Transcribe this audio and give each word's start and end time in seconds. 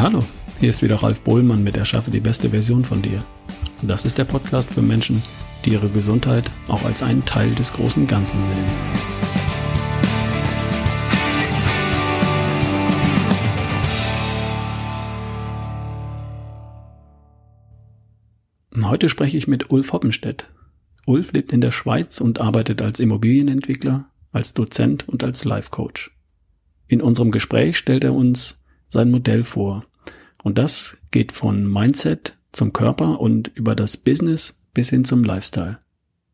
Hallo, 0.00 0.24
hier 0.60 0.70
ist 0.70 0.80
wieder 0.80 0.94
Ralf 1.02 1.22
Bohlmann 1.22 1.64
mit 1.64 1.76
Erschaffe 1.76 2.12
die 2.12 2.20
beste 2.20 2.50
Version 2.50 2.84
von 2.84 3.02
dir. 3.02 3.26
Das 3.82 4.04
ist 4.04 4.16
der 4.16 4.26
Podcast 4.26 4.70
für 4.70 4.80
Menschen, 4.80 5.24
die 5.64 5.70
ihre 5.70 5.88
Gesundheit 5.88 6.48
auch 6.68 6.84
als 6.84 7.02
einen 7.02 7.24
Teil 7.24 7.52
des 7.56 7.72
großen 7.72 8.06
Ganzen 8.06 8.40
sehen. 8.40 8.64
Heute 18.84 19.08
spreche 19.08 19.36
ich 19.36 19.48
mit 19.48 19.72
Ulf 19.72 19.92
Hoppenstedt. 19.92 20.54
Ulf 21.06 21.32
lebt 21.32 21.52
in 21.52 21.60
der 21.60 21.72
Schweiz 21.72 22.20
und 22.20 22.40
arbeitet 22.40 22.82
als 22.82 23.00
Immobilienentwickler, 23.00 24.08
als 24.30 24.54
Dozent 24.54 25.08
und 25.08 25.24
als 25.24 25.44
Life 25.44 25.70
Coach. 25.72 26.12
In 26.86 27.02
unserem 27.02 27.32
Gespräch 27.32 27.76
stellt 27.76 28.04
er 28.04 28.14
uns 28.14 28.57
sein 28.88 29.10
Modell 29.10 29.42
vor. 29.42 29.84
Und 30.42 30.58
das 30.58 30.96
geht 31.10 31.32
von 31.32 31.70
Mindset 31.70 32.36
zum 32.52 32.72
Körper 32.72 33.20
und 33.20 33.48
über 33.54 33.74
das 33.74 33.96
Business 33.96 34.62
bis 34.74 34.90
hin 34.90 35.04
zum 35.04 35.24
Lifestyle. 35.24 35.78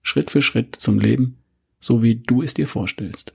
Schritt 0.03 0.31
für 0.31 0.43
Schritt 0.43 0.77
zum 0.77 0.99
Leben, 0.99 1.39
so 1.81 2.03
wie 2.03 2.17
du 2.17 2.43
es 2.43 2.55
dir 2.55 2.69
vorstellst. 2.69 3.35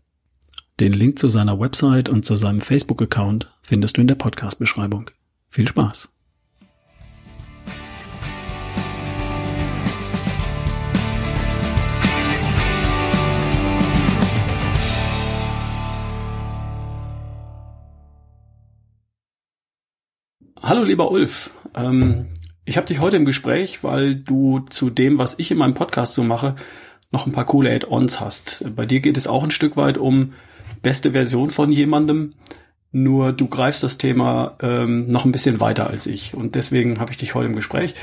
Den 0.79 0.93
Link 0.93 1.19
zu 1.19 1.27
seiner 1.27 1.59
Website 1.59 2.09
und 2.09 2.25
zu 2.25 2.35
seinem 2.35 2.61
Facebook-Account 2.61 3.51
findest 3.61 3.97
du 3.97 4.01
in 4.01 4.07
der 4.07 4.15
Podcast-Beschreibung. 4.15 5.11
Viel 5.49 5.67
Spaß! 5.67 6.09
Hallo 20.61 20.83
lieber 20.83 21.09
Ulf, 21.09 21.51
ähm, 21.73 22.27
ich 22.65 22.75
habe 22.75 22.85
dich 22.85 22.99
heute 22.99 23.15
im 23.15 23.23
Gespräch, 23.23 23.81
weil 23.81 24.15
du 24.15 24.59
zu 24.69 24.89
dem, 24.89 25.17
was 25.17 25.39
ich 25.39 25.51
in 25.51 25.57
meinem 25.57 25.73
Podcast 25.73 26.13
so 26.13 26.23
mache, 26.23 26.55
noch 27.11 27.25
ein 27.25 27.31
paar 27.31 27.45
coole 27.45 27.73
Add-ons 27.73 28.19
hast. 28.19 28.65
Bei 28.75 28.85
dir 28.85 28.99
geht 28.99 29.15
es 29.15 29.25
auch 29.25 29.43
ein 29.43 29.51
Stück 29.51 29.77
weit 29.77 29.97
um 29.97 30.33
beste 30.81 31.13
Version 31.13 31.49
von 31.49 31.71
jemandem, 31.71 32.33
nur 32.91 33.31
du 33.31 33.47
greifst 33.47 33.83
das 33.83 33.97
Thema 33.97 34.57
ähm, 34.61 35.07
noch 35.07 35.23
ein 35.23 35.31
bisschen 35.31 35.61
weiter 35.61 35.87
als 35.87 36.07
ich 36.07 36.33
und 36.33 36.55
deswegen 36.55 36.99
habe 36.99 37.11
ich 37.11 37.17
dich 37.17 37.35
heute 37.35 37.47
im 37.49 37.55
Gespräch. 37.55 37.95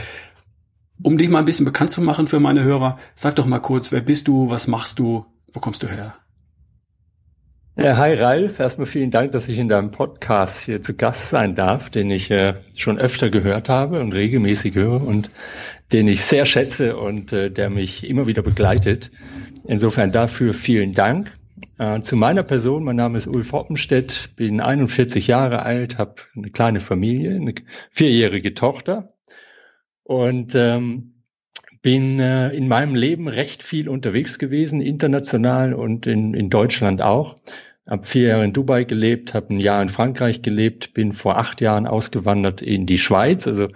Um 1.02 1.18
dich 1.18 1.28
mal 1.28 1.40
ein 1.40 1.44
bisschen 1.44 1.66
bekannt 1.66 1.90
zu 1.90 2.00
machen 2.00 2.26
für 2.26 2.40
meine 2.40 2.64
Hörer, 2.64 2.98
sag 3.14 3.36
doch 3.36 3.46
mal 3.46 3.60
kurz, 3.60 3.92
wer 3.92 4.00
bist 4.00 4.28
du, 4.28 4.48
was 4.48 4.66
machst 4.66 4.98
du, 4.98 5.26
wo 5.52 5.60
kommst 5.60 5.82
du 5.82 5.88
her? 5.88 6.14
Hi 7.78 8.14
Ralf, 8.14 8.58
erstmal 8.58 8.86
vielen 8.86 9.10
Dank, 9.10 9.32
dass 9.32 9.50
ich 9.50 9.58
in 9.58 9.68
deinem 9.68 9.90
Podcast 9.90 10.64
hier 10.64 10.80
zu 10.80 10.94
Gast 10.94 11.28
sein 11.28 11.54
darf, 11.54 11.90
den 11.90 12.10
ich 12.10 12.30
äh, 12.30 12.54
schon 12.74 12.96
öfter 12.96 13.28
gehört 13.28 13.68
habe 13.68 14.00
und 14.00 14.14
regelmäßig 14.14 14.74
höre 14.74 15.06
und 15.06 15.30
den 15.92 16.08
ich 16.08 16.24
sehr 16.24 16.46
schätze 16.46 16.96
und 16.96 17.34
äh, 17.34 17.50
der 17.50 17.68
mich 17.68 18.08
immer 18.08 18.26
wieder 18.26 18.40
begleitet. 18.40 19.10
Insofern 19.66 20.10
dafür 20.10 20.54
vielen 20.54 20.94
Dank. 20.94 21.36
Äh, 21.76 22.00
zu 22.00 22.16
meiner 22.16 22.44
Person, 22.44 22.82
mein 22.82 22.96
Name 22.96 23.18
ist 23.18 23.26
Ulf 23.26 23.52
Hoppenstedt, 23.52 24.30
bin 24.36 24.62
41 24.62 25.26
Jahre 25.26 25.62
alt, 25.62 25.98
habe 25.98 26.14
eine 26.34 26.48
kleine 26.48 26.80
Familie, 26.80 27.36
eine 27.36 27.52
vierjährige 27.90 28.54
Tochter 28.54 29.08
und 30.02 30.54
ähm, 30.54 31.12
bin 31.82 32.20
äh, 32.20 32.48
in 32.48 32.68
meinem 32.68 32.94
Leben 32.94 33.28
recht 33.28 33.62
viel 33.62 33.90
unterwegs 33.90 34.38
gewesen, 34.38 34.80
international 34.80 35.74
und 35.74 36.06
in, 36.06 36.32
in 36.32 36.48
Deutschland 36.48 37.02
auch 37.02 37.36
habe 37.88 38.06
vier 38.06 38.28
Jahre 38.28 38.44
in 38.44 38.52
Dubai 38.52 38.84
gelebt, 38.84 39.34
habe 39.34 39.54
ein 39.54 39.60
Jahr 39.60 39.80
in 39.80 39.88
Frankreich 39.88 40.42
gelebt, 40.42 40.92
bin 40.94 41.12
vor 41.12 41.38
acht 41.38 41.60
Jahren 41.60 41.86
ausgewandert 41.86 42.62
in 42.62 42.86
die 42.86 42.98
Schweiz, 42.98 43.46
also 43.46 43.68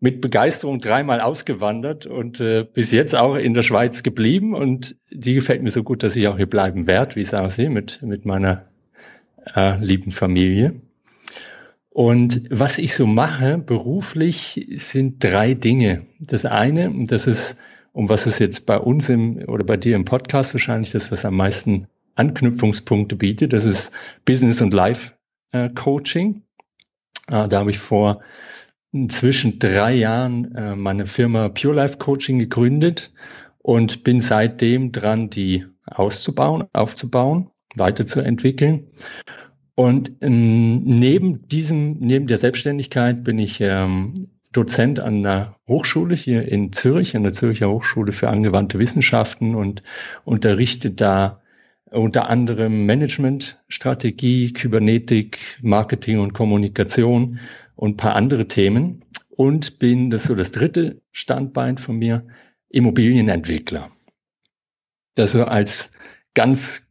mit 0.00 0.22
Begeisterung 0.22 0.80
dreimal 0.80 1.20
ausgewandert 1.20 2.06
und 2.06 2.40
äh, 2.40 2.64
bis 2.64 2.90
jetzt 2.90 3.14
auch 3.14 3.36
in 3.36 3.52
der 3.52 3.62
Schweiz 3.62 4.02
geblieben. 4.02 4.54
Und 4.54 4.96
die 5.10 5.34
gefällt 5.34 5.62
mir 5.62 5.70
so 5.70 5.82
gut, 5.82 6.02
dass 6.02 6.16
ich 6.16 6.26
auch 6.26 6.38
hier 6.38 6.48
bleiben 6.48 6.86
werde, 6.86 7.16
wie 7.16 7.20
es 7.20 7.34
aussehe, 7.34 7.68
mit, 7.68 8.00
mit 8.02 8.24
meiner 8.24 8.64
äh, 9.54 9.76
lieben 9.78 10.10
Familie. 10.10 10.74
Und 11.90 12.44
was 12.50 12.78
ich 12.78 12.94
so 12.94 13.06
mache 13.06 13.58
beruflich 13.58 14.66
sind 14.70 15.22
drei 15.22 15.52
Dinge. 15.52 16.06
Das 16.18 16.46
eine, 16.46 16.88
und 16.88 17.12
das 17.12 17.26
ist, 17.26 17.58
um 17.92 18.08
was 18.08 18.24
es 18.24 18.38
jetzt 18.38 18.64
bei 18.64 18.78
uns 18.78 19.10
im 19.10 19.44
oder 19.48 19.64
bei 19.64 19.76
dir 19.76 19.96
im 19.96 20.06
Podcast 20.06 20.54
wahrscheinlich 20.54 20.92
das, 20.92 21.12
was 21.12 21.26
am 21.26 21.36
meisten 21.36 21.88
Anknüpfungspunkte 22.20 23.16
bietet. 23.16 23.52
Das 23.52 23.64
ist 23.64 23.90
Business 24.24 24.60
und 24.60 24.74
Life 24.74 25.12
äh, 25.52 25.70
Coaching. 25.70 26.42
Äh, 27.28 27.48
da 27.48 27.60
habe 27.60 27.70
ich 27.70 27.78
vor 27.78 28.20
inzwischen 28.92 29.58
drei 29.58 29.94
Jahren 29.94 30.54
äh, 30.54 30.76
meine 30.76 31.06
Firma 31.06 31.48
Pure 31.48 31.74
Life 31.74 31.98
Coaching 31.98 32.38
gegründet 32.38 33.12
und 33.58 34.04
bin 34.04 34.20
seitdem 34.20 34.92
dran, 34.92 35.30
die 35.30 35.64
auszubauen, 35.86 36.64
aufzubauen, 36.72 37.50
weiterzuentwickeln. 37.74 38.88
Und 39.74 40.12
ähm, 40.20 40.82
neben 40.82 41.48
diesem, 41.48 41.98
neben 42.00 42.26
der 42.26 42.38
Selbstständigkeit 42.38 43.24
bin 43.24 43.38
ich 43.38 43.60
ähm, 43.60 44.28
Dozent 44.52 45.00
an 45.00 45.24
einer 45.24 45.56
Hochschule 45.68 46.14
hier 46.14 46.46
in 46.46 46.72
Zürich, 46.72 47.16
an 47.16 47.22
der 47.22 47.32
Zürcher 47.32 47.70
Hochschule 47.70 48.12
für 48.12 48.28
angewandte 48.28 48.78
Wissenschaften 48.78 49.54
und 49.54 49.82
unterrichte 50.24 50.90
da 50.90 51.39
unter 51.90 52.28
anderem 52.28 52.86
Management, 52.86 53.58
Strategie, 53.68 54.52
Kybernetik, 54.52 55.38
Marketing 55.62 56.18
und 56.20 56.32
Kommunikation 56.32 57.38
und 57.76 57.96
paar 57.96 58.16
andere 58.16 58.46
Themen. 58.48 59.04
Und 59.28 59.78
bin, 59.78 60.10
das 60.10 60.22
ist 60.22 60.28
so 60.28 60.34
das 60.34 60.52
dritte 60.52 61.00
Standbein 61.12 61.78
von 61.78 61.96
mir, 61.96 62.26
Immobilienentwickler. 62.68 63.90
Das 65.14 65.32
so 65.32 65.44
als 65.44 65.90
ganz 66.34 66.82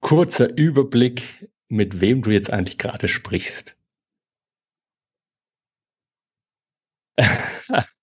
kurzer 0.00 0.56
Überblick, 0.56 1.48
mit 1.68 2.00
wem 2.00 2.22
du 2.22 2.30
jetzt 2.30 2.52
eigentlich 2.52 2.78
gerade 2.78 3.08
sprichst. 3.08 3.76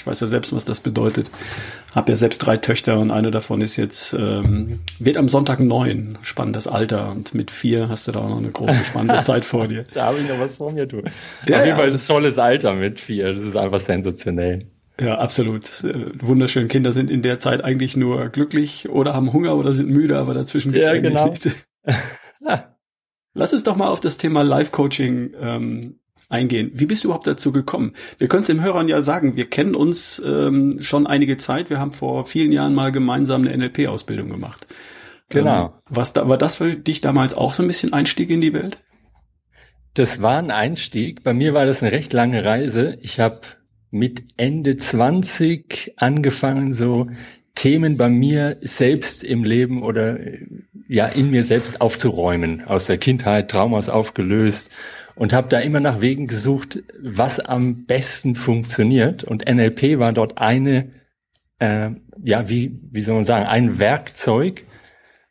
Ich 0.00 0.06
weiß 0.06 0.18
ja 0.20 0.26
selbst, 0.26 0.54
was 0.54 0.64
das 0.64 0.80
bedeutet. 0.80 1.30
Hab 1.94 2.08
ja 2.08 2.16
selbst 2.16 2.38
drei 2.38 2.56
Töchter 2.56 2.98
und 2.98 3.10
eine 3.10 3.30
davon 3.30 3.60
ist 3.60 3.76
jetzt, 3.76 4.14
ähm, 4.14 4.80
wird 4.98 5.18
am 5.18 5.28
Sonntag 5.28 5.60
neun. 5.60 6.16
Spannendes 6.22 6.66
Alter. 6.66 7.10
Und 7.10 7.34
mit 7.34 7.50
vier 7.50 7.90
hast 7.90 8.08
du 8.08 8.12
da 8.12 8.20
auch 8.20 8.30
noch 8.30 8.38
eine 8.38 8.50
große 8.50 8.82
spannende 8.82 9.20
Zeit 9.24 9.44
vor 9.44 9.68
dir. 9.68 9.84
Da 9.92 10.06
habe 10.06 10.20
ich 10.20 10.26
noch 10.26 10.40
was 10.40 10.56
vor 10.56 10.72
mir, 10.72 10.86
du. 10.86 11.02
Ja, 11.46 11.58
Auf 11.58 11.66
jeden 11.66 11.76
Fall 11.76 11.88
ja, 11.88 11.94
ein 11.94 12.06
tolles 12.06 12.38
Alter 12.38 12.74
mit 12.74 12.98
vier. 12.98 13.34
Das 13.34 13.44
ist 13.44 13.56
einfach 13.58 13.80
sensationell. 13.80 14.70
Ja, 14.98 15.18
absolut. 15.18 15.84
Äh, 15.84 16.06
wunderschön. 16.18 16.68
Kinder 16.68 16.92
sind 16.92 17.10
in 17.10 17.20
der 17.20 17.38
Zeit 17.38 17.62
eigentlich 17.62 17.94
nur 17.94 18.30
glücklich 18.30 18.88
oder 18.88 19.12
haben 19.12 19.34
Hunger 19.34 19.54
oder 19.56 19.74
sind 19.74 19.90
müde, 19.90 20.16
aber 20.16 20.32
dazwischen 20.32 20.72
gibt's 20.72 20.88
ja, 20.88 20.94
eigentlich 20.94 21.12
genau. 21.12 21.28
nichts. 21.28 21.50
Lass 23.34 23.52
uns 23.52 23.64
doch 23.64 23.76
mal 23.76 23.88
auf 23.88 24.00
das 24.00 24.16
Thema 24.16 24.42
Life-Coaching 24.42 25.34
ähm, 25.38 25.99
eingehen. 26.30 26.70
Wie 26.72 26.86
bist 26.86 27.04
du 27.04 27.08
überhaupt 27.08 27.26
dazu 27.26 27.52
gekommen? 27.52 27.92
Wir 28.18 28.28
können 28.28 28.42
es 28.42 28.46
den 28.46 28.62
Hörern 28.62 28.88
ja 28.88 29.02
sagen, 29.02 29.36
wir 29.36 29.50
kennen 29.50 29.74
uns 29.74 30.22
ähm, 30.24 30.78
schon 30.80 31.06
einige 31.06 31.36
Zeit. 31.36 31.68
Wir 31.68 31.78
haben 31.78 31.92
vor 31.92 32.24
vielen 32.24 32.52
Jahren 32.52 32.74
mal 32.74 32.92
gemeinsam 32.92 33.42
eine 33.42 33.56
NLP-Ausbildung 33.56 34.30
gemacht. 34.30 34.66
Genau. 35.28 35.66
Ähm, 35.66 35.70
was 35.88 36.12
da, 36.12 36.28
war 36.28 36.38
das 36.38 36.56
für 36.56 36.74
dich 36.74 37.00
damals 37.00 37.34
auch 37.34 37.52
so 37.52 37.62
ein 37.62 37.66
bisschen 37.66 37.92
Einstieg 37.92 38.30
in 38.30 38.40
die 38.40 38.54
Welt? 38.54 38.78
Das 39.94 40.22
war 40.22 40.38
ein 40.38 40.52
Einstieg. 40.52 41.24
Bei 41.24 41.34
mir 41.34 41.52
war 41.52 41.66
das 41.66 41.82
eine 41.82 41.92
recht 41.92 42.12
lange 42.12 42.44
Reise. 42.44 42.96
Ich 43.02 43.18
habe 43.18 43.40
mit 43.90 44.22
Ende 44.36 44.76
20 44.76 45.94
angefangen, 45.96 46.74
so 46.74 47.08
Themen 47.56 47.96
bei 47.96 48.08
mir 48.08 48.56
selbst 48.60 49.24
im 49.24 49.42
Leben 49.42 49.82
oder 49.82 50.18
ja 50.86 51.06
in 51.06 51.30
mir 51.30 51.42
selbst 51.42 51.80
aufzuräumen, 51.80 52.64
aus 52.64 52.86
der 52.86 52.98
Kindheit, 52.98 53.50
Traumas 53.50 53.88
aufgelöst 53.88 54.70
und 55.14 55.32
habe 55.32 55.48
da 55.48 55.58
immer 55.58 55.80
nach 55.80 56.00
Wegen 56.00 56.26
gesucht, 56.26 56.82
was 57.00 57.40
am 57.40 57.86
besten 57.86 58.34
funktioniert. 58.34 59.24
Und 59.24 59.48
NLP 59.48 59.98
war 59.98 60.12
dort 60.12 60.38
eine, 60.38 60.90
äh, 61.58 61.90
ja, 62.22 62.48
wie, 62.48 62.78
wie 62.90 63.02
soll 63.02 63.16
man 63.16 63.24
sagen, 63.24 63.46
ein 63.46 63.78
Werkzeug, 63.78 64.64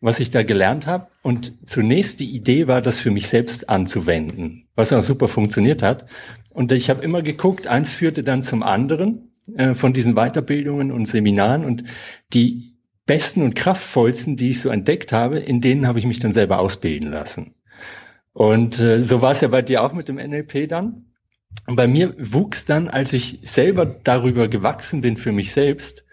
was 0.02 0.20
ich 0.20 0.30
da 0.31 0.44
gelernt 0.44 0.88
habe. 0.88 1.08
Und 1.22 1.54
zunächst 1.68 2.20
die 2.20 2.36
Idee 2.36 2.68
war, 2.68 2.81
das 2.81 3.00
für 3.00 3.12
mich 3.12 3.28
selbst 3.28 3.70
anzuwenden, 3.70 4.68
was 4.76 4.94
auch 4.94 5.04
super 5.04 5.28
funktioniert 5.28 5.81
hat. 5.81 6.06
Und 6.52 6.72
ich 6.72 6.90
habe 6.90 7.04
immer 7.04 7.22
geguckt, 7.22 7.68
eins 7.68 7.94
führte 7.94 8.24
dann 8.24 8.42
zum 8.42 8.64
anderen 8.64 9.34
äh, 9.56 9.74
von 9.74 9.94
diesen 9.94 10.16
Weiterbildungen 10.16 10.92
und 10.92 11.06
Seminaren. 11.06 11.66
Und 11.66 11.84
die 12.34 12.76
besten 13.06 13.42
und 13.42 13.56
kraftvollsten, 13.56 14.36
die 14.36 14.52
ich 14.52 14.62
so 14.62 14.70
entdeckt 14.70 15.12
habe, 15.12 15.40
in 15.40 15.62
denen 15.62 15.88
habe 15.88 16.00
ich 16.00 16.06
mich 16.06 16.20
dann 16.20 16.31
selber 16.31 16.60
ausbilden 16.60 17.10
lassen. 17.10 17.56
Und 18.40 18.80
äh, 18.80 19.04
so 19.04 19.22
war 19.22 19.34
es 19.34 19.42
ja 19.42 19.50
bei 19.50 19.62
dir 19.62 19.84
auch 19.84 19.92
mit 19.92 20.08
dem 20.08 20.16
NLP 20.16 20.70
dann. 20.70 21.08
Und 21.68 21.76
bei 21.76 21.90
mir 21.90 22.16
wuchs 22.18 22.64
dann, 22.64 22.88
als 22.88 23.12
ich 23.12 23.40
selber 23.42 23.86
darüber 23.86 24.48
gewachsen 24.48 25.02
bin 25.02 25.18
für 25.18 25.34
mich 25.34 25.52
selbst, 25.52 26.06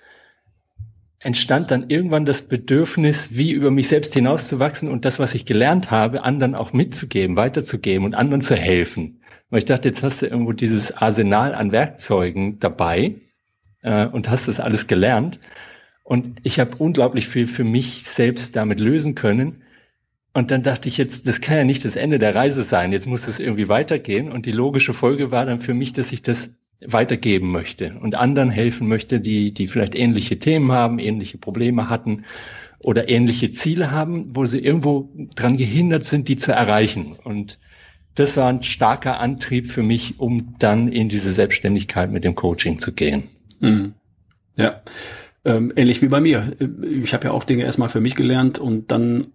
entstand 1.20 1.70
dann 1.70 1.88
irgendwann 1.88 2.26
das 2.26 2.42
Bedürfnis, 2.42 3.36
wie 3.36 3.52
über 3.52 3.70
mich 3.70 3.86
selbst 3.86 4.12
hinauszuwachsen 4.12 4.88
und 4.88 5.04
das, 5.04 5.20
was 5.20 5.36
ich 5.36 5.46
gelernt 5.46 5.92
habe, 5.92 6.24
anderen 6.24 6.56
auch 6.56 6.72
mitzugeben, 6.72 7.36
weiterzugeben 7.36 8.04
und 8.04 8.16
anderen 8.16 8.40
zu 8.40 8.56
helfen. 8.56 9.20
Weil 9.50 9.60
ich 9.60 9.66
dachte, 9.66 9.90
jetzt 9.90 10.02
hast 10.02 10.20
du 10.20 10.26
irgendwo 10.26 10.52
dieses 10.52 10.96
Arsenal 10.96 11.54
an 11.54 11.70
Werkzeugen 11.70 12.58
dabei 12.58 13.14
äh, 13.82 14.06
und 14.06 14.28
hast 14.28 14.48
das 14.48 14.58
alles 14.58 14.88
gelernt. 14.88 15.38
Und 16.02 16.40
ich 16.42 16.58
habe 16.58 16.74
unglaublich 16.78 17.28
viel 17.28 17.46
für 17.46 17.62
mich 17.62 18.02
selbst 18.02 18.56
damit 18.56 18.80
lösen 18.80 19.14
können. 19.14 19.62
Und 20.36 20.50
dann 20.50 20.62
dachte 20.62 20.90
ich 20.90 20.98
jetzt, 20.98 21.26
das 21.26 21.40
kann 21.40 21.56
ja 21.56 21.64
nicht 21.64 21.82
das 21.86 21.96
Ende 21.96 22.18
der 22.18 22.34
Reise 22.34 22.62
sein. 22.62 22.92
Jetzt 22.92 23.06
muss 23.06 23.26
es 23.26 23.38
irgendwie 23.38 23.68
weitergehen. 23.68 24.30
Und 24.30 24.44
die 24.44 24.52
logische 24.52 24.92
Folge 24.92 25.30
war 25.30 25.46
dann 25.46 25.62
für 25.62 25.72
mich, 25.72 25.94
dass 25.94 26.12
ich 26.12 26.20
das 26.20 26.50
weitergeben 26.84 27.50
möchte 27.52 27.94
und 28.02 28.16
anderen 28.16 28.50
helfen 28.50 28.86
möchte, 28.86 29.18
die, 29.18 29.54
die 29.54 29.66
vielleicht 29.66 29.94
ähnliche 29.94 30.38
Themen 30.38 30.72
haben, 30.72 30.98
ähnliche 30.98 31.38
Probleme 31.38 31.88
hatten 31.88 32.26
oder 32.80 33.08
ähnliche 33.08 33.52
Ziele 33.52 33.90
haben, 33.90 34.36
wo 34.36 34.44
sie 34.44 34.58
irgendwo 34.58 35.08
dran 35.36 35.56
gehindert 35.56 36.04
sind, 36.04 36.28
die 36.28 36.36
zu 36.36 36.52
erreichen. 36.52 37.16
Und 37.24 37.58
das 38.14 38.36
war 38.36 38.50
ein 38.50 38.62
starker 38.62 39.20
Antrieb 39.20 39.66
für 39.68 39.82
mich, 39.82 40.20
um 40.20 40.56
dann 40.58 40.88
in 40.88 41.08
diese 41.08 41.32
Selbstständigkeit 41.32 42.12
mit 42.12 42.24
dem 42.24 42.34
Coaching 42.34 42.78
zu 42.78 42.92
gehen. 42.92 43.22
Mhm. 43.60 43.94
Ja, 44.58 44.82
ähm, 45.46 45.72
ähnlich 45.76 46.02
wie 46.02 46.08
bei 46.08 46.20
mir. 46.20 46.52
Ich 46.82 47.14
habe 47.14 47.28
ja 47.28 47.32
auch 47.32 47.44
Dinge 47.44 47.64
erstmal 47.64 47.88
für 47.88 48.02
mich 48.02 48.16
gelernt 48.16 48.58
und 48.58 48.90
dann 48.90 49.28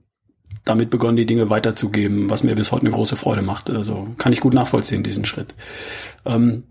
damit 0.66 0.90
begonnen, 0.90 1.18
die 1.18 1.26
Dinge 1.26 1.50
weiterzugeben, 1.50 2.30
was 2.30 2.44
mir 2.44 2.56
bis 2.56 2.72
heute 2.72 2.86
eine 2.86 2.96
große 2.96 3.16
Freude 3.16 3.42
macht. 3.42 3.70
Also 3.70 4.08
kann 4.18 4.34
ich 4.34 4.42
gut 4.42 4.54
nachvollziehen, 4.54 5.04
diesen 5.04 5.26
Schritt. 5.26 5.56
Ähm, 6.26 6.64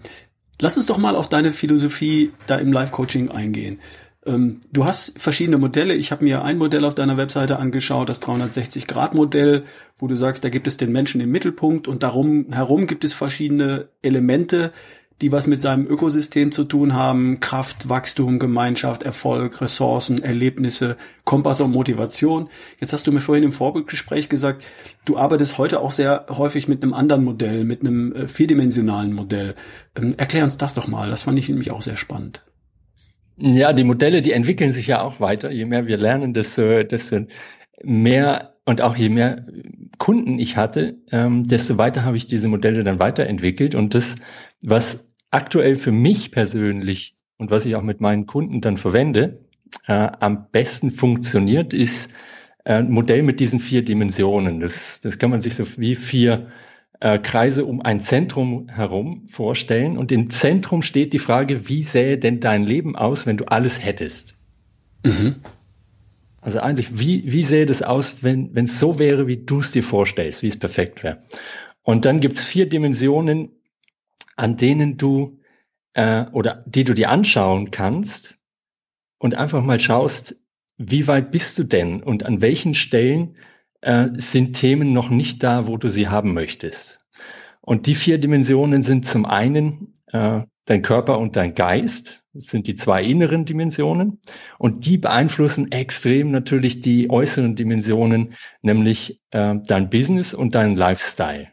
lass 0.61 0.77
uns 0.77 0.87
doch 0.87 0.99
mal 0.99 1.17
auf 1.17 1.29
deine 1.29 1.53
Philosophie 1.53 2.33
da 2.47 2.57
im 2.57 2.73
Live-Coaching 2.73 3.31
eingehen. 3.31 3.81
Ähm, 4.27 4.61
du 4.73 4.85
hast 4.85 5.19
verschiedene 5.19 5.59
Modelle. 5.59 5.95
Ich 5.95 6.13
habe 6.13 6.25
mir 6.25 6.45
ein 6.45 6.59
Modell 6.59 6.85
auf 6.85 6.95
deiner 6.95 7.17
Webseite 7.17 7.59
angeschaut, 7.59 8.09
das 8.09 8.21
360-Grad-Modell, 8.23 9.65
wo 9.99 10.07
du 10.07 10.17
sagst, 10.17 10.45
da 10.45 10.51
gibt 10.51 10.67
es 10.67 10.77
den 10.77 10.93
Menschen 10.93 11.21
im 11.21 11.31
Mittelpunkt 11.31 11.89
und 11.89 12.03
darum 12.03 12.53
herum 12.53 12.87
gibt 12.87 13.05
es 13.05 13.15
verschiedene 13.15 13.89
Elemente, 14.03 14.73
die 15.21 15.33
was 15.33 15.47
mit 15.47 15.61
seinem 15.61 15.87
Ökosystem 15.87 16.51
zu 16.51 16.65
tun 16.65 16.95
haben. 16.95 17.41
Kraft, 17.41 17.89
Wachstum, 17.89 18.39
Gemeinschaft, 18.39 19.03
Erfolg, 19.03 19.61
Ressourcen, 19.61 20.23
Erlebnisse, 20.23 20.97
Kompass 21.25 21.61
und 21.61 21.73
Motivation. 21.73 22.49
Jetzt 22.79 22.93
hast 22.93 23.07
du 23.07 23.13
mir 23.13 23.21
vorhin 23.21 23.45
im 23.45 23.53
Vorbildgespräch 23.53 24.29
gesagt, 24.29 24.65
du 25.05 25.19
arbeitest 25.19 25.59
heute 25.59 25.81
auch 25.81 25.93
sehr 25.93 26.27
häufig 26.31 26.69
mit 26.69 26.83
einem 26.83 26.95
anderen 26.95 27.25
Modell, 27.25 27.65
mit 27.65 27.83
einem 27.83 28.15
äh, 28.15 28.29
vierdimensionalen 28.29 29.13
Modell. 29.13 29.55
Ähm, 29.95 30.15
erklär 30.17 30.45
uns 30.45 30.57
das 30.57 30.75
doch 30.75 30.89
mal. 30.89 31.11
Das 31.11 31.25
fand 31.25 31.39
ich 31.39 31.49
nämlich 31.49 31.71
auch 31.71 31.83
sehr 31.83 31.97
spannend. 31.97 32.43
Ja, 33.37 33.73
die 33.73 33.85
Modelle, 33.85 34.23
die 34.23 34.33
entwickeln 34.33 34.73
sich 34.73 34.87
ja 34.87 35.03
auch 35.03 35.21
weiter. 35.21 35.51
Je 35.51 35.65
mehr 35.65 35.87
wir 35.87 35.97
lernen, 35.97 36.35
desto, 36.35 36.83
desto 36.83 37.27
mehr 37.83 38.55
und 38.67 38.83
auch 38.83 38.97
je 38.97 39.09
mehr 39.09 39.45
Kunden 39.99 40.39
ich 40.39 40.57
hatte, 40.57 40.99
ähm, 41.11 41.47
desto 41.47 41.77
weiter 41.77 42.05
habe 42.05 42.17
ich 42.17 42.27
diese 42.27 42.49
Modelle 42.49 42.85
dann 42.85 42.99
weiterentwickelt. 42.99 43.75
Und 43.75 43.95
das, 43.95 44.17
was 44.61 45.10
aktuell 45.31 45.77
für 45.77 45.93
mich 45.93 46.31
persönlich 46.31 47.15
und 47.39 47.51
was 47.51 47.65
ich 47.65 47.75
auch 47.77 47.83
mit 47.83 48.01
meinen 48.01 48.27
Kunden 48.27 48.61
dann 48.61 48.77
verwende, 48.77 49.41
äh, 49.87 49.93
am 49.93 50.51
besten 50.51 50.91
funktioniert, 50.91 51.73
ist 51.73 52.11
äh, 52.65 52.75
ein 52.75 52.91
Modell 52.91 53.23
mit 53.23 53.41
diesen 53.41 53.61
vier 53.61 53.85
Dimensionen. 53.85 54.61
Das, 54.61 55.01
das 55.01 55.19
kann 55.19 55.31
man 55.31 55.41
sich 55.41 55.55
so 55.55 55.65
wie 55.79 55.95
vier 55.95 56.49
äh, 57.01 57.19
Kreise 57.19 57.65
um 57.65 57.81
ein 57.81 58.01
Zentrum 58.01 58.69
herum 58.69 59.27
vorstellen. 59.29 59.97
Und 59.97 60.13
im 60.13 60.31
Zentrum 60.31 60.83
steht 60.83 61.13
die 61.13 61.19
Frage, 61.19 61.69
wie 61.69 61.83
sähe 61.83 62.19
denn 62.19 62.41
dein 62.41 62.65
Leben 62.65 62.97
aus, 62.97 63.27
wenn 63.27 63.37
du 63.37 63.47
alles 63.47 63.83
hättest? 63.83 64.35
Mhm. 65.05 65.37
Also 66.43 66.61
eigentlich, 66.61 66.99
wie, 66.99 67.31
wie 67.31 67.45
sähe 67.45 67.67
das 67.67 67.83
aus, 67.83 68.23
wenn 68.23 68.55
wenn 68.55 68.65
es 68.65 68.81
so 68.81 68.99
wäre, 68.99 69.27
wie 69.27 69.39
du 69.39 69.61
es 69.61 69.73
dir 69.73 69.83
vorstellst, 69.83 70.43
wie 70.43 70.49
es 70.49 70.59
perfekt 70.59 71.03
wäre? 71.03 71.23
Und 71.83 72.05
dann 72.05 72.21
gibt's 72.21 72.45
vier 72.45 72.69
Dimensionen, 72.69 73.51
an 74.41 74.57
denen 74.57 74.97
du 74.97 75.39
äh, 75.93 76.25
oder 76.33 76.65
die 76.67 76.85
du 76.85 76.95
dir 76.95 77.11
anschauen 77.11 77.71
kannst 77.71 78.39
und 79.19 79.35
einfach 79.35 79.63
mal 79.63 79.79
schaust, 79.79 80.37
wie 80.79 81.07
weit 81.07 81.31
bist 81.31 81.59
du 81.59 81.65
denn 81.65 82.03
und 82.03 82.25
an 82.25 82.41
welchen 82.41 82.73
Stellen 82.73 83.37
äh, 83.83 84.09
sind 84.15 84.55
Themen 84.55 84.95
noch 84.95 85.11
nicht 85.11 85.43
da, 85.43 85.67
wo 85.67 85.77
du 85.77 85.91
sie 85.91 86.09
haben 86.09 86.33
möchtest. 86.33 87.01
Und 87.61 87.87
die 87.87 87.95
vier 87.95 88.17
Dimensionen 88.17 88.83
sind 88.83 89.05
zum 89.05 89.27
einen 89.27 89.93
äh, 90.07 90.41
dein 90.65 90.81
Körper 90.81 91.19
und 91.19 91.37
dein 91.37 91.55
Geist. 91.55 92.23
Das 92.33 92.45
sind 92.45 92.67
die 92.67 92.77
zwei 92.77 93.03
inneren 93.03 93.45
Dimensionen. 93.45 94.21
Und 94.59 94.87
die 94.87 94.97
beeinflussen 94.97 95.71
extrem 95.71 96.31
natürlich 96.31 96.81
die 96.81 97.11
äußeren 97.11 97.57
Dimensionen, 97.57 98.35
nämlich 98.63 99.21
äh, 99.33 99.57
dein 99.67 99.91
Business 99.91 100.33
und 100.33 100.55
dein 100.55 100.77
Lifestyle. 100.77 101.49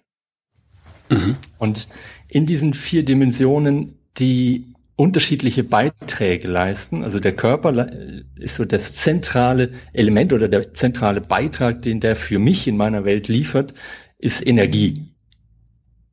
Mhm. 1.09 1.37
Und 1.57 1.87
in 2.27 2.45
diesen 2.45 2.73
vier 2.73 3.03
Dimensionen, 3.03 3.95
die 4.17 4.73
unterschiedliche 4.95 5.63
Beiträge 5.63 6.47
leisten. 6.47 7.03
Also 7.03 7.19
der 7.19 7.35
Körper 7.35 7.87
ist 8.35 8.55
so 8.55 8.65
das 8.65 8.93
zentrale 8.93 9.71
Element 9.93 10.33
oder 10.33 10.47
der 10.47 10.73
zentrale 10.73 11.21
Beitrag, 11.21 11.83
den 11.83 11.99
der 11.99 12.15
für 12.15 12.39
mich 12.39 12.67
in 12.67 12.77
meiner 12.77 13.05
Welt 13.05 13.27
liefert, 13.27 13.73
ist 14.17 14.45
Energie. 14.45 15.05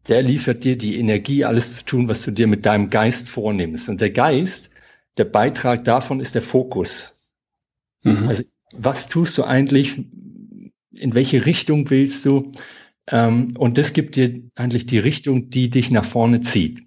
Der 0.06 0.22
liefert 0.22 0.64
dir 0.64 0.76
die 0.76 0.98
Energie, 0.98 1.46
alles 1.46 1.78
zu 1.78 1.84
tun, 1.86 2.08
was 2.08 2.24
du 2.24 2.30
dir 2.30 2.46
mit 2.46 2.66
deinem 2.66 2.90
Geist 2.90 3.28
vornimmst. 3.28 3.88
Und 3.88 4.02
der 4.02 4.10
Geist, 4.10 4.68
der 5.16 5.24
Beitrag 5.24 5.84
davon 5.84 6.20
ist 6.20 6.34
der 6.34 6.42
Fokus. 6.42 7.30
Mhm. 8.02 8.28
Also 8.28 8.42
was 8.72 9.08
tust 9.08 9.38
du 9.38 9.44
eigentlich? 9.44 9.96
In 10.96 11.14
welche 11.14 11.46
Richtung 11.46 11.88
willst 11.88 12.26
du? 12.26 12.52
Ähm, 13.08 13.54
und 13.58 13.78
das 13.78 13.92
gibt 13.92 14.16
dir 14.16 14.42
eigentlich 14.54 14.86
die 14.86 14.98
Richtung, 14.98 15.50
die 15.50 15.70
dich 15.70 15.90
nach 15.90 16.04
vorne 16.04 16.40
zieht. 16.40 16.82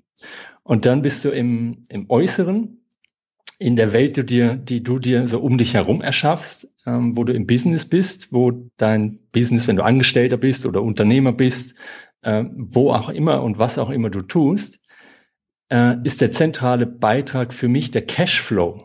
Und 0.64 0.86
dann 0.86 1.02
bist 1.02 1.24
du 1.24 1.30
im, 1.30 1.84
im 1.90 2.10
Äußeren, 2.10 2.81
in 3.60 3.75
der 3.75 3.94
Welt, 3.94 4.18
die, 4.18 4.25
dir, 4.25 4.56
die 4.56 4.84
du 4.84 5.00
dir 5.00 5.25
so 5.28 5.40
um 5.40 5.58
dich 5.58 5.74
herum 5.74 6.02
erschaffst, 6.02 6.68
ähm, 6.86 7.16
wo 7.16 7.24
du 7.24 7.34
im 7.34 7.48
Business 7.48 7.86
bist, 7.86 8.31
wo 8.31 8.69
dein 8.78 9.19
Business, 9.31 9.68
wenn 9.68 9.78
du 9.78 9.84
Angestellter 9.84 10.38
bist 10.38 10.66
oder 10.66 10.84
Unternehmer 10.84 11.31
bist, 11.31 11.75
äh, 12.22 12.44
wo 12.56 12.92
auch 12.92 13.10
immer 13.10 13.42
und 13.44 13.58
was 13.58 13.78
auch 13.78 13.90
immer 13.90 14.10
du 14.10 14.22
tust, 14.22 14.80
äh, 15.72 15.96
ist 16.04 16.22
der 16.22 16.31
zentrale 16.31 16.86
Beitrag 16.86 17.54
für 17.54 17.68
mich 17.68 17.92
der 17.92 18.06
Cashflow 18.06 18.78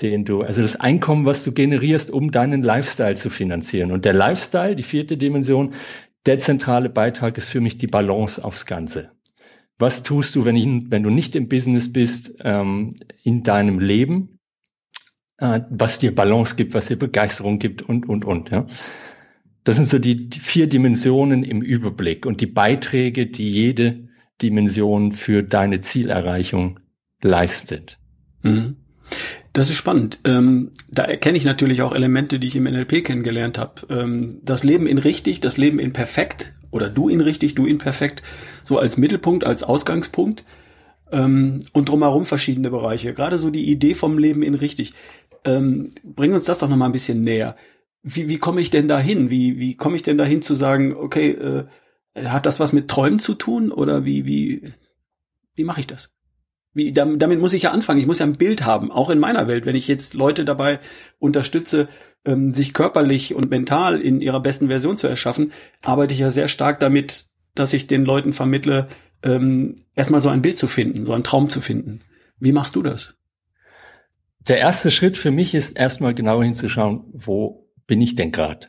den 0.00 0.24
du, 0.24 0.42
also 0.42 0.62
das 0.62 0.76
Einkommen, 0.76 1.26
was 1.26 1.44
du 1.44 1.52
generierst, 1.52 2.10
um 2.10 2.30
deinen 2.30 2.62
Lifestyle 2.62 3.14
zu 3.14 3.30
finanzieren. 3.30 3.92
Und 3.92 4.04
der 4.04 4.14
Lifestyle, 4.14 4.74
die 4.74 4.82
vierte 4.82 5.16
Dimension, 5.16 5.74
der 6.26 6.38
zentrale 6.38 6.88
Beitrag 6.88 7.36
ist 7.38 7.48
für 7.48 7.60
mich 7.60 7.78
die 7.78 7.86
Balance 7.86 8.42
aufs 8.44 8.66
Ganze. 8.66 9.10
Was 9.78 10.02
tust 10.02 10.34
du, 10.34 10.44
wenn, 10.44 10.56
ich, 10.56 10.66
wenn 10.90 11.02
du 11.02 11.10
nicht 11.10 11.34
im 11.34 11.48
Business 11.48 11.92
bist, 11.92 12.36
ähm, 12.44 12.94
in 13.24 13.42
deinem 13.42 13.78
Leben, 13.78 14.38
äh, 15.38 15.60
was 15.70 15.98
dir 15.98 16.14
Balance 16.14 16.56
gibt, 16.56 16.74
was 16.74 16.86
dir 16.86 16.96
Begeisterung 16.96 17.58
gibt 17.58 17.82
und, 17.82 18.08
und, 18.08 18.24
und. 18.24 18.50
Ja? 18.50 18.66
Das 19.64 19.76
sind 19.76 19.86
so 19.86 19.98
die, 19.98 20.28
die 20.28 20.40
vier 20.40 20.68
Dimensionen 20.68 21.42
im 21.42 21.62
Überblick 21.62 22.26
und 22.26 22.40
die 22.40 22.46
Beiträge, 22.46 23.26
die 23.26 23.50
jede 23.50 24.08
Dimension 24.40 25.12
für 25.12 25.42
deine 25.42 25.80
Zielerreichung 25.80 26.80
leistet. 27.20 27.98
Mhm. 28.42 28.76
Das 29.52 29.68
ist 29.68 29.76
spannend. 29.76 30.18
Ähm, 30.24 30.70
da 30.90 31.04
erkenne 31.04 31.36
ich 31.36 31.44
natürlich 31.44 31.82
auch 31.82 31.92
Elemente, 31.92 32.38
die 32.38 32.46
ich 32.46 32.56
im 32.56 32.64
NLP 32.64 33.04
kennengelernt 33.04 33.58
habe. 33.58 33.82
Ähm, 33.90 34.40
das 34.42 34.64
Leben 34.64 34.86
in 34.86 34.98
richtig, 34.98 35.40
das 35.40 35.58
Leben 35.58 35.78
in 35.78 35.92
perfekt 35.92 36.54
oder 36.70 36.88
du 36.88 37.08
in 37.08 37.20
richtig, 37.20 37.54
du 37.54 37.66
in 37.66 37.78
perfekt, 37.78 38.22
so 38.64 38.78
als 38.78 38.96
Mittelpunkt, 38.96 39.44
als 39.44 39.62
Ausgangspunkt 39.62 40.44
ähm, 41.10 41.60
und 41.72 41.90
drumherum 41.90 42.24
verschiedene 42.24 42.70
Bereiche. 42.70 43.12
Gerade 43.12 43.36
so 43.36 43.50
die 43.50 43.70
Idee 43.70 43.94
vom 43.94 44.18
Leben 44.18 44.42
in 44.42 44.54
richtig. 44.54 44.94
Ähm, 45.44 45.92
bring 46.02 46.32
uns 46.32 46.46
das 46.46 46.60
doch 46.60 46.68
noch 46.68 46.76
mal 46.76 46.86
ein 46.86 46.92
bisschen 46.92 47.22
näher. 47.22 47.56
Wie, 48.02 48.28
wie 48.28 48.38
komme 48.38 48.60
ich 48.62 48.70
denn 48.70 48.88
dahin? 48.88 49.30
Wie, 49.30 49.58
wie 49.58 49.76
komme 49.76 49.96
ich 49.96 50.02
denn 50.02 50.16
dahin 50.18 50.40
zu 50.40 50.54
sagen, 50.54 50.96
okay, 50.96 51.32
äh, 51.32 51.66
hat 52.24 52.46
das 52.46 52.58
was 52.58 52.72
mit 52.72 52.88
Träumen 52.88 53.18
zu 53.18 53.34
tun 53.34 53.70
oder 53.70 54.04
wie, 54.06 54.24
wie, 54.24 54.62
wie 55.54 55.64
mache 55.64 55.80
ich 55.80 55.86
das? 55.86 56.14
Wie, 56.74 56.92
damit 56.92 57.40
muss 57.40 57.52
ich 57.52 57.64
ja 57.64 57.70
anfangen. 57.70 58.00
Ich 58.00 58.06
muss 58.06 58.18
ja 58.18 58.26
ein 58.26 58.36
Bild 58.36 58.64
haben, 58.64 58.90
auch 58.90 59.10
in 59.10 59.18
meiner 59.18 59.46
Welt. 59.46 59.66
Wenn 59.66 59.76
ich 59.76 59.88
jetzt 59.88 60.14
Leute 60.14 60.44
dabei 60.44 60.80
unterstütze, 61.18 61.88
ähm, 62.24 62.54
sich 62.54 62.72
körperlich 62.72 63.34
und 63.34 63.50
mental 63.50 64.00
in 64.00 64.20
ihrer 64.20 64.40
besten 64.40 64.68
Version 64.68 64.96
zu 64.96 65.06
erschaffen, 65.06 65.52
arbeite 65.84 66.14
ich 66.14 66.20
ja 66.20 66.30
sehr 66.30 66.48
stark 66.48 66.80
damit, 66.80 67.26
dass 67.54 67.72
ich 67.72 67.86
den 67.86 68.04
Leuten 68.04 68.32
vermittle, 68.32 68.88
ähm, 69.22 69.76
erstmal 69.94 70.20
so 70.20 70.30
ein 70.30 70.42
Bild 70.42 70.56
zu 70.56 70.66
finden, 70.66 71.04
so 71.04 71.12
einen 71.12 71.24
Traum 71.24 71.48
zu 71.48 71.60
finden. 71.60 72.00
Wie 72.38 72.52
machst 72.52 72.74
du 72.74 72.82
das? 72.82 73.16
Der 74.48 74.58
erste 74.58 74.90
Schritt 74.90 75.16
für 75.16 75.30
mich 75.30 75.54
ist 75.54 75.76
erstmal 75.76 76.14
genau 76.14 76.42
hinzuschauen, 76.42 77.04
wo 77.12 77.68
bin 77.86 78.00
ich 78.00 78.14
denn 78.14 78.32
gerade? 78.32 78.68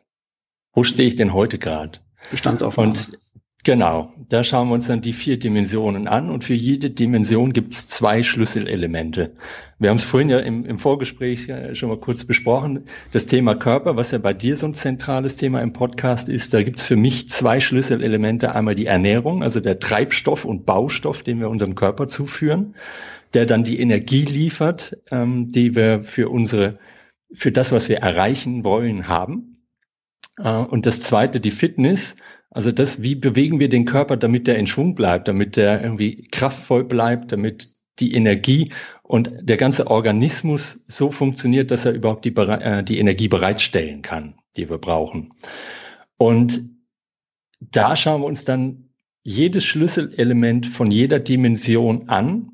Wo 0.74 0.83
stehe 0.83 1.07
ich 1.07 1.15
denn 1.15 1.33
heute 1.33 1.57
gerade? 1.57 2.00
Bestandsaufnahme. 2.29 2.89
Und 2.89 3.17
Genau, 3.65 4.12
da 4.27 4.43
schauen 4.43 4.67
wir 4.67 4.74
uns 4.74 4.88
dann 4.88 5.00
die 5.00 5.13
vier 5.13 5.39
Dimensionen 5.39 6.10
an 6.10 6.29
und 6.29 6.43
für 6.43 6.53
jede 6.53 6.89
Dimension 6.89 7.53
gibt 7.53 7.74
es 7.74 7.88
zwei 7.88 8.22
Schlüsselelemente. 8.22 9.38
Wir 9.79 9.89
haben 9.89 9.98
es 9.98 10.03
vorhin 10.03 10.29
ja 10.29 10.39
im, 10.39 10.65
im 10.65 10.77
Vorgespräch 10.77 11.50
schon 11.72 11.88
mal 11.88 11.98
kurz 11.98 12.25
besprochen. 12.25 12.84
Das 13.13 13.25
Thema 13.25 13.55
Körper, 13.55 13.96
was 13.96 14.12
ja 14.12 14.17
bei 14.17 14.34
dir 14.34 14.58
so 14.58 14.65
ein 14.67 14.74
zentrales 14.74 15.38
Thema 15.38 15.62
im 15.62 15.72
Podcast 15.72 16.27
ist, 16.27 16.53
da 16.53 16.62
gibt 16.62 16.79
es 16.79 16.86
für 16.86 16.98
mich 16.98 17.29
zwei 17.29 17.62
Schlüsselelemente. 17.62 18.53
Einmal 18.53 18.75
die 18.75 18.88
Ernährung, 18.88 19.43
also 19.43 19.62
der 19.62 19.79
Treibstoff 19.79 20.43
und 20.43 20.65
Baustoff, 20.65 21.24
den 21.24 21.39
wir 21.39 21.50
unserem 21.50 21.75
Körper 21.75 22.10
zuführen, 22.10 22.75
der 23.34 23.46
dann 23.46 23.63
die 23.63 23.79
Energie 23.79 24.25
liefert, 24.25 24.98
ähm, 25.10 25.53
die 25.53 25.74
wir 25.74 26.03
für 26.03 26.27
unsere, 26.27 26.79
für 27.34 27.53
das, 27.53 27.72
was 27.72 27.88
wir 27.88 28.00
erreichen 28.00 28.65
wollen, 28.65 29.08
haben. 29.08 29.53
Äh, 30.38 30.50
und 30.50 30.86
das 30.86 31.00
zweite, 31.00 31.39
die 31.39 31.51
Fitness, 31.51 32.17
also 32.53 32.72
das, 32.72 33.01
wie 33.01 33.15
bewegen 33.15 33.60
wir 33.60 33.67
den 33.67 33.86
Körper, 33.86 34.15
damit 34.15 34.45
der 34.45 34.57
in 34.57 34.67
Schwung 34.67 34.93
bleibt, 34.93 35.27
damit 35.27 35.55
der 35.55 35.81
irgendwie 35.81 36.27
kraftvoll 36.31 36.83
bleibt, 36.83 37.31
damit 37.31 37.74
die 38.00 38.13
Energie 38.13 38.72
und 39.01 39.31
der 39.41 39.57
ganze 39.57 39.88
Organismus 39.88 40.83
so 40.88 41.12
funktioniert, 41.12 41.72
dass 41.72 41.86
er 41.86 41.93
überhaupt 41.93 42.25
die, 42.25 42.36
äh, 42.36 42.83
die 42.83 43.00
Energie 43.00 43.27
bereitstellen 43.27 44.03
kann, 44.03 44.36
die 44.55 44.69
wir 44.69 44.77
brauchen. 44.77 45.33
Und 46.17 46.69
da 47.60 47.95
schauen 47.95 48.22
wir 48.22 48.27
uns 48.27 48.45
dann 48.45 48.89
jedes 49.24 49.63
Schlüsselelement 49.65 50.67
von 50.67 50.91
jeder 50.91 51.19
Dimension 51.19 52.07
an 52.10 52.51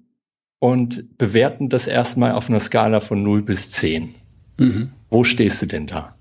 und 0.59 1.17
bewerten 1.17 1.67
das 1.67 1.87
erstmal 1.87 2.31
auf 2.33 2.49
einer 2.49 2.59
Skala 2.61 3.01
von 3.01 3.21
0 3.21 3.41
bis 3.41 3.69
10. 3.71 4.15
Mhm. 4.57 4.91
Wo 5.09 5.25
stehst 5.25 5.61
du 5.61 5.65
denn 5.65 5.87
da? 5.87 6.15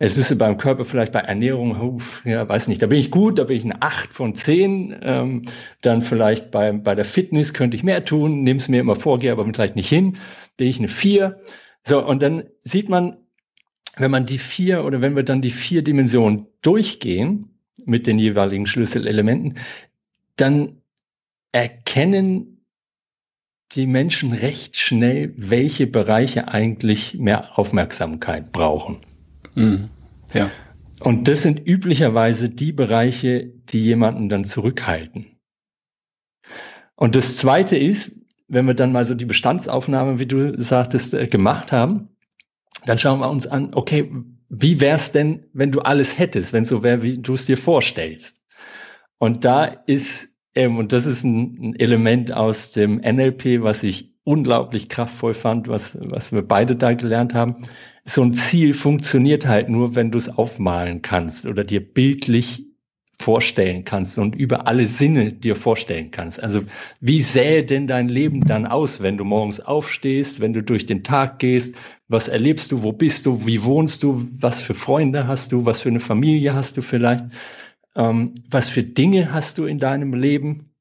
Jetzt 0.00 0.16
bist 0.16 0.30
du 0.30 0.36
beim 0.36 0.58
Körper 0.58 0.84
vielleicht 0.84 1.12
bei 1.12 1.20
Ernährung, 1.20 2.00
ja, 2.24 2.48
weiß 2.48 2.66
nicht, 2.66 2.82
da 2.82 2.88
bin 2.88 2.98
ich 2.98 3.12
gut, 3.12 3.38
da 3.38 3.44
bin 3.44 3.56
ich 3.56 3.64
eine 3.64 3.80
8 3.80 4.12
von 4.12 4.34
10. 4.34 4.96
Ähm, 5.02 5.42
dann 5.82 6.02
vielleicht 6.02 6.50
bei, 6.50 6.72
bei 6.72 6.96
der 6.96 7.04
Fitness 7.04 7.54
könnte 7.54 7.76
ich 7.76 7.84
mehr 7.84 8.04
tun, 8.04 8.42
nehme 8.42 8.58
es 8.58 8.68
mir 8.68 8.80
immer 8.80 8.96
vor, 8.96 9.20
gehe 9.20 9.30
aber 9.30 9.44
vielleicht 9.44 9.76
nicht 9.76 9.88
hin, 9.88 10.18
bin 10.56 10.66
ich 10.66 10.78
eine 10.78 10.88
4. 10.88 11.40
So, 11.86 12.04
und 12.04 12.22
dann 12.22 12.44
sieht 12.60 12.88
man, 12.88 13.18
wenn 13.96 14.10
man 14.10 14.26
die 14.26 14.38
vier 14.38 14.84
oder 14.84 15.00
wenn 15.00 15.14
wir 15.14 15.22
dann 15.22 15.42
die 15.42 15.50
vier 15.50 15.82
Dimensionen 15.82 16.46
durchgehen 16.62 17.60
mit 17.84 18.08
den 18.08 18.18
jeweiligen 18.18 18.66
Schlüsselelementen, 18.66 19.58
dann 20.36 20.80
erkennen 21.52 22.64
die 23.72 23.86
Menschen 23.86 24.32
recht 24.32 24.76
schnell, 24.76 25.32
welche 25.36 25.86
Bereiche 25.86 26.48
eigentlich 26.48 27.14
mehr 27.14 27.56
Aufmerksamkeit 27.58 28.50
brauchen. 28.50 28.98
Mhm. 29.54 29.90
Ja. 30.32 30.50
Und 31.00 31.28
das 31.28 31.42
sind 31.42 31.66
üblicherweise 31.66 32.48
die 32.48 32.72
Bereiche, 32.72 33.52
die 33.68 33.82
jemanden 33.82 34.28
dann 34.28 34.44
zurückhalten. 34.44 35.26
Und 36.96 37.14
das 37.14 37.36
Zweite 37.36 37.76
ist, 37.76 38.12
wenn 38.48 38.66
wir 38.66 38.74
dann 38.74 38.92
mal 38.92 39.04
so 39.04 39.14
die 39.14 39.24
Bestandsaufnahme, 39.24 40.18
wie 40.18 40.26
du 40.26 40.52
sagtest, 40.52 41.14
äh, 41.14 41.26
gemacht 41.26 41.72
haben, 41.72 42.08
dann 42.86 42.98
schauen 42.98 43.20
wir 43.20 43.30
uns 43.30 43.46
an, 43.46 43.70
okay, 43.74 44.10
wie 44.48 44.80
wär's 44.80 45.12
denn, 45.12 45.46
wenn 45.52 45.72
du 45.72 45.80
alles 45.80 46.18
hättest, 46.18 46.52
wenn 46.52 46.64
so 46.64 46.82
wäre, 46.82 47.02
wie 47.02 47.18
du 47.18 47.34
es 47.34 47.46
dir 47.46 47.58
vorstellst? 47.58 48.40
Und 49.18 49.44
da 49.44 49.64
ist, 49.64 50.28
ähm, 50.54 50.76
und 50.76 50.92
das 50.92 51.06
ist 51.06 51.24
ein, 51.24 51.58
ein 51.60 51.74
Element 51.76 52.32
aus 52.32 52.72
dem 52.72 52.96
NLP, 52.96 53.62
was 53.62 53.82
ich 53.82 54.14
unglaublich 54.24 54.88
kraftvoll 54.88 55.34
fand, 55.34 55.68
was, 55.68 55.96
was 56.00 56.32
wir 56.32 56.42
beide 56.42 56.76
da 56.76 56.92
gelernt 56.94 57.34
haben, 57.34 57.66
so 58.04 58.22
ein 58.22 58.34
Ziel 58.34 58.74
funktioniert 58.74 59.46
halt 59.46 59.68
nur, 59.68 59.94
wenn 59.94 60.10
du 60.10 60.18
es 60.18 60.28
aufmalen 60.28 61.02
kannst 61.02 61.46
oder 61.46 61.64
dir 61.64 61.80
bildlich 61.80 62.64
vorstellen 63.18 63.84
kannst 63.84 64.18
und 64.18 64.34
über 64.34 64.66
alle 64.66 64.86
Sinne 64.86 65.32
dir 65.32 65.56
vorstellen 65.56 66.10
kannst. 66.10 66.42
Also 66.42 66.62
wie 67.00 67.22
sähe 67.22 67.64
denn 67.64 67.86
dein 67.86 68.08
Leben 68.08 68.44
dann 68.44 68.66
aus, 68.66 69.00
wenn 69.00 69.16
du 69.16 69.24
morgens 69.24 69.60
aufstehst, 69.60 70.40
wenn 70.40 70.52
du 70.52 70.62
durch 70.62 70.84
den 70.84 71.04
Tag 71.04 71.38
gehst? 71.38 71.76
Was 72.08 72.28
erlebst 72.28 72.72
du? 72.72 72.82
Wo 72.82 72.92
bist 72.92 73.24
du? 73.24 73.46
Wie 73.46 73.62
wohnst 73.62 74.02
du? 74.02 74.28
Was 74.38 74.60
für 74.60 74.74
Freunde 74.74 75.26
hast 75.26 75.52
du? 75.52 75.64
Was 75.64 75.80
für 75.80 75.88
eine 75.88 76.00
Familie 76.00 76.54
hast 76.54 76.76
du 76.76 76.82
vielleicht? 76.82 77.24
Ähm, 77.96 78.34
was 78.50 78.68
für 78.68 78.82
Dinge 78.82 79.32
hast 79.32 79.58
du 79.58 79.64
in 79.64 79.78
deinem 79.78 80.12
Leben? 80.12 80.73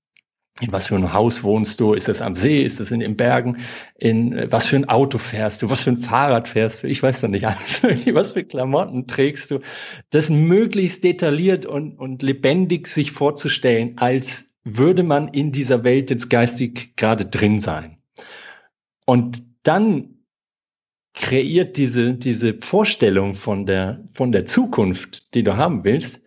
In 0.62 0.72
was 0.72 0.88
für 0.88 0.96
ein 0.96 1.14
Haus 1.14 1.44
wohnst 1.44 1.80
du? 1.80 1.94
Ist 1.94 2.08
das 2.08 2.22
am 2.22 2.36
See? 2.36 2.62
Ist 2.62 2.80
das 2.80 2.92
in 2.92 3.00
den 3.00 3.18
Bergen? 3.18 3.58
In 3.98 4.34
äh, 4.34 4.52
was 4.52 4.68
für 4.68 4.76
ein 4.76 4.88
Auto 4.88 5.18
fährst 5.18 5.62
du? 5.62 5.70
Was 5.70 5.82
für 5.82 5.92
ein 5.92 6.02
Fahrrad 6.02 6.48
fährst 6.48 6.84
du? 6.84 6.88
Ich 6.88 7.02
weiß 7.02 7.22
doch 7.22 7.28
nicht 7.28 7.48
alles. 7.48 7.84
was 8.14 8.34
für 8.34 8.44
Klamotten 8.44 9.08
trägst 9.08 9.50
du? 9.50 9.60
Das 10.12 10.30
möglichst 10.30 11.04
detailliert 11.04 11.66
und, 11.66 11.98
und 11.98 12.22
lebendig 12.22 12.88
sich 12.88 13.12
vorzustellen, 13.12 13.94
als 13.98 14.46
würde 14.64 15.04
man 15.04 15.28
in 15.28 15.52
dieser 15.52 15.84
Welt 15.84 16.12
jetzt 16.12 16.30
geistig 16.30 16.96
gerade 16.96 17.26
drin 17.26 17.60
sein. 17.60 17.98
Und 19.06 19.44
dann 19.64 20.20
kreiert 21.14 21.78
diese, 21.78 22.14
diese 22.14 22.56
Vorstellung 22.60 23.36
von 23.36 23.66
der, 23.66 24.04
von 24.14 24.32
der 24.32 24.46
Zukunft, 24.46 25.34
die 25.34 25.44
du 25.44 25.58
haben 25.58 25.84
willst, 25.84 26.22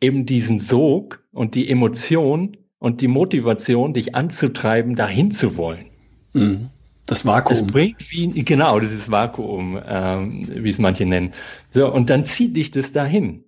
eben 0.00 0.26
diesen 0.26 0.58
Sog 0.58 1.22
und 1.32 1.54
die 1.54 1.68
Emotion, 1.68 2.56
und 2.80 3.02
die 3.02 3.08
Motivation, 3.08 3.92
dich 3.92 4.16
anzutreiben, 4.16 4.96
dahin 4.96 5.30
zu 5.30 5.56
wollen. 5.56 5.86
Mhm. 6.32 6.70
Das 7.06 7.24
Vakuum. 7.24 7.54
Es 7.54 7.66
bringt 7.66 8.10
wie, 8.10 8.28
genau, 8.42 8.80
dieses 8.80 9.10
Vakuum, 9.10 9.80
ähm, 9.86 10.48
wie 10.48 10.70
es 10.70 10.78
manche 10.78 11.06
nennen. 11.06 11.32
So, 11.70 11.92
und 11.92 12.10
dann 12.10 12.24
zieht 12.24 12.56
dich 12.56 12.70
das 12.70 12.90
dahin. 12.92 13.44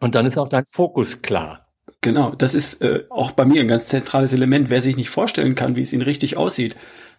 Und 0.00 0.14
dann 0.14 0.26
ist 0.26 0.38
auch 0.38 0.48
dein 0.48 0.64
Fokus 0.66 1.22
klar. 1.22 1.66
Genau, 2.00 2.34
das 2.34 2.54
ist 2.54 2.80
äh, 2.80 3.04
auch 3.10 3.32
bei 3.32 3.44
mir 3.44 3.60
ein 3.60 3.68
ganz 3.68 3.88
zentrales 3.88 4.32
Element. 4.32 4.70
Wer 4.70 4.80
sich 4.80 4.96
nicht 4.96 5.10
vorstellen 5.10 5.54
kann, 5.54 5.76
wie 5.76 5.82
es 5.82 5.92
ihn 5.92 6.02
richtig 6.02 6.36
aussieht, 6.36 6.76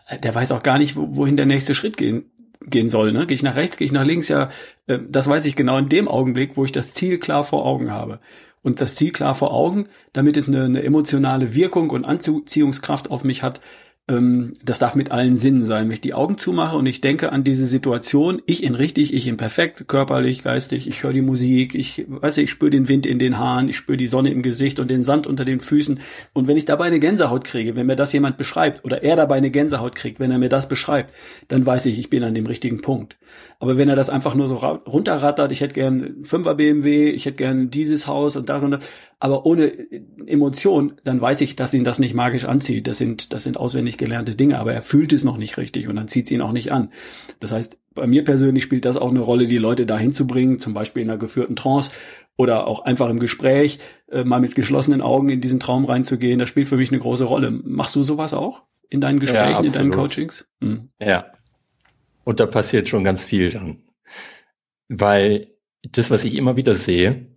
äh, 0.07 0.17
der 0.17 0.33
weiß 0.33 0.51
auch 0.53 0.63
gar 0.63 0.79
nicht, 0.79 0.95
wohin 0.95 1.37
der 1.37 1.45
nächste 1.45 1.75
Schritt 1.75 1.97
gehen, 1.97 2.31
gehen 2.65 2.87
soll. 2.87 3.11
Ne? 3.11 3.27
Gehe 3.27 3.35
ich 3.35 3.43
nach 3.43 3.57
rechts, 3.57 3.77
gehe 3.77 3.85
ich 3.85 3.91
nach 3.91 4.05
links, 4.05 4.29
ja, 4.29 4.49
äh, 4.87 4.99
das 5.07 5.27
weiß 5.27 5.45
ich 5.45 5.57
genau 5.57 5.77
in 5.77 5.89
dem 5.89 6.07
Augenblick, 6.07 6.55
wo 6.55 6.63
ich 6.63 6.71
das 6.71 6.93
Ziel 6.93 7.19
klar 7.19 7.43
vor 7.43 7.65
Augen 7.65 7.91
habe 7.91 8.19
und 8.61 8.81
das 8.81 8.95
Ziel 8.95 9.11
klar 9.11 9.35
vor 9.35 9.53
Augen, 9.53 9.87
damit 10.13 10.37
es 10.37 10.47
eine, 10.47 10.65
eine 10.65 10.83
emotionale 10.83 11.55
Wirkung 11.55 11.89
und 11.89 12.05
Anziehungskraft 12.05 13.09
auf 13.11 13.23
mich 13.23 13.43
hat, 13.43 13.61
das 14.09 14.79
darf 14.79 14.95
mit 14.95 15.11
allen 15.11 15.37
Sinnen 15.37 15.65
sein. 15.65 15.85
Wenn 15.85 15.93
ich 15.93 16.01
die 16.01 16.15
Augen 16.15 16.37
zumache 16.37 16.75
und 16.75 16.87
ich 16.87 16.99
denke 16.99 17.31
an 17.31 17.43
diese 17.43 17.67
Situation, 17.67 18.41
ich 18.47 18.63
in 18.63 18.73
richtig, 18.73 19.13
ich 19.13 19.27
in 19.27 19.37
perfekt, 19.37 19.87
körperlich, 19.87 20.41
geistig, 20.41 20.87
ich 20.87 21.03
höre 21.03 21.13
die 21.13 21.21
Musik, 21.21 21.75
ich 21.75 22.05
weiß 22.07 22.39
ich 22.39 22.49
spüre 22.49 22.71
den 22.71 22.87
Wind 22.87 23.05
in 23.05 23.19
den 23.19 23.37
Haaren, 23.37 23.69
ich 23.69 23.77
spüre 23.77 23.97
die 23.97 24.07
Sonne 24.07 24.31
im 24.31 24.41
Gesicht 24.41 24.79
und 24.79 24.89
den 24.89 25.03
Sand 25.03 25.27
unter 25.27 25.45
den 25.45 25.59
Füßen. 25.59 25.99
Und 26.33 26.47
wenn 26.47 26.57
ich 26.57 26.65
dabei 26.65 26.85
eine 26.85 26.99
Gänsehaut 26.99 27.43
kriege, 27.43 27.75
wenn 27.75 27.85
mir 27.85 27.95
das 27.95 28.11
jemand 28.11 28.37
beschreibt 28.37 28.83
oder 28.83 29.03
er 29.03 29.15
dabei 29.15 29.35
eine 29.35 29.51
Gänsehaut 29.51 29.93
kriegt, 29.93 30.19
wenn 30.19 30.31
er 30.31 30.39
mir 30.39 30.49
das 30.49 30.67
beschreibt, 30.67 31.13
dann 31.47 31.65
weiß 31.65 31.85
ich, 31.85 31.99
ich 31.99 32.09
bin 32.09 32.23
an 32.23 32.33
dem 32.33 32.47
richtigen 32.47 32.81
Punkt. 32.81 33.15
Aber 33.59 33.77
wenn 33.77 33.89
er 33.89 33.95
das 33.95 34.09
einfach 34.09 34.33
nur 34.35 34.47
so 34.47 34.55
runterrattert, 34.55 35.51
ich 35.51 35.61
hätte 35.61 35.75
gern 35.75 36.23
Fünfer 36.23 36.55
BMW, 36.55 37.09
ich 37.09 37.25
hätte 37.25 37.37
gern 37.37 37.69
dieses 37.69 38.07
Haus 38.07 38.35
und 38.35 38.49
das 38.49 38.63
und 38.63 38.71
das, 38.71 38.83
aber 39.19 39.45
ohne 39.45 39.71
Emotion, 40.25 40.93
dann 41.03 41.19
weiß 41.19 41.41
ich, 41.41 41.57
dass 41.57 41.73
ihn 41.73 41.83
das 41.83 41.99
nicht 41.99 42.13
magisch 42.13 42.45
anzieht. 42.45 42.87
Das 42.87 42.97
sind, 42.97 43.33
das 43.33 43.43
sind 43.43 43.57
auswendig 43.57 43.97
gelernte 43.99 44.35
Dinge, 44.35 44.57
aber 44.57 44.73
er 44.73 44.81
fühlt 44.81 45.13
es 45.13 45.23
noch 45.23 45.37
nicht 45.37 45.57
richtig 45.57 45.87
und 45.87 45.95
dann 45.95 46.07
zieht 46.07 46.25
es 46.25 46.31
ihn 46.31 46.41
auch 46.41 46.51
nicht 46.51 46.71
an. 46.71 46.91
Das 47.39 47.51
heißt, 47.51 47.77
bei 47.93 48.07
mir 48.07 48.23
persönlich 48.23 48.63
spielt 48.63 48.85
das 48.85 48.97
auch 48.97 49.09
eine 49.09 49.19
Rolle, 49.19 49.45
die 49.45 49.57
Leute 49.57 49.85
dahin 49.85 50.11
zu 50.11 50.25
bringen, 50.25 50.57
zum 50.57 50.73
Beispiel 50.73 51.03
in 51.03 51.09
einer 51.09 51.19
geführten 51.19 51.55
Trance 51.55 51.91
oder 52.37 52.67
auch 52.67 52.85
einfach 52.85 53.09
im 53.09 53.19
Gespräch, 53.19 53.79
äh, 54.09 54.23
mal 54.23 54.39
mit 54.39 54.55
geschlossenen 54.55 55.01
Augen 55.01 55.29
in 55.29 55.41
diesen 55.41 55.59
Traum 55.59 55.85
reinzugehen. 55.85 56.39
Das 56.39 56.49
spielt 56.49 56.67
für 56.67 56.77
mich 56.77 56.89
eine 56.89 56.99
große 56.99 57.25
Rolle. 57.25 57.51
Machst 57.51 57.95
du 57.95 58.03
sowas 58.03 58.33
auch 58.33 58.63
in 58.89 59.01
deinen 59.01 59.19
Gesprächen, 59.19 59.51
ja, 59.51 59.59
in 59.59 59.73
deinen 59.73 59.91
Coachings? 59.91 60.47
Hm. 60.61 60.89
Ja. 61.01 61.33
Und 62.23 62.39
da 62.39 62.45
passiert 62.45 62.87
schon 62.87 63.03
ganz 63.03 63.23
viel 63.23 63.49
dann. 63.49 63.83
Weil 64.87 65.47
das, 65.83 66.09
was 66.09 66.23
ich 66.23 66.35
immer 66.35 66.55
wieder 66.55 66.75
sehe, 66.75 67.27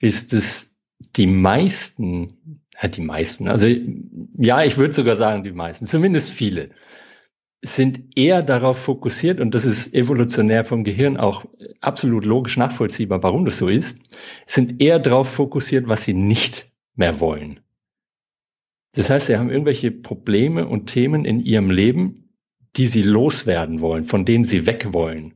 ist, 0.00 0.32
dass 0.32 0.70
die 1.16 1.26
meisten, 1.26 2.57
ja, 2.80 2.88
die 2.88 3.00
meisten, 3.00 3.48
also 3.48 3.66
ja, 4.36 4.62
ich 4.64 4.76
würde 4.76 4.94
sogar 4.94 5.16
sagen, 5.16 5.44
die 5.44 5.52
meisten, 5.52 5.86
zumindest 5.86 6.30
viele, 6.30 6.70
sind 7.60 8.16
eher 8.16 8.42
darauf 8.42 8.78
fokussiert, 8.78 9.40
und 9.40 9.54
das 9.54 9.64
ist 9.64 9.92
evolutionär 9.94 10.64
vom 10.64 10.84
Gehirn 10.84 11.16
auch 11.16 11.44
absolut 11.80 12.24
logisch 12.24 12.56
nachvollziehbar, 12.56 13.22
warum 13.22 13.44
das 13.44 13.58
so 13.58 13.68
ist, 13.68 13.98
sind 14.46 14.80
eher 14.80 15.00
darauf 15.00 15.28
fokussiert, 15.28 15.88
was 15.88 16.04
sie 16.04 16.14
nicht 16.14 16.70
mehr 16.94 17.18
wollen. 17.18 17.60
Das 18.92 19.10
heißt, 19.10 19.26
sie 19.26 19.36
haben 19.36 19.50
irgendwelche 19.50 19.90
Probleme 19.90 20.66
und 20.66 20.86
Themen 20.86 21.24
in 21.24 21.40
ihrem 21.40 21.70
Leben, 21.70 22.32
die 22.76 22.86
sie 22.86 23.02
loswerden 23.02 23.80
wollen, 23.80 24.04
von 24.04 24.24
denen 24.24 24.44
sie 24.44 24.66
weg 24.66 24.92
wollen. 24.92 25.34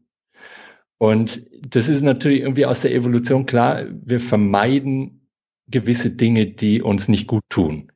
Und 0.99 1.42
das 1.68 1.88
ist 1.88 2.02
natürlich 2.02 2.42
irgendwie 2.42 2.66
aus 2.66 2.82
der 2.82 2.94
Evolution 2.94 3.46
klar, 3.46 3.84
wir 3.90 4.20
vermeiden 4.20 5.22
gewisse 5.69 6.11
Dinge, 6.11 6.47
die 6.47 6.83
uns 6.83 7.09
nicht 7.09 7.26
gut 7.26 7.45
tun. 7.49 7.90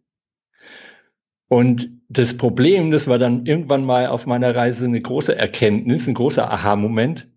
Und 1.49 1.90
das 2.08 2.37
Problem, 2.37 2.90
das 2.90 3.06
war 3.06 3.18
dann 3.18 3.46
irgendwann 3.46 3.85
mal 3.85 4.06
auf 4.06 4.26
meiner 4.26 4.54
Reise 4.54 4.85
eine 4.85 5.00
große 5.00 5.37
Erkenntnis, 5.37 6.06
ein 6.06 6.14
großer 6.14 6.50
Aha-Moment, 6.50 7.28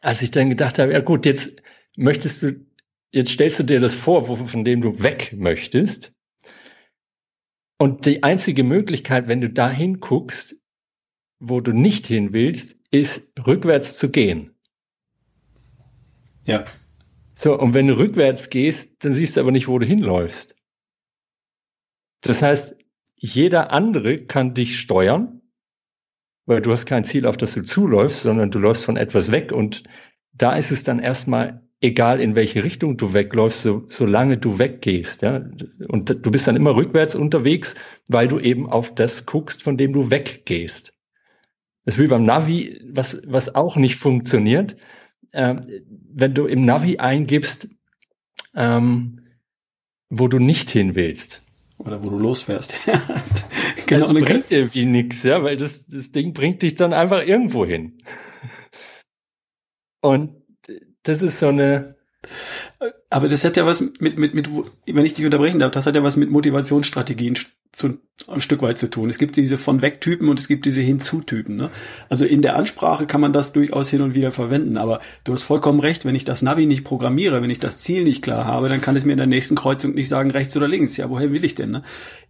als 0.00 0.22
ich 0.22 0.30
dann 0.30 0.50
gedacht 0.50 0.78
habe, 0.78 0.92
ja 0.92 1.00
gut, 1.00 1.26
jetzt 1.26 1.62
möchtest 1.96 2.42
du 2.42 2.66
jetzt 3.16 3.32
stellst 3.32 3.58
du 3.58 3.62
dir 3.64 3.80
das 3.80 3.94
vor, 3.94 4.24
von 4.24 4.64
dem 4.64 4.80
du 4.82 5.02
weg 5.02 5.34
möchtest. 5.36 6.12
Und 7.78 8.06
die 8.06 8.22
einzige 8.22 8.62
Möglichkeit, 8.62 9.28
wenn 9.28 9.40
du 9.40 9.50
dahin 9.50 10.00
guckst, 10.00 10.56
wo 11.38 11.60
du 11.60 11.72
nicht 11.72 12.06
hin 12.06 12.32
willst, 12.32 12.76
ist 12.90 13.28
rückwärts 13.46 13.98
zu 13.98 14.10
gehen. 14.10 14.54
Ja. 16.44 16.64
So, 17.38 17.58
und 17.58 17.74
wenn 17.74 17.86
du 17.86 17.98
rückwärts 17.98 18.48
gehst, 18.50 19.04
dann 19.04 19.12
siehst 19.12 19.36
du 19.36 19.40
aber 19.40 19.52
nicht, 19.52 19.68
wo 19.68 19.78
du 19.78 19.86
hinläufst. 19.86 20.56
Das 22.22 22.40
heißt, 22.40 22.76
jeder 23.16 23.72
andere 23.72 24.24
kann 24.24 24.54
dich 24.54 24.80
steuern, 24.80 25.42
weil 26.46 26.62
du 26.62 26.72
hast 26.72 26.86
kein 26.86 27.04
Ziel, 27.04 27.26
auf 27.26 27.36
das 27.36 27.54
du 27.54 27.62
zuläufst, 27.62 28.22
sondern 28.22 28.50
du 28.50 28.58
läufst 28.58 28.84
von 28.84 28.96
etwas 28.96 29.30
weg 29.32 29.52
und 29.52 29.84
da 30.32 30.54
ist 30.56 30.70
es 30.70 30.82
dann 30.82 30.98
erstmal 30.98 31.62
egal, 31.80 32.20
in 32.20 32.34
welche 32.34 32.64
Richtung 32.64 32.96
du 32.96 33.12
wegläufst, 33.12 33.62
so, 33.62 33.84
solange 33.88 34.38
du 34.38 34.58
weggehst. 34.58 35.22
Ja? 35.22 35.46
Und 35.88 36.08
du 36.08 36.30
bist 36.30 36.46
dann 36.46 36.56
immer 36.56 36.74
rückwärts 36.74 37.14
unterwegs, 37.14 37.74
weil 38.08 38.28
du 38.28 38.38
eben 38.38 38.68
auf 38.68 38.94
das 38.94 39.26
guckst, 39.26 39.62
von 39.62 39.76
dem 39.76 39.92
du 39.92 40.10
weggehst. 40.10 40.92
Das 41.84 41.96
ist 41.96 42.02
wie 42.02 42.08
beim 42.08 42.24
Navi, 42.24 42.80
was, 42.92 43.22
was 43.26 43.54
auch 43.54 43.76
nicht 43.76 43.96
funktioniert. 43.96 44.76
Ähm, 45.32 45.62
wenn 46.12 46.34
du 46.34 46.46
im 46.46 46.64
Navi 46.64 46.98
eingibst, 46.98 47.68
ähm, 48.54 49.20
wo 50.08 50.28
du 50.28 50.38
nicht 50.38 50.70
hin 50.70 50.94
willst. 50.94 51.42
Oder 51.78 52.04
wo 52.04 52.10
du 52.10 52.18
losfährst. 52.18 52.74
genau, 53.86 54.00
das 54.00 54.14
bringt 54.14 54.50
irgendwie 54.50 54.86
nichts, 54.86 55.22
ja, 55.22 55.42
weil 55.42 55.56
das, 55.56 55.86
das 55.86 56.12
Ding 56.12 56.32
bringt 56.32 56.62
dich 56.62 56.74
dann 56.74 56.92
einfach 56.92 57.26
irgendwo 57.26 57.66
hin. 57.66 57.98
Und 60.00 60.42
das 61.02 61.22
ist 61.22 61.38
so 61.38 61.48
eine. 61.48 61.95
Aber 63.08 63.28
das 63.28 63.44
hat 63.44 63.56
ja 63.56 63.64
was 63.66 63.80
mit, 63.80 64.18
mit, 64.18 64.34
mit, 64.34 64.50
wenn 64.86 65.04
ich 65.04 65.14
dich 65.14 65.24
unterbrechen 65.24 65.58
darf, 65.58 65.70
das 65.70 65.86
hat 65.86 65.94
ja 65.94 66.02
was 66.02 66.16
mit 66.16 66.30
Motivationsstrategien 66.30 67.36
zu, 67.72 67.98
ein 68.26 68.40
Stück 68.40 68.62
weit 68.62 68.78
zu 68.78 68.88
tun. 68.88 69.10
Es 69.10 69.18
gibt 69.18 69.36
diese 69.36 69.58
von 69.58 69.82
weg 69.82 70.00
Typen 70.00 70.28
und 70.28 70.40
es 70.40 70.48
gibt 70.48 70.64
diese 70.64 70.80
hinzu-Typen. 70.80 71.56
Ne? 71.56 71.70
Also 72.08 72.24
in 72.24 72.42
der 72.42 72.56
Ansprache 72.56 73.06
kann 73.06 73.20
man 73.20 73.32
das 73.32 73.52
durchaus 73.52 73.90
hin 73.90 74.00
und 74.00 74.14
wieder 74.14 74.32
verwenden, 74.32 74.76
aber 74.76 75.00
du 75.24 75.32
hast 75.32 75.42
vollkommen 75.42 75.80
recht, 75.80 76.04
wenn 76.04 76.14
ich 76.14 76.24
das 76.24 76.42
Navi 76.42 76.66
nicht 76.66 76.84
programmiere, 76.84 77.42
wenn 77.42 77.50
ich 77.50 77.60
das 77.60 77.80
Ziel 77.80 78.02
nicht 78.02 78.22
klar 78.22 78.46
habe, 78.46 78.68
dann 78.68 78.80
kann 78.80 78.96
es 78.96 79.04
mir 79.04 79.12
in 79.12 79.18
der 79.18 79.26
nächsten 79.26 79.56
Kreuzung 79.56 79.94
nicht 79.94 80.08
sagen, 80.08 80.30
rechts 80.30 80.56
oder 80.56 80.68
links. 80.68 80.96
Ja, 80.96 81.10
woher 81.10 81.32
will 81.32 81.44
ich 81.44 81.54
denn? 81.54 81.70
Ne? 81.70 81.82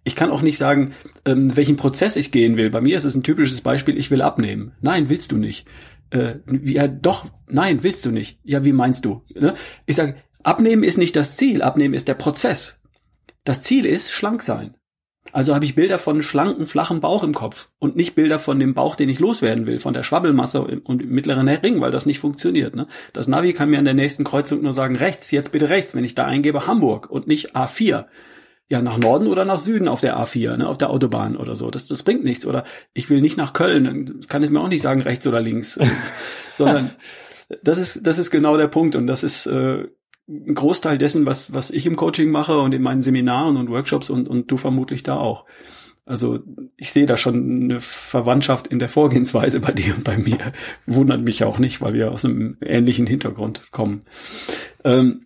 Ich 0.03 0.17
kann 0.17 0.31
auch 0.31 0.43
nicht 0.43 0.59
sagen, 0.59 0.95
ähm, 1.25 1.57
welchen 1.57 1.77
Prozess 1.77 2.17
ich 2.17 2.33
gehen 2.33 2.57
will. 2.57 2.71
Bei 2.71 2.81
mir 2.81 2.97
ist 2.97 3.05
es 3.05 3.15
ein 3.15 3.23
typisches 3.23 3.61
Beispiel, 3.61 3.97
ich 3.99 4.11
will 4.11 4.23
abnehmen. 4.23 4.73
Nein, 4.81 5.09
willst 5.09 5.33
du 5.33 5.37
nicht 5.37 5.67
äh, 6.11 6.35
ja 6.63 6.87
doch, 6.89 7.27
nein, 7.49 7.83
willst 7.83 8.05
du 8.05 8.11
nicht. 8.11 8.39
Ja, 8.45 8.65
wie 8.65 8.73
meinst 8.73 9.05
du? 9.05 9.23
Ne? 9.35 9.55
Ich 9.87 9.97
sage, 9.97 10.17
abnehmen 10.43 10.85
ist 10.85 10.99
nicht 10.99 11.17
das 11.17 11.37
Ziel, 11.37 11.63
abnehmen 11.63 11.95
ist 11.95 12.09
der 12.09 12.15
Prozess. 12.15 12.81
Das 13.45 13.63
Ziel 13.63 13.87
ist 13.87 14.11
schlank 14.11 14.43
sein. 14.43 14.75
Also 15.33 15.55
habe 15.55 15.65
ich 15.65 15.75
Bilder 15.75 15.99
von 15.99 16.23
schlanken, 16.23 16.67
flachen 16.67 17.01
Bauch 17.01 17.25
im 17.25 17.35
Kopf 17.35 17.71
und 17.79 17.97
nicht 17.97 18.15
Bilder 18.15 18.39
von 18.39 18.61
dem 18.61 18.75
Bauch, 18.75 18.97
den 18.97 19.09
ich 19.09 19.19
loswerden 19.19 19.67
will, 19.67 19.81
von 19.81 19.93
der 19.93 20.03
Schwabbelmasse 20.03 20.63
und 20.63 21.03
im 21.03 21.11
mittleren 21.11 21.49
Ring, 21.49 21.81
weil 21.81 21.91
das 21.91 22.07
nicht 22.07 22.21
funktioniert. 22.21 22.77
Ne? 22.77 22.87
Das 23.13 23.27
Navi 23.27 23.53
kann 23.53 23.71
mir 23.71 23.79
an 23.79 23.85
der 23.85 23.95
nächsten 23.95 24.25
Kreuzung 24.25 24.63
nur 24.63 24.73
sagen, 24.73 24.97
rechts, 24.97 25.31
jetzt 25.33 25.53
bitte 25.53 25.69
rechts, 25.69 25.95
wenn 25.95 26.05
ich 26.05 26.15
da 26.15 26.25
eingebe 26.25 26.67
Hamburg 26.67 27.11
und 27.11 27.27
nicht 27.27 27.57
A4 27.57 28.07
ja, 28.69 28.83
nach 28.83 28.99
Norden 28.99 29.29
oder 29.29 29.45
nach 29.45 29.59
Süden 29.59 29.87
auf 29.87 30.01
der 30.01 30.19
A4, 30.19 30.57
ne, 30.57 30.69
auf 30.69 30.77
der 30.77 30.91
Autobahn 30.91 31.37
oder 31.37 31.55
so. 31.55 31.71
Das, 31.71 31.87
das 31.87 32.03
bringt 32.03 32.25
nichts. 32.25 32.47
Oder 32.47 32.65
ich 32.95 33.09
will 33.11 33.21
nicht 33.21 33.37
nach 33.37 33.53
Köln, 33.53 33.85
dann 33.85 34.21
kann 34.29 34.43
es 34.43 34.51
mir 34.51 34.61
auch 34.61 34.69
nicht 34.69 34.83
sagen, 34.83 35.03
rechts 35.03 35.27
oder 35.27 35.41
links. 35.41 35.79
sondern 36.55 36.91
das 37.63 37.79
ist, 37.79 38.07
das 38.07 38.19
ist 38.19 38.31
genau 38.31 38.57
der 38.57 38.67
Punkt. 38.67 38.97
Und 38.97 39.07
das 39.07 39.23
ist 39.23 39.47
äh, 39.47 39.85
ein 40.29 40.55
Großteil 40.55 40.99
dessen, 40.99 41.27
was, 41.27 41.55
was 41.55 41.71
ich 41.71 41.87
im 41.87 41.97
Coaching 41.97 42.31
mache 42.31 42.59
und 42.59 42.75
in 42.75 42.83
meinen 42.83 43.03
Seminaren 43.03 43.57
und 43.57 43.71
Workshops 43.71 44.11
und, 44.11 44.29
und 44.29 44.51
du 44.51 44.57
vermutlich 44.57 45.05
da 45.05 45.17
auch. 45.17 45.45
Also 46.05 46.41
ich 46.77 46.93
sehe 46.93 47.07
da 47.07 47.17
schon 47.17 47.63
eine 47.63 47.81
Verwandtschaft 47.81 48.69
in 48.69 48.79
der 48.79 48.89
Vorgehensweise 48.89 49.61
bei 49.61 49.73
dir 49.73 49.95
und 49.95 50.05
bei 50.05 50.17
mir. 50.17 50.53
Wundert 50.87 51.23
mich 51.23 51.45
auch 51.45 51.59
nicht, 51.59 51.81
weil 51.81 51.95
wir 51.95 52.13
aus 52.13 52.25
einem 52.25 52.57
ähnlichen 52.61 53.07
Hintergrund 53.07 53.71
kommen. 53.71 54.03
Ähm, 54.85 55.26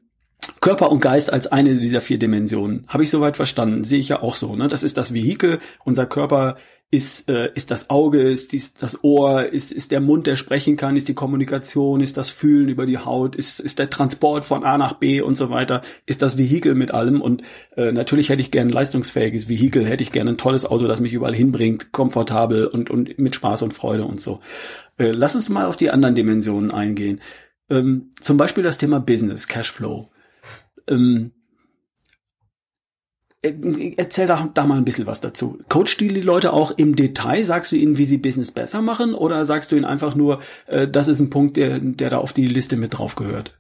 Körper 0.61 0.91
und 0.91 1.01
Geist 1.01 1.33
als 1.33 1.47
eine 1.47 1.75
dieser 1.77 2.01
vier 2.01 2.19
Dimensionen. 2.19 2.85
Habe 2.89 3.05
ich 3.05 3.11
soweit 3.11 3.37
verstanden. 3.37 3.85
Sehe 3.85 3.99
ich 3.99 4.09
ja 4.09 4.23
auch 4.23 4.35
so. 4.35 4.57
Ne? 4.57 4.69
Das 4.69 4.83
ist 4.83 4.97
das 4.97 5.15
Vehikel. 5.15 5.59
Unser 5.85 6.07
Körper 6.07 6.57
ist, 6.93 7.29
äh, 7.29 7.51
ist 7.55 7.71
das 7.71 7.89
Auge, 7.89 8.31
ist 8.31 8.53
dies, 8.53 8.75
das 8.75 9.05
Ohr, 9.05 9.47
ist, 9.47 9.71
ist 9.71 9.93
der 9.93 10.01
Mund, 10.01 10.27
der 10.27 10.35
sprechen 10.35 10.77
kann, 10.77 10.97
ist 10.97 11.07
die 11.07 11.15
Kommunikation, 11.15 12.01
ist 12.01 12.17
das 12.17 12.31
Fühlen 12.31 12.69
über 12.69 12.85
die 12.85 12.99
Haut, 12.99 13.37
ist, 13.37 13.61
ist 13.61 13.79
der 13.79 13.91
Transport 13.91 14.45
von 14.45 14.65
A 14.65 14.77
nach 14.77 14.95
B 14.95 15.21
und 15.21 15.37
so 15.37 15.51
weiter, 15.51 15.83
ist 16.07 16.21
das 16.21 16.37
Vehikel 16.37 16.75
mit 16.75 16.91
allem. 16.91 17.21
Und 17.21 17.43
äh, 17.77 17.93
natürlich 17.93 18.29
hätte 18.29 18.43
ich 18.43 18.51
gerne 18.51 18.71
ein 18.71 18.75
leistungsfähiges 18.75 19.49
Vehikel, 19.49 19.87
hätte 19.87 20.03
ich 20.03 20.11
gerne 20.11 20.31
ein 20.31 20.39
tolles 20.39 20.67
Auto, 20.67 20.89
das 20.89 21.01
mich 21.01 21.13
überall 21.13 21.35
hinbringt, 21.35 21.93
komfortabel 21.93 22.67
und, 22.67 22.91
und 22.91 23.19
mit 23.19 23.37
Spaß 23.37 23.63
und 23.63 23.73
Freude 23.73 24.05
und 24.05 24.21
so. 24.21 24.41
Äh, 24.99 25.13
lass 25.13 25.37
uns 25.37 25.49
mal 25.49 25.67
auf 25.67 25.77
die 25.77 25.91
anderen 25.91 26.17
Dimensionen 26.17 26.73
eingehen. 26.73 27.21
Ähm, 27.71 28.11
zum 28.21 28.37
Beispiel 28.37 28.65
das 28.65 28.79
Thema 28.79 28.99
Business, 28.99 29.47
Cashflow. 29.47 30.10
Ähm, 30.91 31.33
äh, 33.43 33.95
erzähl 33.97 34.27
da, 34.27 34.51
da 34.53 34.67
mal 34.67 34.77
ein 34.77 34.85
bisschen 34.85 35.07
was 35.07 35.21
dazu. 35.21 35.59
Coachst 35.69 36.01
du 36.01 36.09
die 36.09 36.21
Leute 36.21 36.53
auch 36.53 36.73
im 36.73 36.95
Detail? 36.95 37.43
Sagst 37.45 37.73
du 37.73 37.77
ihnen, 37.77 37.97
wie 37.97 38.05
sie 38.05 38.19
Business 38.19 38.51
besser 38.51 38.83
machen? 38.83 39.15
Oder 39.15 39.45
sagst 39.45 39.73
du 39.73 39.77
ihnen 39.77 39.87
einfach 39.87 40.15
nur, 40.15 40.41
äh, 40.67 40.87
das 40.87 41.09
ist 41.09 41.21
ein 41.21 41.31
Punkt, 41.31 41.57
der, 41.57 41.79
der 41.81 42.11
da 42.11 42.19
auf 42.19 42.33
die 42.33 42.47
Liste 42.47 42.77
mit 42.77 42.99
drauf 42.99 43.15
gehört? 43.15 43.57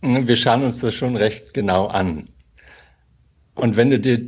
Wir 0.00 0.36
schauen 0.36 0.64
uns 0.64 0.80
das 0.80 0.94
schon 0.94 1.16
recht 1.16 1.54
genau 1.54 1.86
an. 1.86 2.28
Und 3.54 3.76
wenn 3.76 3.90
du 3.90 4.00
dir, 4.00 4.22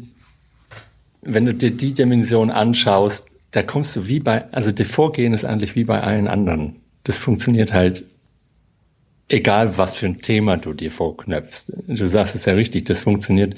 wenn 1.22 1.46
du 1.46 1.54
dir 1.54 1.70
die 1.70 1.94
Dimension 1.94 2.50
anschaust, 2.50 3.26
da 3.50 3.62
kommst 3.62 3.96
du 3.96 4.06
wie 4.06 4.20
bei, 4.20 4.52
also 4.52 4.72
das 4.72 4.86
Vorgehen 4.88 5.32
ist 5.32 5.44
eigentlich 5.44 5.74
wie 5.74 5.84
bei 5.84 6.00
allen 6.02 6.28
anderen. 6.28 6.82
Das 7.04 7.18
funktioniert 7.18 7.72
halt 7.72 8.04
egal 9.28 9.76
was 9.78 9.96
für 9.96 10.06
ein 10.06 10.20
Thema 10.20 10.56
du 10.56 10.72
dir 10.72 10.90
vorknöpfst. 10.90 11.72
Du 11.88 12.06
sagst 12.06 12.34
es 12.34 12.44
ja 12.44 12.54
richtig, 12.54 12.86
das 12.86 13.02
funktioniert 13.02 13.56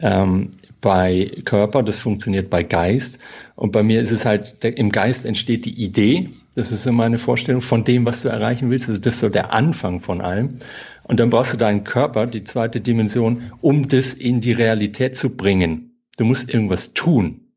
ähm, 0.00 0.52
bei 0.80 1.30
Körper, 1.44 1.82
das 1.82 1.98
funktioniert 1.98 2.50
bei 2.50 2.62
Geist. 2.62 3.18
Und 3.54 3.72
bei 3.72 3.82
mir 3.82 4.00
ist 4.00 4.10
es 4.10 4.24
halt, 4.24 4.62
der, 4.62 4.76
im 4.76 4.90
Geist 4.90 5.24
entsteht 5.24 5.64
die 5.64 5.82
Idee, 5.82 6.30
das 6.54 6.70
ist 6.70 6.82
so 6.82 6.92
meine 6.92 7.18
Vorstellung 7.18 7.62
von 7.62 7.84
dem, 7.84 8.04
was 8.04 8.22
du 8.22 8.28
erreichen 8.28 8.68
willst. 8.70 8.88
Also 8.88 9.00
das 9.00 9.14
ist 9.14 9.20
so 9.20 9.28
der 9.28 9.52
Anfang 9.52 10.00
von 10.00 10.20
allem. 10.20 10.56
Und 11.04 11.18
dann 11.18 11.30
brauchst 11.30 11.54
du 11.54 11.56
deinen 11.56 11.84
Körper, 11.84 12.26
die 12.26 12.44
zweite 12.44 12.80
Dimension, 12.80 13.52
um 13.60 13.88
das 13.88 14.12
in 14.12 14.40
die 14.40 14.52
Realität 14.52 15.16
zu 15.16 15.36
bringen. 15.36 15.96
Du 16.18 16.24
musst 16.24 16.52
irgendwas 16.52 16.92
tun 16.92 17.52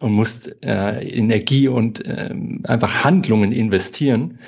und 0.00 0.12
musst 0.12 0.64
äh, 0.64 1.02
Energie 1.02 1.68
und 1.68 2.06
äh, 2.06 2.34
einfach 2.64 3.04
Handlungen 3.04 3.52
investieren, 3.52 4.38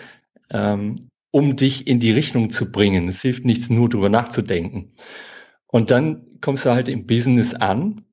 ähm, 0.51 1.09
um 1.33 1.57
dich 1.57 1.88
in 1.88 1.99
die 1.99 2.12
Richtung 2.12 2.51
zu 2.51 2.71
bringen. 2.71 3.09
Es 3.09 3.23
hilft 3.23 3.45
nichts, 3.45 3.71
nur 3.71 3.88
drüber 3.88 4.09
nachzudenken. 4.09 4.92
Und 5.66 5.90
dann 5.90 6.27
kommst 6.40 6.64
du 6.64 6.71
halt 6.71 6.88
im 6.88 7.07
Business 7.07 7.55
an 7.55 8.05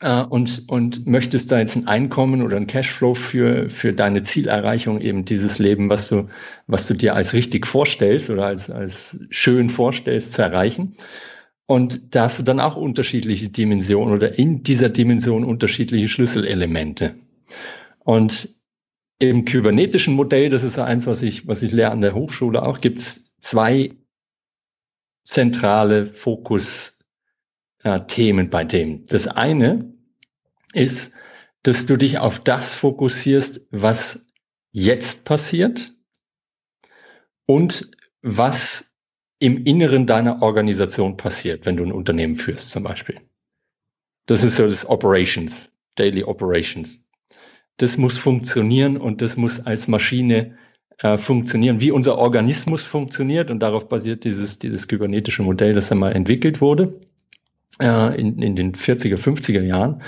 äh, 0.00 0.22
und, 0.24 0.64
und 0.68 1.06
möchtest 1.06 1.52
da 1.52 1.58
jetzt 1.58 1.76
ein 1.76 1.86
Einkommen 1.86 2.42
oder 2.42 2.56
ein 2.56 2.66
Cashflow 2.66 3.14
für, 3.14 3.68
für 3.68 3.92
deine 3.92 4.22
Zielerreichung, 4.22 5.00
eben 5.00 5.26
dieses 5.26 5.58
Leben, 5.58 5.90
was 5.90 6.08
du, 6.08 6.28
was 6.66 6.86
du 6.86 6.94
dir 6.94 7.14
als 7.14 7.34
richtig 7.34 7.66
vorstellst 7.66 8.30
oder 8.30 8.46
als, 8.46 8.70
als 8.70 9.20
schön 9.28 9.68
vorstellst, 9.68 10.32
zu 10.32 10.42
erreichen. 10.42 10.96
Und 11.66 12.14
da 12.14 12.24
hast 12.24 12.38
du 12.38 12.42
dann 12.42 12.60
auch 12.60 12.76
unterschiedliche 12.76 13.50
Dimensionen 13.50 14.14
oder 14.14 14.38
in 14.38 14.62
dieser 14.62 14.88
Dimension 14.88 15.44
unterschiedliche 15.44 16.08
Schlüsselelemente. 16.08 17.14
Und 17.98 18.57
im 19.18 19.44
kybernetischen 19.44 20.14
Modell, 20.14 20.48
das 20.48 20.62
ist 20.62 20.76
ja 20.76 20.84
eins, 20.84 21.06
was 21.06 21.22
ich, 21.22 21.48
was 21.48 21.62
ich 21.62 21.72
lehre 21.72 21.90
an 21.90 22.00
der 22.00 22.14
Hochschule 22.14 22.62
auch, 22.62 22.80
gibt 22.80 23.00
es 23.00 23.34
zwei 23.40 23.96
zentrale 25.24 26.06
Fokus-Themen 26.06 28.46
äh, 28.46 28.48
bei 28.48 28.64
dem. 28.64 29.04
Das 29.06 29.26
eine 29.26 29.92
ist, 30.72 31.12
dass 31.62 31.86
du 31.86 31.96
dich 31.96 32.18
auf 32.18 32.40
das 32.40 32.74
fokussierst, 32.74 33.62
was 33.70 34.26
jetzt 34.70 35.24
passiert 35.24 35.94
und 37.46 37.90
was 38.22 38.84
im 39.40 39.64
Inneren 39.64 40.06
deiner 40.06 40.42
Organisation 40.42 41.16
passiert, 41.16 41.66
wenn 41.66 41.76
du 41.76 41.84
ein 41.84 41.92
Unternehmen 41.92 42.36
führst 42.36 42.70
zum 42.70 42.84
Beispiel. 42.84 43.20
Das 44.26 44.44
ist 44.44 44.56
so 44.56 44.66
das 44.66 44.88
Operations, 44.88 45.70
Daily 45.94 46.22
Operations 46.22 47.07
das 47.78 47.96
muss 47.96 48.18
funktionieren 48.18 48.96
und 48.96 49.22
das 49.22 49.36
muss 49.36 49.64
als 49.64 49.88
Maschine 49.88 50.56
äh, 50.98 51.16
funktionieren, 51.16 51.80
wie 51.80 51.90
unser 51.90 52.18
Organismus 52.18 52.82
funktioniert. 52.82 53.50
Und 53.50 53.60
darauf 53.60 53.88
basiert 53.88 54.24
dieses, 54.24 54.58
dieses 54.58 54.88
kybernetische 54.88 55.42
Modell, 55.42 55.74
das 55.74 55.90
einmal 55.90 56.14
entwickelt 56.14 56.60
wurde 56.60 57.00
äh, 57.80 58.20
in, 58.20 58.42
in 58.42 58.56
den 58.56 58.74
40er, 58.74 59.16
50er 59.16 59.62
Jahren 59.62 60.02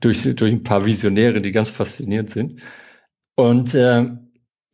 durch, 0.00 0.22
durch 0.22 0.52
ein 0.52 0.62
paar 0.62 0.86
Visionäre, 0.86 1.40
die 1.40 1.52
ganz 1.52 1.70
faszinierend 1.70 2.30
sind. 2.30 2.60
Und 3.34 3.74
äh, 3.74 4.06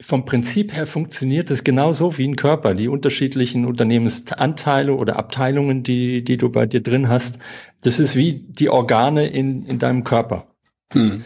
vom 0.00 0.24
Prinzip 0.24 0.74
her 0.74 0.86
funktioniert 0.86 1.50
es 1.50 1.64
genauso 1.64 2.18
wie 2.18 2.28
ein 2.28 2.36
Körper. 2.36 2.74
Die 2.74 2.88
unterschiedlichen 2.88 3.64
Unternehmensanteile 3.64 4.94
oder 4.94 5.16
Abteilungen, 5.16 5.84
die, 5.84 6.22
die 6.22 6.36
du 6.36 6.50
bei 6.50 6.66
dir 6.66 6.82
drin 6.82 7.08
hast, 7.08 7.38
das 7.80 7.98
ist 7.98 8.16
wie 8.16 8.32
die 8.32 8.68
Organe 8.68 9.28
in, 9.28 9.64
in 9.64 9.78
deinem 9.78 10.04
Körper. 10.04 10.48
Hm. 10.92 11.24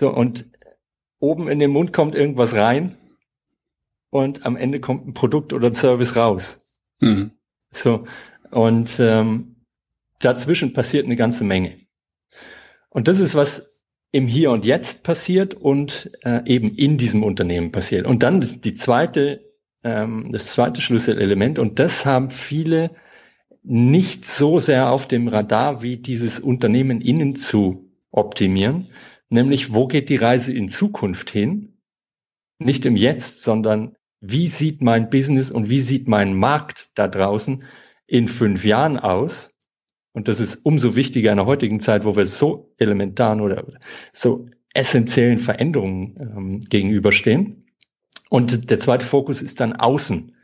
So, 0.00 0.12
und 0.12 0.46
oben 1.24 1.48
in 1.48 1.58
den 1.58 1.70
Mund 1.70 1.92
kommt 1.92 2.14
irgendwas 2.14 2.54
rein 2.54 2.96
und 4.10 4.44
am 4.44 4.56
Ende 4.56 4.78
kommt 4.78 5.08
ein 5.08 5.14
Produkt 5.14 5.52
oder 5.52 5.68
ein 5.68 5.74
Service 5.74 6.16
raus. 6.16 6.64
Hm. 7.00 7.32
So, 7.72 8.04
und 8.50 9.00
ähm, 9.00 9.56
dazwischen 10.20 10.72
passiert 10.74 11.06
eine 11.06 11.16
ganze 11.16 11.44
Menge. 11.44 11.78
Und 12.90 13.08
das 13.08 13.18
ist 13.18 13.34
was 13.34 13.70
im 14.12 14.28
Hier 14.28 14.52
und 14.52 14.64
Jetzt 14.64 15.02
passiert 15.02 15.54
und 15.54 16.12
äh, 16.22 16.42
eben 16.46 16.76
in 16.76 16.98
diesem 16.98 17.24
Unternehmen 17.24 17.72
passiert. 17.72 18.06
Und 18.06 18.22
dann 18.22 18.40
ist 18.42 18.64
die 18.64 18.74
zweite, 18.74 19.40
ähm, 19.82 20.28
das 20.30 20.52
zweite 20.52 20.80
Schlüsselelement, 20.80 21.58
und 21.58 21.80
das 21.80 22.06
haben 22.06 22.30
viele 22.30 22.90
nicht 23.64 24.24
so 24.24 24.58
sehr 24.58 24.90
auf 24.90 25.08
dem 25.08 25.26
Radar, 25.26 25.82
wie 25.82 25.96
dieses 25.96 26.38
Unternehmen 26.38 27.00
innen 27.00 27.34
zu 27.34 27.90
optimieren, 28.12 28.88
nämlich 29.34 29.74
wo 29.74 29.86
geht 29.86 30.08
die 30.08 30.16
Reise 30.16 30.52
in 30.52 30.68
Zukunft 30.68 31.30
hin? 31.30 31.76
Nicht 32.58 32.86
im 32.86 32.96
Jetzt, 32.96 33.42
sondern 33.42 33.96
wie 34.20 34.48
sieht 34.48 34.80
mein 34.80 35.10
Business 35.10 35.50
und 35.50 35.68
wie 35.68 35.82
sieht 35.82 36.08
mein 36.08 36.34
Markt 36.34 36.90
da 36.94 37.08
draußen 37.08 37.64
in 38.06 38.28
fünf 38.28 38.64
Jahren 38.64 38.98
aus? 38.98 39.52
Und 40.12 40.28
das 40.28 40.40
ist 40.40 40.64
umso 40.64 40.96
wichtiger 40.96 41.32
in 41.32 41.36
der 41.36 41.46
heutigen 41.46 41.80
Zeit, 41.80 42.04
wo 42.04 42.16
wir 42.16 42.24
so 42.24 42.72
elementaren 42.78 43.40
oder 43.40 43.64
so 44.12 44.46
essentiellen 44.72 45.38
Veränderungen 45.38 46.16
ähm, 46.18 46.60
gegenüberstehen. 46.60 47.66
Und 48.30 48.70
der 48.70 48.78
zweite 48.78 49.04
Fokus 49.04 49.42
ist 49.42 49.60
dann 49.60 49.74
außen. 49.74 50.34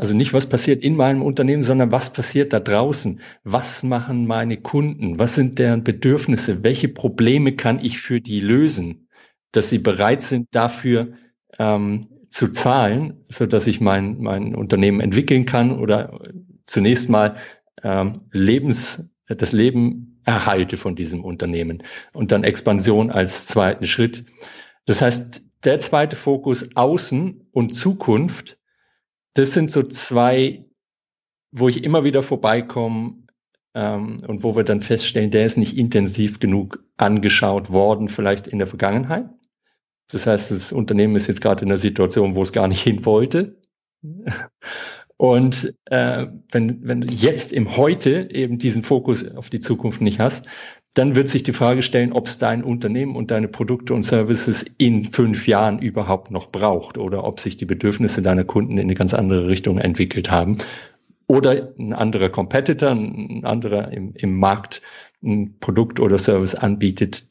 Also 0.00 0.14
nicht, 0.14 0.32
was 0.32 0.48
passiert 0.48 0.82
in 0.82 0.96
meinem 0.96 1.20
Unternehmen, 1.20 1.62
sondern 1.62 1.92
was 1.92 2.10
passiert 2.10 2.54
da 2.54 2.60
draußen? 2.60 3.20
Was 3.44 3.82
machen 3.82 4.26
meine 4.26 4.56
Kunden? 4.56 5.18
Was 5.18 5.34
sind 5.34 5.58
deren 5.58 5.84
Bedürfnisse? 5.84 6.64
Welche 6.64 6.88
Probleme 6.88 7.54
kann 7.54 7.78
ich 7.78 7.98
für 7.98 8.22
die 8.22 8.40
lösen, 8.40 9.08
dass 9.52 9.68
sie 9.68 9.78
bereit 9.78 10.22
sind, 10.22 10.48
dafür 10.52 11.12
ähm, 11.58 12.00
zu 12.30 12.48
zahlen, 12.48 13.22
so 13.28 13.44
dass 13.44 13.66
ich 13.66 13.82
mein, 13.82 14.22
mein 14.22 14.54
Unternehmen 14.54 15.00
entwickeln 15.02 15.44
kann 15.44 15.78
oder 15.78 16.18
zunächst 16.64 17.10
mal 17.10 17.36
ähm, 17.82 18.22
Lebens, 18.32 19.10
das 19.28 19.52
Leben 19.52 20.22
erhalte 20.24 20.78
von 20.78 20.96
diesem 20.96 21.22
Unternehmen 21.22 21.82
und 22.14 22.32
dann 22.32 22.42
Expansion 22.42 23.10
als 23.10 23.44
zweiten 23.44 23.84
Schritt. 23.84 24.24
Das 24.86 25.02
heißt, 25.02 25.42
der 25.64 25.78
zweite 25.78 26.16
Fokus 26.16 26.74
Außen 26.74 27.48
und 27.52 27.74
Zukunft, 27.74 28.56
das 29.34 29.52
sind 29.52 29.70
so 29.70 29.82
zwei, 29.82 30.64
wo 31.52 31.68
ich 31.68 31.84
immer 31.84 32.04
wieder 32.04 32.22
vorbeikomme 32.22 33.22
ähm, 33.74 34.18
und 34.26 34.42
wo 34.42 34.56
wir 34.56 34.64
dann 34.64 34.82
feststellen, 34.82 35.30
der 35.30 35.46
ist 35.46 35.56
nicht 35.56 35.76
intensiv 35.76 36.40
genug 36.40 36.84
angeschaut 36.96 37.70
worden, 37.70 38.08
vielleicht 38.08 38.46
in 38.46 38.58
der 38.58 38.66
Vergangenheit. 38.66 39.26
Das 40.08 40.26
heißt, 40.26 40.50
das 40.50 40.72
Unternehmen 40.72 41.16
ist 41.16 41.28
jetzt 41.28 41.40
gerade 41.40 41.64
in 41.64 41.70
einer 41.70 41.78
Situation, 41.78 42.34
wo 42.34 42.42
es 42.42 42.52
gar 42.52 42.68
nicht 42.68 42.82
hin 42.82 43.04
wollte. 43.04 43.56
Und 45.16 45.74
äh, 45.84 46.26
wenn, 46.50 46.86
wenn 46.86 47.02
du 47.02 47.12
jetzt 47.12 47.52
im 47.52 47.76
Heute 47.76 48.28
eben 48.32 48.58
diesen 48.58 48.82
Fokus 48.82 49.30
auf 49.36 49.50
die 49.50 49.60
Zukunft 49.60 50.00
nicht 50.00 50.18
hast, 50.18 50.46
dann 50.94 51.14
wird 51.14 51.28
sich 51.28 51.42
die 51.42 51.52
Frage 51.52 51.82
stellen, 51.82 52.12
ob 52.12 52.26
es 52.26 52.38
dein 52.38 52.64
Unternehmen 52.64 53.14
und 53.14 53.30
deine 53.30 53.48
Produkte 53.48 53.94
und 53.94 54.02
Services 54.02 54.64
in 54.78 55.12
fünf 55.12 55.46
Jahren 55.46 55.78
überhaupt 55.78 56.30
noch 56.30 56.50
braucht 56.50 56.98
oder 56.98 57.24
ob 57.24 57.38
sich 57.38 57.56
die 57.56 57.64
Bedürfnisse 57.64 58.22
deiner 58.22 58.44
Kunden 58.44 58.72
in 58.72 58.80
eine 58.80 58.94
ganz 58.94 59.14
andere 59.14 59.48
Richtung 59.48 59.78
entwickelt 59.78 60.30
haben 60.30 60.58
oder 61.28 61.72
ein 61.78 61.92
anderer 61.92 62.28
Competitor, 62.28 62.90
ein 62.90 63.44
anderer 63.44 63.92
im, 63.92 64.14
im 64.14 64.36
Markt 64.36 64.82
ein 65.22 65.58
Produkt 65.60 66.00
oder 66.00 66.18
Service 66.18 66.54
anbietet, 66.54 67.28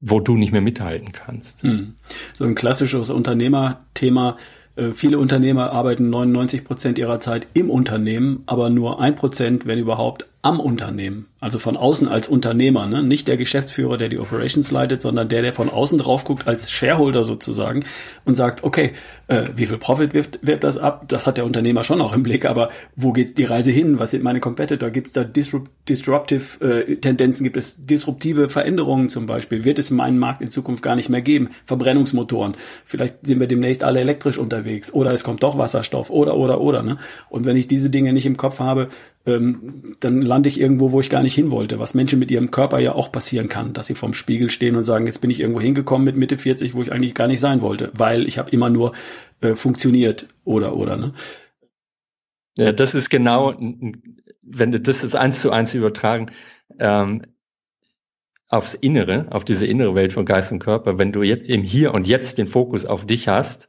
wo 0.00 0.20
du 0.20 0.36
nicht 0.36 0.52
mehr 0.52 0.60
mithalten 0.60 1.10
kannst. 1.10 1.62
Hm. 1.62 1.94
So 2.34 2.44
ein 2.44 2.54
klassisches 2.54 3.10
Unternehmerthema 3.10 4.36
äh, 4.78 4.92
viele 4.92 5.18
Unternehmer 5.18 5.72
arbeiten 5.72 6.08
99 6.08 6.64
Prozent 6.64 6.98
ihrer 6.98 7.18
Zeit 7.20 7.48
im 7.52 7.68
Unternehmen, 7.68 8.44
aber 8.46 8.70
nur 8.70 9.00
ein 9.00 9.16
Prozent, 9.16 9.66
wenn 9.66 9.78
überhaupt, 9.78 10.26
am 10.42 10.60
Unternehmen. 10.60 11.26
Also 11.40 11.58
von 11.58 11.76
außen 11.76 12.08
als 12.08 12.28
Unternehmer, 12.28 12.86
ne? 12.86 13.02
nicht 13.02 13.26
der 13.26 13.36
Geschäftsführer, 13.36 13.96
der 13.96 14.08
die 14.08 14.18
Operations 14.18 14.70
leitet, 14.70 15.02
sondern 15.02 15.28
der, 15.28 15.42
der 15.42 15.52
von 15.52 15.68
außen 15.68 15.98
drauf 15.98 16.24
guckt 16.24 16.46
als 16.46 16.70
Shareholder 16.70 17.24
sozusagen 17.24 17.84
und 18.24 18.36
sagt, 18.36 18.62
okay, 18.62 18.92
äh, 19.26 19.48
wie 19.56 19.66
viel 19.66 19.78
Profit 19.78 20.14
wirft, 20.14 20.38
wirft 20.42 20.64
das 20.64 20.78
ab? 20.78 21.04
Das 21.08 21.26
hat 21.26 21.36
der 21.36 21.44
Unternehmer 21.44 21.82
schon 21.82 22.00
auch 22.00 22.12
im 22.12 22.22
Blick, 22.22 22.44
aber 22.44 22.70
wo 22.94 23.12
geht 23.12 23.36
die 23.36 23.44
Reise 23.44 23.72
hin? 23.72 23.98
Was 23.98 24.12
sind 24.12 24.22
meine 24.22 24.40
Competitor? 24.40 24.90
Gibt 24.90 25.08
es 25.08 25.12
da 25.12 25.24
disrupt, 25.24 25.70
disruptive 25.88 26.64
äh, 26.64 26.96
Tendenzen? 26.96 27.44
Gibt 27.44 27.56
es 27.56 27.84
disruptive 27.84 28.48
Veränderungen 28.48 29.08
zum 29.08 29.26
Beispiel? 29.26 29.64
Wird 29.64 29.78
es 29.78 29.90
meinen 29.90 30.18
Markt 30.18 30.40
in 30.40 30.50
Zukunft 30.50 30.82
gar 30.82 30.96
nicht 30.96 31.08
mehr 31.08 31.22
geben? 31.22 31.50
Verbrennungsmotoren. 31.66 32.56
Vielleicht 32.84 33.26
sind 33.26 33.40
wir 33.40 33.48
demnächst 33.48 33.82
alle 33.82 34.00
elektrisch 34.00 34.38
unterwegs 34.38 34.92
oder 34.92 35.12
es 35.12 35.24
kommt 35.24 35.42
doch 35.42 35.58
Wasserstoff 35.58 36.10
oder, 36.10 36.36
oder, 36.36 36.60
oder. 36.60 36.82
Ne? 36.82 36.98
Und 37.28 37.44
wenn 37.44 37.56
ich 37.56 37.66
diese 37.66 37.90
Dinge 37.90 38.12
nicht 38.12 38.26
im 38.26 38.36
Kopf 38.36 38.60
habe, 38.60 38.88
ähm, 39.28 39.94
dann 40.00 40.22
lande 40.22 40.48
ich 40.48 40.58
irgendwo, 40.58 40.90
wo 40.90 41.00
ich 41.00 41.10
gar 41.10 41.22
nicht 41.22 41.34
hin 41.34 41.50
wollte, 41.50 41.78
was 41.78 41.92
Menschen 41.92 42.18
mit 42.18 42.30
ihrem 42.30 42.50
Körper 42.50 42.78
ja 42.78 42.94
auch 42.94 43.12
passieren 43.12 43.48
kann, 43.48 43.74
dass 43.74 43.86
sie 43.86 43.94
vorm 43.94 44.14
Spiegel 44.14 44.50
stehen 44.50 44.74
und 44.74 44.84
sagen, 44.84 45.06
jetzt 45.06 45.20
bin 45.20 45.30
ich 45.30 45.40
irgendwo 45.40 45.60
hingekommen 45.60 46.06
mit 46.06 46.16
Mitte 46.16 46.38
40, 46.38 46.74
wo 46.74 46.82
ich 46.82 46.92
eigentlich 46.92 47.14
gar 47.14 47.28
nicht 47.28 47.40
sein 47.40 47.60
wollte, 47.60 47.92
weil 47.94 48.26
ich 48.26 48.38
habe 48.38 48.50
immer 48.50 48.70
nur 48.70 48.94
äh, 49.40 49.54
funktioniert 49.54 50.28
oder 50.44 50.76
oder 50.76 50.96
ne? 50.96 51.12
Ja, 52.56 52.72
das 52.72 52.94
ist 52.94 53.10
genau, 53.10 53.54
wenn 54.42 54.72
du 54.72 54.80
das 54.80 55.02
jetzt 55.02 55.14
eins 55.14 55.42
zu 55.42 55.52
eins 55.52 55.74
übertragen, 55.74 56.30
ähm, 56.80 57.22
aufs 58.48 58.72
Innere, 58.72 59.26
auf 59.30 59.44
diese 59.44 59.66
innere 59.66 59.94
Welt 59.94 60.14
von 60.14 60.24
Geist 60.24 60.50
und 60.52 60.58
Körper, 60.58 60.98
wenn 60.98 61.12
du 61.12 61.22
jetzt 61.22 61.48
im 61.48 61.62
Hier 61.62 61.92
und 61.92 62.06
Jetzt 62.06 62.38
den 62.38 62.48
Fokus 62.48 62.86
auf 62.86 63.06
dich 63.06 63.28
hast, 63.28 63.68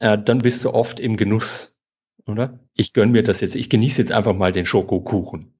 äh, 0.00 0.18
dann 0.18 0.38
bist 0.38 0.64
du 0.64 0.70
oft 0.70 1.00
im 1.00 1.16
Genuss 1.16 1.74
oder? 2.26 2.58
Ich 2.74 2.92
gönne 2.92 3.12
mir 3.12 3.22
das 3.22 3.40
jetzt, 3.40 3.54
ich 3.54 3.68
genieße 3.68 3.98
jetzt 4.00 4.12
einfach 4.12 4.34
mal 4.34 4.52
den 4.52 4.66
Schokokuchen. 4.66 5.52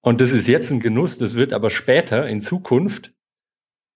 Und 0.00 0.20
das 0.20 0.32
ist 0.32 0.46
jetzt 0.46 0.70
ein 0.70 0.80
Genuss, 0.80 1.18
das 1.18 1.34
wird 1.34 1.52
aber 1.52 1.70
später 1.70 2.28
in 2.28 2.40
Zukunft 2.40 3.12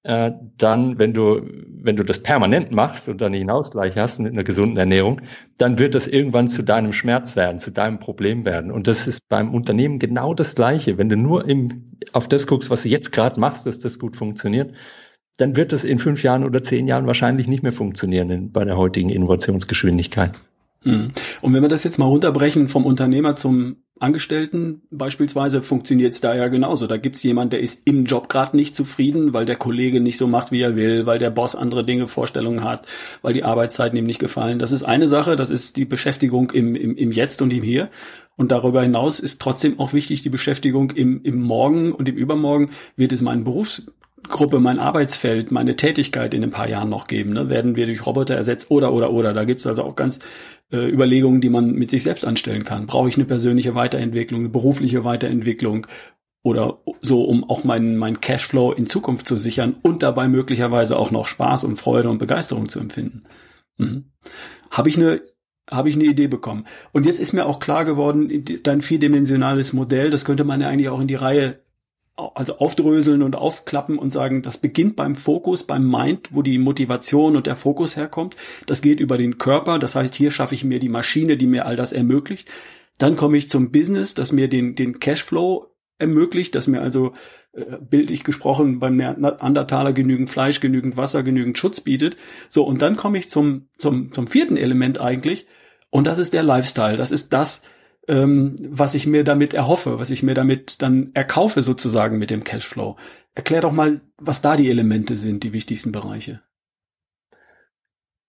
äh, 0.04 0.32
dann, 0.58 0.98
wenn 0.98 1.14
du, 1.14 1.42
wenn 1.68 1.94
du 1.94 2.02
das 2.04 2.22
permanent 2.22 2.72
machst 2.72 3.08
und 3.08 3.20
dann 3.20 3.34
einen 3.34 3.50
Ausgleich 3.50 3.96
hast 3.96 4.18
mit 4.18 4.32
einer 4.32 4.42
gesunden 4.42 4.76
Ernährung, 4.76 5.20
dann 5.58 5.78
wird 5.78 5.94
das 5.94 6.08
irgendwann 6.08 6.48
zu 6.48 6.62
deinem 6.62 6.92
Schmerz 6.92 7.36
werden, 7.36 7.60
zu 7.60 7.70
deinem 7.70 8.00
Problem 8.00 8.44
werden. 8.44 8.72
Und 8.72 8.88
das 8.88 9.06
ist 9.06 9.28
beim 9.28 9.54
Unternehmen 9.54 10.00
genau 10.00 10.34
das 10.34 10.56
Gleiche. 10.56 10.98
Wenn 10.98 11.08
du 11.08 11.16
nur 11.16 11.48
im, 11.48 11.92
auf 12.12 12.26
das 12.26 12.48
guckst, 12.48 12.68
was 12.68 12.82
du 12.82 12.88
jetzt 12.88 13.12
gerade 13.12 13.38
machst, 13.38 13.64
dass 13.66 13.78
das 13.78 14.00
gut 14.00 14.16
funktioniert, 14.16 14.74
dann 15.36 15.56
wird 15.56 15.72
das 15.72 15.84
in 15.84 15.98
fünf 15.98 16.22
Jahren 16.22 16.44
oder 16.44 16.62
zehn 16.62 16.88
Jahren 16.88 17.06
wahrscheinlich 17.06 17.46
nicht 17.46 17.62
mehr 17.62 17.72
funktionieren 17.72 18.30
in, 18.30 18.52
bei 18.52 18.64
der 18.64 18.76
heutigen 18.76 19.08
Innovationsgeschwindigkeit. 19.08 20.32
Hm. 20.82 21.12
Und 21.40 21.54
wenn 21.54 21.62
wir 21.62 21.68
das 21.68 21.84
jetzt 21.84 21.98
mal 21.98 22.06
runterbrechen 22.06 22.68
vom 22.68 22.84
Unternehmer 22.84 23.36
zum 23.36 23.76
Angestellten 24.02 24.82
beispielsweise, 24.90 25.62
funktioniert 25.62 26.12
es 26.12 26.20
da 26.20 26.34
ja 26.34 26.48
genauso. 26.48 26.88
Da 26.88 26.96
gibt's 26.96 27.22
jemand, 27.22 27.52
der 27.52 27.60
ist 27.60 27.86
im 27.86 28.04
Job 28.04 28.28
gerade 28.28 28.56
nicht 28.56 28.74
zufrieden, 28.74 29.32
weil 29.32 29.44
der 29.44 29.54
Kollege 29.54 30.00
nicht 30.00 30.18
so 30.18 30.26
macht, 30.26 30.50
wie 30.50 30.60
er 30.60 30.74
will, 30.74 31.06
weil 31.06 31.18
der 31.18 31.30
Boss 31.30 31.54
andere 31.54 31.84
Dinge, 31.84 32.08
Vorstellungen 32.08 32.64
hat, 32.64 32.84
weil 33.22 33.32
die 33.32 33.44
Arbeitszeiten 33.44 33.96
ihm 33.96 34.04
nicht 34.04 34.18
gefallen. 34.18 34.58
Das 34.58 34.72
ist 34.72 34.82
eine 34.82 35.06
Sache, 35.06 35.36
das 35.36 35.50
ist 35.50 35.76
die 35.76 35.84
Beschäftigung 35.84 36.50
im, 36.50 36.74
im, 36.74 36.96
im 36.96 37.12
Jetzt 37.12 37.42
und 37.42 37.52
im 37.52 37.62
Hier. 37.62 37.90
Und 38.36 38.50
darüber 38.50 38.82
hinaus 38.82 39.20
ist 39.20 39.40
trotzdem 39.40 39.78
auch 39.78 39.92
wichtig 39.92 40.22
die 40.22 40.30
Beschäftigung 40.30 40.90
im, 40.90 41.22
im 41.22 41.40
Morgen 41.40 41.92
und 41.92 42.08
im 42.08 42.16
Übermorgen. 42.16 42.70
Wird 42.96 43.12
es 43.12 43.22
mein 43.22 43.44
Berufs 43.44 43.86
Gruppe, 44.28 44.60
mein 44.60 44.78
Arbeitsfeld, 44.78 45.50
meine 45.50 45.76
Tätigkeit 45.76 46.34
in 46.34 46.42
ein 46.42 46.50
paar 46.50 46.68
Jahren 46.68 46.88
noch 46.88 47.06
geben? 47.06 47.32
Ne? 47.32 47.48
Werden 47.48 47.76
wir 47.76 47.86
durch 47.86 48.06
Roboter 48.06 48.34
ersetzt 48.34 48.70
oder 48.70 48.92
oder 48.92 49.12
oder? 49.12 49.32
Da 49.32 49.44
gibt's 49.44 49.66
also 49.66 49.82
auch 49.82 49.96
ganz 49.96 50.20
äh, 50.70 50.88
Überlegungen, 50.88 51.40
die 51.40 51.48
man 51.48 51.72
mit 51.72 51.90
sich 51.90 52.02
selbst 52.02 52.24
anstellen 52.24 52.64
kann. 52.64 52.86
Brauche 52.86 53.08
ich 53.08 53.16
eine 53.16 53.24
persönliche 53.24 53.74
Weiterentwicklung, 53.74 54.40
eine 54.40 54.48
berufliche 54.48 55.04
Weiterentwicklung 55.04 55.86
oder 56.42 56.78
so, 57.00 57.24
um 57.24 57.48
auch 57.48 57.64
meinen 57.64 57.96
mein 57.96 58.20
Cashflow 58.20 58.72
in 58.72 58.86
Zukunft 58.86 59.26
zu 59.26 59.36
sichern 59.36 59.76
und 59.82 60.02
dabei 60.02 60.28
möglicherweise 60.28 60.98
auch 60.98 61.10
noch 61.10 61.26
Spaß 61.26 61.64
und 61.64 61.76
Freude 61.76 62.08
und 62.08 62.18
Begeisterung 62.18 62.68
zu 62.68 62.80
empfinden? 62.80 63.24
Mhm. 63.78 64.04
Habe 64.70 64.88
ich 64.88 64.96
eine 64.96 65.20
habe 65.70 65.88
ich 65.88 65.94
eine 65.94 66.04
Idee 66.04 66.26
bekommen. 66.26 66.66
Und 66.92 67.06
jetzt 67.06 67.20
ist 67.20 67.32
mir 67.32 67.46
auch 67.46 67.60
klar 67.60 67.84
geworden, 67.84 68.44
dein 68.62 68.82
vierdimensionales 68.82 69.72
Modell, 69.72 70.10
das 70.10 70.24
könnte 70.24 70.44
man 70.44 70.60
ja 70.60 70.68
eigentlich 70.68 70.88
auch 70.88 71.00
in 71.00 71.08
die 71.08 71.14
Reihe 71.14 71.60
also 72.16 72.58
aufdröseln 72.58 73.22
und 73.22 73.36
aufklappen 73.36 73.98
und 73.98 74.12
sagen, 74.12 74.42
das 74.42 74.58
beginnt 74.58 74.96
beim 74.96 75.16
Fokus, 75.16 75.64
beim 75.64 75.88
Mind, 75.88 76.28
wo 76.32 76.42
die 76.42 76.58
Motivation 76.58 77.36
und 77.36 77.46
der 77.46 77.56
Fokus 77.56 77.96
herkommt. 77.96 78.36
Das 78.66 78.82
geht 78.82 79.00
über 79.00 79.16
den 79.16 79.38
Körper. 79.38 79.78
Das 79.78 79.94
heißt, 79.94 80.14
hier 80.14 80.30
schaffe 80.30 80.54
ich 80.54 80.64
mir 80.64 80.78
die 80.78 80.88
Maschine, 80.90 81.36
die 81.36 81.46
mir 81.46 81.66
all 81.66 81.76
das 81.76 81.92
ermöglicht. 81.92 82.50
Dann 82.98 83.16
komme 83.16 83.38
ich 83.38 83.48
zum 83.48 83.72
Business, 83.72 84.14
das 84.14 84.32
mir 84.32 84.48
den, 84.48 84.74
den 84.74 85.00
Cashflow 85.00 85.66
ermöglicht, 85.98 86.54
dass 86.54 86.66
mir 86.66 86.82
also 86.82 87.12
äh, 87.52 87.78
bildlich 87.80 88.24
gesprochen 88.24 88.78
beim 88.78 88.96
Neandertaler 88.96 89.92
genügend 89.92 90.28
Fleisch, 90.28 90.60
genügend 90.60 90.96
Wasser, 90.96 91.22
genügend 91.22 91.58
Schutz 91.58 91.80
bietet. 91.80 92.16
So, 92.48 92.64
und 92.64 92.82
dann 92.82 92.96
komme 92.96 93.18
ich 93.18 93.30
zum, 93.30 93.68
zum, 93.78 94.12
zum 94.12 94.26
vierten 94.26 94.56
Element 94.56 95.00
eigentlich, 95.00 95.46
und 95.88 96.06
das 96.06 96.18
ist 96.18 96.32
der 96.32 96.42
Lifestyle. 96.42 96.96
Das 96.96 97.12
ist 97.12 97.32
das, 97.34 97.62
ähm, 98.08 98.56
was 98.68 98.94
ich 98.94 99.06
mir 99.06 99.24
damit 99.24 99.54
erhoffe, 99.54 99.98
was 99.98 100.10
ich 100.10 100.22
mir 100.22 100.34
damit 100.34 100.82
dann 100.82 101.10
erkaufe 101.14 101.62
sozusagen 101.62 102.18
mit 102.18 102.30
dem 102.30 102.44
Cashflow. 102.44 102.96
Erklär 103.34 103.60
doch 103.60 103.72
mal, 103.72 104.00
was 104.18 104.42
da 104.42 104.56
die 104.56 104.68
Elemente 104.68 105.16
sind, 105.16 105.42
die 105.44 105.52
wichtigsten 105.52 105.92
Bereiche. 105.92 106.42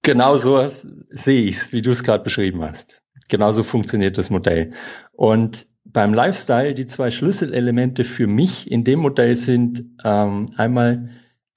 Genau 0.04 0.38
so 0.38 0.68
sehe 0.68 1.44
ich 1.44 1.58
es, 1.58 1.72
wie 1.72 1.82
du 1.82 1.92
es 1.92 2.04
gerade 2.04 2.24
beschrieben 2.24 2.62
hast. 2.62 3.02
Genauso 3.30 3.64
funktioniert 3.64 4.18
das 4.18 4.30
Modell. 4.30 4.74
Und 5.12 5.66
beim 5.86 6.14
Lifestyle, 6.14 6.74
die 6.74 6.88
zwei 6.88 7.10
Schlüsselelemente 7.10 8.06
für 8.06 8.28
mich 8.28 8.70
in 8.70 8.84
dem 8.84 9.00
Modell 9.00 9.36
sind 9.36 9.86
ähm, 10.04 10.52
einmal 10.58 11.10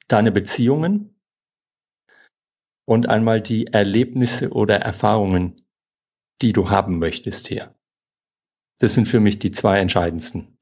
deine 0.09 0.33
Beziehungen 0.33 1.15
und 2.85 3.09
einmal 3.09 3.41
die 3.41 3.67
Erlebnisse 3.69 4.51
oder 4.51 4.77
Erfahrungen, 4.77 5.63
die 6.43 6.53
du 6.53 6.71
haben 6.71 6.99
möchtest 6.99 7.49
hier. 7.49 7.76
Das 8.79 8.95
sind 8.95 9.07
für 9.09 9.21
mich 9.21 9.39
die 9.39 9.53
zwei 9.53 9.79
entscheidendsten. 9.79 10.59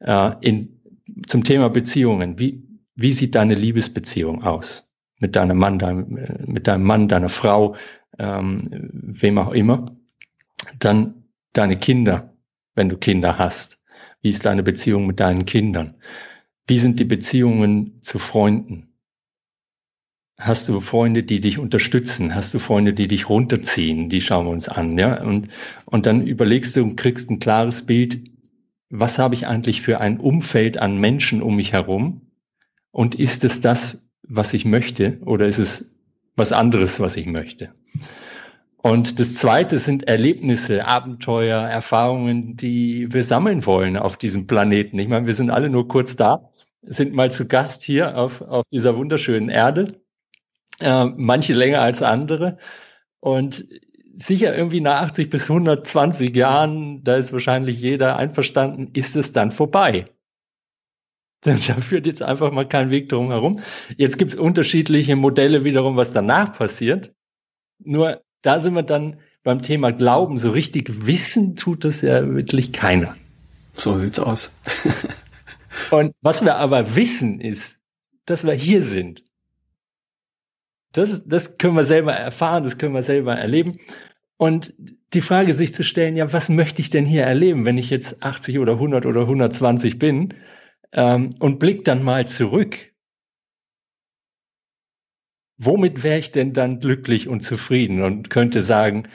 Äh, 0.00 0.32
in, 0.40 0.80
zum 1.26 1.44
Thema 1.44 1.70
Beziehungen. 1.70 2.38
Wie, 2.38 2.62
wie 2.94 3.12
sieht 3.12 3.34
deine 3.34 3.54
Liebesbeziehung 3.54 4.42
aus? 4.42 4.90
Mit 5.18 5.36
deinem 5.36 5.58
Mann, 5.58 5.78
deinem, 5.78 6.16
äh, 6.16 6.44
mit 6.46 6.66
deinem 6.66 6.84
Mann, 6.84 7.08
deiner 7.08 7.28
Frau, 7.28 7.76
ähm, 8.18 8.60
wem 8.70 9.38
auch 9.38 9.52
immer. 9.52 9.96
Dann 10.78 11.24
deine 11.52 11.78
Kinder, 11.78 12.34
wenn 12.74 12.88
du 12.88 12.96
Kinder 12.96 13.38
hast. 13.38 13.80
Wie 14.20 14.30
ist 14.30 14.44
deine 14.44 14.62
Beziehung 14.62 15.06
mit 15.06 15.20
deinen 15.20 15.46
Kindern? 15.46 15.94
Wie 16.66 16.78
sind 16.78 16.98
die 17.00 17.04
Beziehungen 17.04 18.02
zu 18.02 18.18
Freunden? 18.18 18.85
Hast 20.38 20.68
du 20.68 20.80
Freunde, 20.82 21.22
die 21.22 21.40
dich 21.40 21.58
unterstützen? 21.58 22.34
Hast 22.34 22.52
du 22.52 22.58
Freunde, 22.58 22.92
die 22.92 23.08
dich 23.08 23.30
runterziehen? 23.30 24.10
Die 24.10 24.20
schauen 24.20 24.46
wir 24.46 24.50
uns 24.50 24.68
an, 24.68 24.98
ja? 24.98 25.22
Und, 25.22 25.48
und 25.86 26.04
dann 26.04 26.26
überlegst 26.26 26.76
du 26.76 26.82
und 26.82 26.96
kriegst 26.96 27.30
ein 27.30 27.38
klares 27.38 27.86
Bild. 27.86 28.20
Was 28.90 29.18
habe 29.18 29.34
ich 29.34 29.46
eigentlich 29.46 29.80
für 29.80 29.98
ein 29.98 30.18
Umfeld 30.18 30.78
an 30.78 30.98
Menschen 30.98 31.40
um 31.40 31.56
mich 31.56 31.72
herum? 31.72 32.20
Und 32.90 33.14
ist 33.14 33.44
es 33.44 33.62
das, 33.62 34.06
was 34.22 34.52
ich 34.52 34.66
möchte? 34.66 35.18
Oder 35.24 35.46
ist 35.46 35.58
es 35.58 35.94
was 36.36 36.52
anderes, 36.52 37.00
was 37.00 37.16
ich 37.16 37.26
möchte? 37.26 37.72
Und 38.76 39.18
das 39.18 39.36
zweite 39.36 39.78
sind 39.78 40.06
Erlebnisse, 40.06 40.84
Abenteuer, 40.86 41.62
Erfahrungen, 41.62 42.58
die 42.58 43.10
wir 43.10 43.24
sammeln 43.24 43.64
wollen 43.64 43.96
auf 43.96 44.18
diesem 44.18 44.46
Planeten. 44.46 44.98
Ich 44.98 45.08
meine, 45.08 45.26
wir 45.26 45.34
sind 45.34 45.48
alle 45.48 45.70
nur 45.70 45.88
kurz 45.88 46.14
da, 46.14 46.50
sind 46.82 47.14
mal 47.14 47.30
zu 47.30 47.48
Gast 47.48 47.82
hier 47.82 48.18
auf, 48.18 48.42
auf 48.42 48.64
dieser 48.70 48.96
wunderschönen 48.96 49.48
Erde 49.48 49.98
äh, 50.80 51.04
manche 51.04 51.54
länger 51.54 51.80
als 51.80 52.02
andere. 52.02 52.58
Und 53.20 53.66
sicher 54.14 54.56
irgendwie 54.56 54.80
nach 54.80 55.02
80 55.02 55.30
bis 55.30 55.42
120 55.44 56.34
Jahren, 56.34 57.04
da 57.04 57.16
ist 57.16 57.32
wahrscheinlich 57.32 57.80
jeder 57.80 58.16
einverstanden, 58.16 58.90
ist 58.94 59.14
es 59.16 59.32
dann 59.32 59.52
vorbei. 59.52 60.06
Da 61.42 61.54
führt 61.54 62.06
jetzt 62.06 62.22
einfach 62.22 62.50
mal 62.50 62.66
kein 62.66 62.90
Weg 62.90 63.08
drum 63.08 63.30
herum. 63.30 63.60
Jetzt 63.96 64.18
gibt 64.18 64.32
es 64.32 64.38
unterschiedliche 64.38 65.14
Modelle 65.14 65.64
wiederum, 65.64 65.96
was 65.96 66.12
danach 66.12 66.56
passiert. 66.56 67.14
Nur 67.78 68.22
da 68.42 68.60
sind 68.60 68.74
wir 68.74 68.82
dann 68.82 69.20
beim 69.44 69.62
Thema 69.62 69.92
Glauben. 69.92 70.38
So 70.38 70.50
richtig 70.50 71.06
wissen 71.06 71.54
tut 71.54 71.84
das 71.84 72.00
ja 72.00 72.26
wirklich 72.34 72.72
keiner. 72.72 73.16
So 73.74 73.98
sieht's 73.98 74.18
aus. 74.18 74.56
Und 75.90 76.14
was 76.22 76.44
wir 76.44 76.56
aber 76.56 76.96
wissen 76.96 77.40
ist, 77.40 77.78
dass 78.24 78.44
wir 78.44 78.54
hier 78.54 78.82
sind 78.82 79.22
das, 80.96 81.26
das 81.26 81.58
können 81.58 81.76
wir 81.76 81.84
selber 81.84 82.12
erfahren, 82.12 82.64
das 82.64 82.78
können 82.78 82.94
wir 82.94 83.02
selber 83.02 83.34
erleben. 83.34 83.78
Und 84.38 84.74
die 85.14 85.20
Frage 85.20 85.54
sich 85.54 85.74
zu 85.74 85.84
stellen, 85.84 86.16
ja, 86.16 86.32
was 86.32 86.48
möchte 86.48 86.80
ich 86.82 86.90
denn 86.90 87.06
hier 87.06 87.22
erleben, 87.22 87.64
wenn 87.64 87.78
ich 87.78 87.90
jetzt 87.90 88.22
80 88.22 88.58
oder 88.58 88.74
100 88.74 89.06
oder 89.06 89.22
120 89.22 89.98
bin 89.98 90.34
ähm, 90.92 91.34
und 91.38 91.58
blick 91.58 91.84
dann 91.84 92.02
mal 92.02 92.26
zurück. 92.26 92.92
Womit 95.58 96.02
wäre 96.02 96.18
ich 96.18 96.32
denn 96.32 96.52
dann 96.52 96.80
glücklich 96.80 97.28
und 97.28 97.42
zufrieden 97.42 98.02
und 98.02 98.28
könnte 98.28 98.60
sagen, 98.60 99.08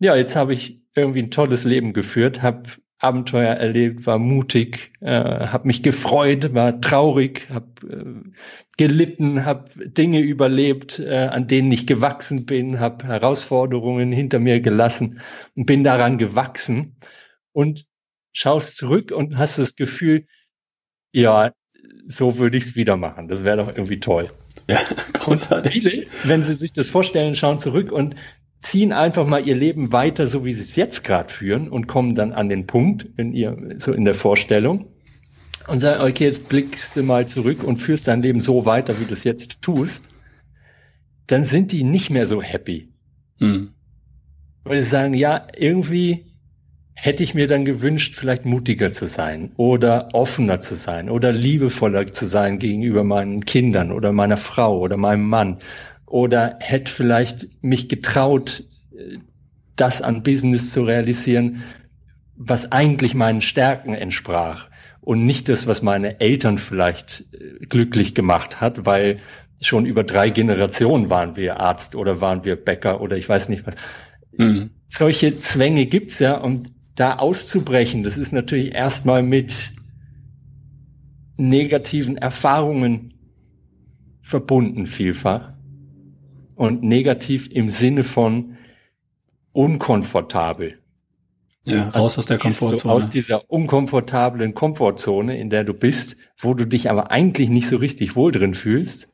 ja, 0.00 0.14
jetzt 0.14 0.36
habe 0.36 0.54
ich 0.54 0.80
irgendwie 0.94 1.22
ein 1.22 1.30
tolles 1.30 1.64
Leben 1.64 1.92
geführt, 1.92 2.42
habe 2.42 2.70
Abenteuer 3.00 3.54
erlebt, 3.54 4.06
war 4.06 4.18
mutig, 4.18 4.92
äh, 5.00 5.10
habe 5.12 5.68
mich 5.68 5.82
gefreut, 5.82 6.52
war 6.52 6.80
traurig, 6.80 7.48
habe 7.48 7.66
äh, 7.88 8.30
gelitten, 8.76 9.44
habe 9.44 9.70
Dinge 9.76 10.20
überlebt, 10.20 10.98
äh, 10.98 11.28
an 11.30 11.46
denen 11.46 11.70
ich 11.70 11.86
gewachsen 11.86 12.44
bin, 12.44 12.80
habe 12.80 13.06
Herausforderungen 13.06 14.10
hinter 14.10 14.40
mir 14.40 14.60
gelassen 14.60 15.20
und 15.54 15.66
bin 15.66 15.84
daran 15.84 16.18
gewachsen 16.18 16.96
und 17.52 17.86
schaust 18.32 18.76
zurück 18.76 19.12
und 19.12 19.38
hast 19.38 19.58
das 19.58 19.76
Gefühl, 19.76 20.26
ja, 21.12 21.52
so 22.06 22.38
würde 22.38 22.56
ich 22.56 22.64
es 22.64 22.76
wieder 22.76 22.96
machen. 22.96 23.28
Das 23.28 23.44
wäre 23.44 23.58
doch 23.58 23.68
irgendwie 23.68 24.00
toll. 24.00 24.28
Ja, 24.66 24.80
großartig. 25.12 25.84
Und 25.84 25.90
viele, 25.90 26.06
wenn 26.24 26.42
sie 26.42 26.54
sich 26.54 26.72
das 26.72 26.88
vorstellen, 26.90 27.36
schauen 27.36 27.58
zurück 27.58 27.92
und 27.92 28.16
ziehen 28.60 28.92
einfach 28.92 29.26
mal 29.26 29.46
ihr 29.46 29.54
Leben 29.54 29.92
weiter, 29.92 30.26
so 30.26 30.44
wie 30.44 30.52
sie 30.52 30.62
es 30.62 30.76
jetzt 30.76 31.04
gerade 31.04 31.32
führen 31.32 31.68
und 31.68 31.86
kommen 31.86 32.14
dann 32.14 32.32
an 32.32 32.48
den 32.48 32.66
Punkt 32.66 33.06
in 33.16 33.32
ihr, 33.32 33.76
so 33.78 33.92
in 33.92 34.04
der 34.04 34.14
Vorstellung 34.14 34.86
und 35.68 35.80
sagen, 35.80 36.02
okay, 36.02 36.24
jetzt 36.24 36.48
blickst 36.48 36.96
du 36.96 37.02
mal 37.02 37.28
zurück 37.28 37.62
und 37.62 37.76
führst 37.76 38.08
dein 38.08 38.22
Leben 38.22 38.40
so 38.40 38.64
weiter, 38.64 38.98
wie 39.00 39.04
du 39.04 39.12
es 39.12 39.24
jetzt 39.24 39.62
tust, 39.62 40.08
dann 41.26 41.44
sind 41.44 41.72
die 41.72 41.84
nicht 41.84 42.10
mehr 42.10 42.26
so 42.26 42.42
happy. 42.42 42.88
Hm. 43.38 43.74
Weil 44.64 44.82
sie 44.82 44.88
sagen, 44.88 45.14
ja, 45.14 45.46
irgendwie 45.56 46.26
hätte 46.94 47.22
ich 47.22 47.34
mir 47.34 47.46
dann 47.46 47.64
gewünscht, 47.64 48.16
vielleicht 48.16 48.44
mutiger 48.44 48.92
zu 48.92 49.06
sein 49.06 49.52
oder 49.56 50.08
offener 50.14 50.60
zu 50.60 50.74
sein 50.74 51.08
oder 51.08 51.30
liebevoller 51.32 52.12
zu 52.12 52.26
sein 52.26 52.58
gegenüber 52.58 53.04
meinen 53.04 53.44
Kindern 53.44 53.92
oder 53.92 54.12
meiner 54.12 54.36
Frau 54.36 54.80
oder 54.80 54.96
meinem 54.96 55.28
Mann 55.28 55.58
oder 56.08 56.56
hätte 56.60 56.90
vielleicht 56.90 57.62
mich 57.62 57.88
getraut, 57.88 58.64
das 59.76 60.02
an 60.02 60.22
Business 60.22 60.72
zu 60.72 60.82
realisieren, 60.82 61.62
was 62.36 62.72
eigentlich 62.72 63.14
meinen 63.14 63.40
Stärken 63.40 63.94
entsprach 63.94 64.68
und 65.00 65.24
nicht 65.24 65.48
das, 65.48 65.66
was 65.66 65.82
meine 65.82 66.20
Eltern 66.20 66.58
vielleicht 66.58 67.24
äh, 67.32 67.66
glücklich 67.66 68.14
gemacht 68.14 68.60
hat, 68.60 68.86
weil 68.86 69.18
schon 69.60 69.86
über 69.86 70.04
drei 70.04 70.30
Generationen 70.30 71.10
waren 71.10 71.34
wir 71.36 71.58
Arzt 71.58 71.96
oder 71.96 72.20
waren 72.20 72.44
wir 72.44 72.56
Bäcker 72.56 73.00
oder 73.00 73.16
ich 73.16 73.28
weiß 73.28 73.48
nicht 73.48 73.66
was. 73.66 73.74
Mhm. 74.36 74.70
Solche 74.86 75.38
Zwänge 75.38 75.86
gibt's 75.86 76.18
ja 76.20 76.36
und 76.36 76.70
da 76.94 77.16
auszubrechen, 77.16 78.02
das 78.02 78.16
ist 78.16 78.32
natürlich 78.32 78.74
erstmal 78.74 79.22
mit 79.22 79.72
negativen 81.36 82.16
Erfahrungen 82.16 83.14
verbunden 84.22 84.86
vielfach 84.86 85.52
und 86.58 86.82
negativ 86.82 87.48
im 87.50 87.70
Sinne 87.70 88.02
von 88.02 88.56
unkomfortabel. 89.52 90.78
Ja, 91.64 91.84
raus 91.90 91.94
also 91.94 92.20
aus 92.20 92.26
der 92.26 92.38
Komfortzone. 92.38 92.78
So 92.78 92.90
aus 92.90 93.10
dieser 93.10 93.48
unkomfortablen 93.50 94.54
Komfortzone, 94.54 95.38
in 95.38 95.50
der 95.50 95.64
du 95.64 95.72
bist, 95.72 96.16
wo 96.38 96.54
du 96.54 96.66
dich 96.66 96.90
aber 96.90 97.10
eigentlich 97.10 97.48
nicht 97.48 97.68
so 97.68 97.76
richtig 97.76 98.16
wohl 98.16 98.32
drin 98.32 98.54
fühlst. 98.54 99.08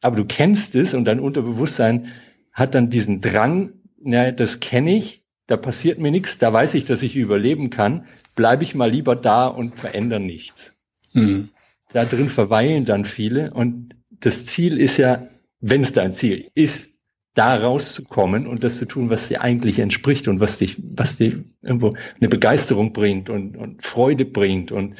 Aber 0.00 0.16
du 0.16 0.24
kennst 0.24 0.74
es 0.74 0.94
und 0.94 1.04
dein 1.04 1.20
Unterbewusstsein 1.20 2.08
hat 2.52 2.74
dann 2.74 2.90
diesen 2.90 3.20
Drang, 3.20 3.74
ja, 4.04 4.32
das 4.32 4.58
kenne 4.58 4.96
ich, 4.96 5.22
da 5.46 5.56
passiert 5.56 6.00
mir 6.00 6.10
nichts, 6.10 6.38
da 6.38 6.52
weiß 6.52 6.74
ich, 6.74 6.84
dass 6.84 7.02
ich 7.02 7.14
überleben 7.14 7.70
kann, 7.70 8.06
bleibe 8.34 8.64
ich 8.64 8.74
mal 8.74 8.90
lieber 8.90 9.14
da 9.14 9.46
und 9.46 9.78
verändere 9.78 10.20
nichts. 10.20 10.72
Mhm. 11.12 11.50
Da 11.92 12.04
drin 12.04 12.28
verweilen 12.28 12.84
dann 12.84 13.04
viele 13.04 13.52
und 13.52 13.94
das 14.10 14.46
Ziel 14.46 14.78
ist 14.78 14.96
ja, 14.96 15.28
wenn 15.62 15.80
es 15.80 15.92
dein 15.92 16.12
Ziel 16.12 16.50
ist, 16.54 16.90
da 17.34 17.56
rauszukommen 17.56 18.46
und 18.46 18.62
das 18.62 18.78
zu 18.78 18.84
tun, 18.84 19.08
was 19.08 19.28
dir 19.28 19.40
eigentlich 19.40 19.78
entspricht 19.78 20.28
und 20.28 20.40
was 20.40 20.58
dich, 20.58 20.76
was 20.94 21.16
dir 21.16 21.42
irgendwo 21.62 21.94
eine 22.20 22.28
Begeisterung 22.28 22.92
bringt 22.92 23.30
und, 23.30 23.56
und 23.56 23.82
Freude 23.82 24.26
bringt 24.26 24.70
und 24.70 24.96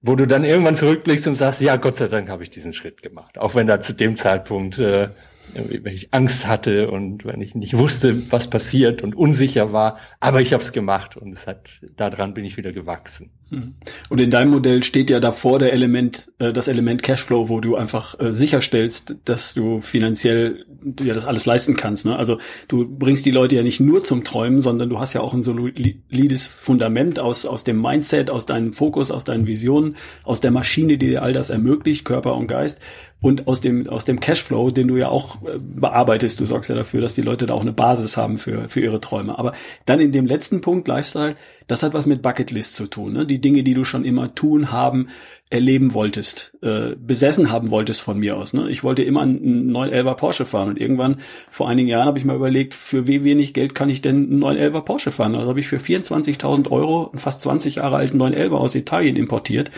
wo 0.00 0.14
du 0.14 0.26
dann 0.26 0.44
irgendwann 0.44 0.76
zurückblickst 0.76 1.26
und 1.26 1.34
sagst, 1.34 1.60
ja, 1.60 1.76
Gott 1.76 1.96
sei 1.96 2.08
Dank 2.08 2.28
habe 2.28 2.42
ich 2.42 2.50
diesen 2.50 2.72
Schritt 2.72 3.02
gemacht. 3.02 3.38
Auch 3.38 3.54
wenn 3.54 3.66
da 3.66 3.80
zu 3.80 3.94
dem 3.94 4.16
Zeitpunkt, 4.16 4.78
äh, 4.78 5.08
wenn 5.54 5.94
ich 5.94 6.14
Angst 6.14 6.46
hatte 6.46 6.90
und 6.90 7.24
wenn 7.24 7.40
ich 7.40 7.54
nicht 7.54 7.76
wusste, 7.76 8.30
was 8.30 8.48
passiert 8.48 9.02
und 9.02 9.14
unsicher 9.16 9.72
war, 9.72 9.98
aber 10.20 10.40
ich 10.40 10.52
habe 10.52 10.62
es 10.62 10.72
gemacht 10.72 11.16
und 11.16 11.32
es 11.32 11.46
hat, 11.46 11.80
daran 11.96 12.34
bin 12.34 12.44
ich 12.44 12.56
wieder 12.56 12.72
gewachsen. 12.72 13.30
Hm. 13.52 13.74
Und 14.08 14.18
in 14.18 14.30
deinem 14.30 14.50
Modell 14.50 14.82
steht 14.82 15.10
ja 15.10 15.20
davor 15.20 15.58
der 15.58 15.74
Element, 15.74 16.32
äh, 16.38 16.54
das 16.54 16.68
Element 16.68 17.02
Cashflow, 17.02 17.50
wo 17.50 17.60
du 17.60 17.76
einfach 17.76 18.18
äh, 18.18 18.32
sicherstellst, 18.32 19.16
dass 19.26 19.52
du 19.52 19.82
finanziell 19.82 20.64
dir 20.82 21.12
das 21.12 21.26
alles 21.26 21.44
leisten 21.44 21.76
kannst. 21.76 22.06
Ne? 22.06 22.16
Also 22.16 22.38
du 22.68 22.88
bringst 22.88 23.26
die 23.26 23.30
Leute 23.30 23.56
ja 23.56 23.62
nicht 23.62 23.78
nur 23.78 24.04
zum 24.04 24.24
Träumen, 24.24 24.62
sondern 24.62 24.88
du 24.88 24.98
hast 24.98 25.12
ja 25.12 25.20
auch 25.20 25.34
ein 25.34 25.42
solides 25.42 26.46
Fundament 26.46 27.20
aus, 27.20 27.44
aus 27.44 27.62
dem 27.62 27.78
Mindset, 27.78 28.30
aus 28.30 28.46
deinem 28.46 28.72
Fokus, 28.72 29.10
aus 29.10 29.24
deinen 29.24 29.46
Visionen, 29.46 29.96
aus 30.24 30.40
der 30.40 30.50
Maschine, 30.50 30.96
die 30.96 31.08
dir 31.08 31.22
all 31.22 31.34
das 31.34 31.50
ermöglicht, 31.50 32.06
Körper 32.06 32.34
und 32.34 32.46
Geist 32.46 32.80
und 33.22 33.46
aus 33.46 33.60
dem, 33.60 33.88
aus 33.88 34.04
dem 34.04 34.18
Cashflow, 34.18 34.70
den 34.70 34.88
du 34.88 34.96
ja 34.96 35.08
auch 35.08 35.36
äh, 35.42 35.58
bearbeitest. 35.58 36.40
Du 36.40 36.44
sorgst 36.44 36.68
ja 36.68 36.76
dafür, 36.76 37.00
dass 37.00 37.14
die 37.14 37.22
Leute 37.22 37.46
da 37.46 37.54
auch 37.54 37.62
eine 37.62 37.72
Basis 37.72 38.16
haben 38.16 38.36
für, 38.36 38.68
für 38.68 38.80
ihre 38.80 39.00
Träume. 39.00 39.38
Aber 39.38 39.52
dann 39.86 40.00
in 40.00 40.10
dem 40.10 40.26
letzten 40.26 40.60
Punkt, 40.60 40.88
Lifestyle, 40.88 41.36
das 41.68 41.84
hat 41.84 41.94
was 41.94 42.06
mit 42.06 42.20
Bucketlist 42.20 42.74
zu 42.74 42.88
tun. 42.88 43.12
Ne? 43.12 43.24
Die 43.24 43.40
Dinge, 43.42 43.62
die 43.62 43.74
du 43.74 43.84
schon 43.84 44.04
immer 44.04 44.34
tun, 44.34 44.72
haben, 44.72 45.08
erleben 45.52 45.92
wolltest, 45.92 46.56
äh, 46.62 46.96
besessen 46.96 47.52
haben 47.52 47.70
wolltest 47.70 48.00
von 48.00 48.18
mir 48.18 48.38
aus. 48.38 48.54
Ne? 48.54 48.70
Ich 48.70 48.82
wollte 48.82 49.02
immer 49.02 49.20
einen 49.20 49.70
911er 49.70 50.14
Porsche 50.14 50.46
fahren 50.46 50.70
und 50.70 50.80
irgendwann 50.80 51.18
vor 51.50 51.68
einigen 51.68 51.88
Jahren 51.88 52.06
habe 52.06 52.18
ich 52.18 52.24
mal 52.24 52.36
überlegt, 52.36 52.74
für 52.74 53.06
wie 53.06 53.22
wenig 53.22 53.52
Geld 53.52 53.74
kann 53.74 53.90
ich 53.90 54.00
denn 54.00 54.16
einen 54.16 54.42
911er 54.42 54.80
Porsche 54.80 55.12
fahren? 55.12 55.34
Also 55.34 55.50
habe 55.50 55.60
ich 55.60 55.68
für 55.68 55.76
24.000 55.76 56.70
Euro 56.70 57.10
einen 57.10 57.18
fast 57.18 57.42
20 57.42 57.76
Jahre 57.76 57.96
alten 57.96 58.20
911er 58.20 58.54
aus 58.54 58.74
Italien 58.74 59.16
importiert 59.16 59.70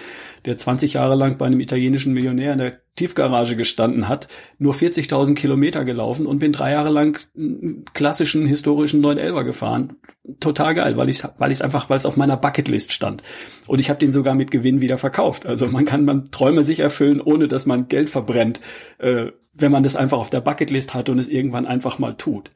der 0.44 0.58
20 0.58 0.94
Jahre 0.94 1.14
lang 1.14 1.38
bei 1.38 1.46
einem 1.46 1.60
italienischen 1.60 2.12
Millionär 2.12 2.52
in 2.52 2.58
der 2.58 2.76
Tiefgarage 2.96 3.56
gestanden 3.56 4.08
hat, 4.08 4.28
nur 4.58 4.74
40.000 4.74 5.34
Kilometer 5.34 5.84
gelaufen 5.84 6.26
und 6.26 6.38
bin 6.38 6.52
drei 6.52 6.72
Jahre 6.72 6.90
lang 6.90 7.18
einen 7.36 7.84
klassischen 7.94 8.46
historischen 8.46 9.04
911er 9.04 9.44
gefahren. 9.44 9.96
Total 10.40 10.74
geil, 10.74 10.96
weil 10.96 11.08
ich 11.08 11.22
weil 11.38 11.50
ich 11.50 11.62
einfach, 11.64 11.90
weil 11.90 11.96
es 11.96 12.06
auf 12.06 12.16
meiner 12.16 12.36
Bucketlist 12.36 12.92
stand. 12.92 13.22
Und 13.66 13.78
ich 13.78 13.90
habe 13.90 13.98
den 13.98 14.12
sogar 14.12 14.34
mit 14.34 14.50
Gewinn 14.50 14.80
wieder 14.80 14.96
verkauft. 14.96 15.44
Also 15.46 15.63
man 15.72 15.84
kann 15.84 16.04
man 16.04 16.30
Träume 16.30 16.64
sich 16.64 16.80
erfüllen, 16.80 17.20
ohne 17.20 17.48
dass 17.48 17.66
man 17.66 17.88
Geld 17.88 18.10
verbrennt. 18.10 18.60
Äh, 18.98 19.32
wenn 19.54 19.70
man 19.72 19.84
das 19.84 19.96
einfach 19.96 20.18
auf 20.18 20.30
der 20.30 20.40
Bucketlist 20.40 20.94
hat 20.94 21.08
und 21.08 21.18
es 21.18 21.28
irgendwann 21.28 21.66
einfach 21.66 21.98
mal 21.98 22.14
tut. 22.14 22.50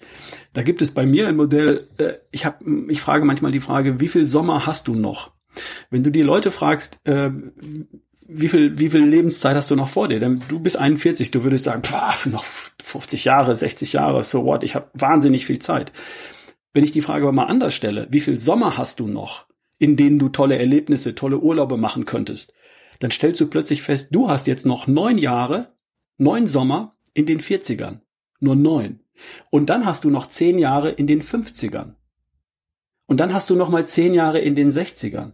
Da 0.52 0.62
gibt 0.62 0.82
es 0.82 0.90
bei 0.90 1.06
mir 1.06 1.28
ein 1.28 1.36
Modell, 1.36 1.86
äh, 1.98 2.14
ich, 2.32 2.44
hab, 2.44 2.60
ich 2.88 3.00
frage 3.00 3.24
manchmal 3.24 3.52
die 3.52 3.60
Frage, 3.60 4.00
wie 4.00 4.08
viel 4.08 4.24
Sommer 4.24 4.66
hast 4.66 4.88
du 4.88 4.94
noch? 4.94 5.30
Wenn 5.90 6.02
du 6.02 6.10
die 6.10 6.22
Leute 6.22 6.50
fragst, 6.50 6.98
äh, 7.04 7.30
wie 8.26 8.48
viel, 8.48 8.78
wie 8.78 8.90
viel 8.90 9.04
Lebenszeit 9.04 9.56
hast 9.56 9.70
du 9.70 9.76
noch 9.76 9.88
vor 9.88 10.08
dir? 10.08 10.18
Denn 10.18 10.42
du 10.48 10.58
bist 10.58 10.76
41, 10.76 11.30
du 11.30 11.44
würdest 11.44 11.64
sagen, 11.64 11.82
pff, 11.82 12.26
noch 12.26 12.44
50 12.44 13.24
Jahre, 13.24 13.54
60 13.56 13.94
Jahre, 13.94 14.22
so 14.24 14.44
what, 14.44 14.64
ich 14.64 14.74
habe 14.74 14.90
wahnsinnig 14.92 15.46
viel 15.46 15.60
Zeit. 15.60 15.92
Wenn 16.74 16.84
ich 16.84 16.92
die 16.92 17.00
Frage 17.00 17.24
aber 17.24 17.32
mal 17.32 17.46
anders 17.46 17.74
stelle, 17.74 18.06
wie 18.10 18.20
viel 18.20 18.38
Sommer 18.38 18.76
hast 18.76 19.00
du 19.00 19.08
noch, 19.08 19.46
in 19.78 19.96
denen 19.96 20.18
du 20.18 20.28
tolle 20.28 20.58
Erlebnisse, 20.58 21.14
tolle 21.14 21.38
Urlaube 21.38 21.76
machen 21.76 22.04
könntest, 22.04 22.52
dann 22.98 23.10
stellst 23.10 23.40
du 23.40 23.46
plötzlich 23.46 23.82
fest, 23.82 24.08
du 24.12 24.28
hast 24.28 24.46
jetzt 24.46 24.66
noch 24.66 24.86
neun 24.86 25.18
Jahre, 25.18 25.74
neun 26.16 26.46
Sommer 26.46 26.96
in 27.14 27.26
den 27.26 27.40
40ern. 27.40 28.00
Nur 28.40 28.56
neun. 28.56 29.00
Und 29.50 29.70
dann 29.70 29.84
hast 29.84 30.04
du 30.04 30.10
noch 30.10 30.28
zehn 30.28 30.58
Jahre 30.58 30.90
in 30.90 31.06
den 31.06 31.22
50ern. 31.22 31.94
Und 33.06 33.20
dann 33.20 33.32
hast 33.32 33.50
du 33.50 33.56
noch 33.56 33.70
mal 33.70 33.86
zehn 33.86 34.14
Jahre 34.14 34.38
in 34.38 34.54
den 34.54 34.70
60ern. 34.70 35.32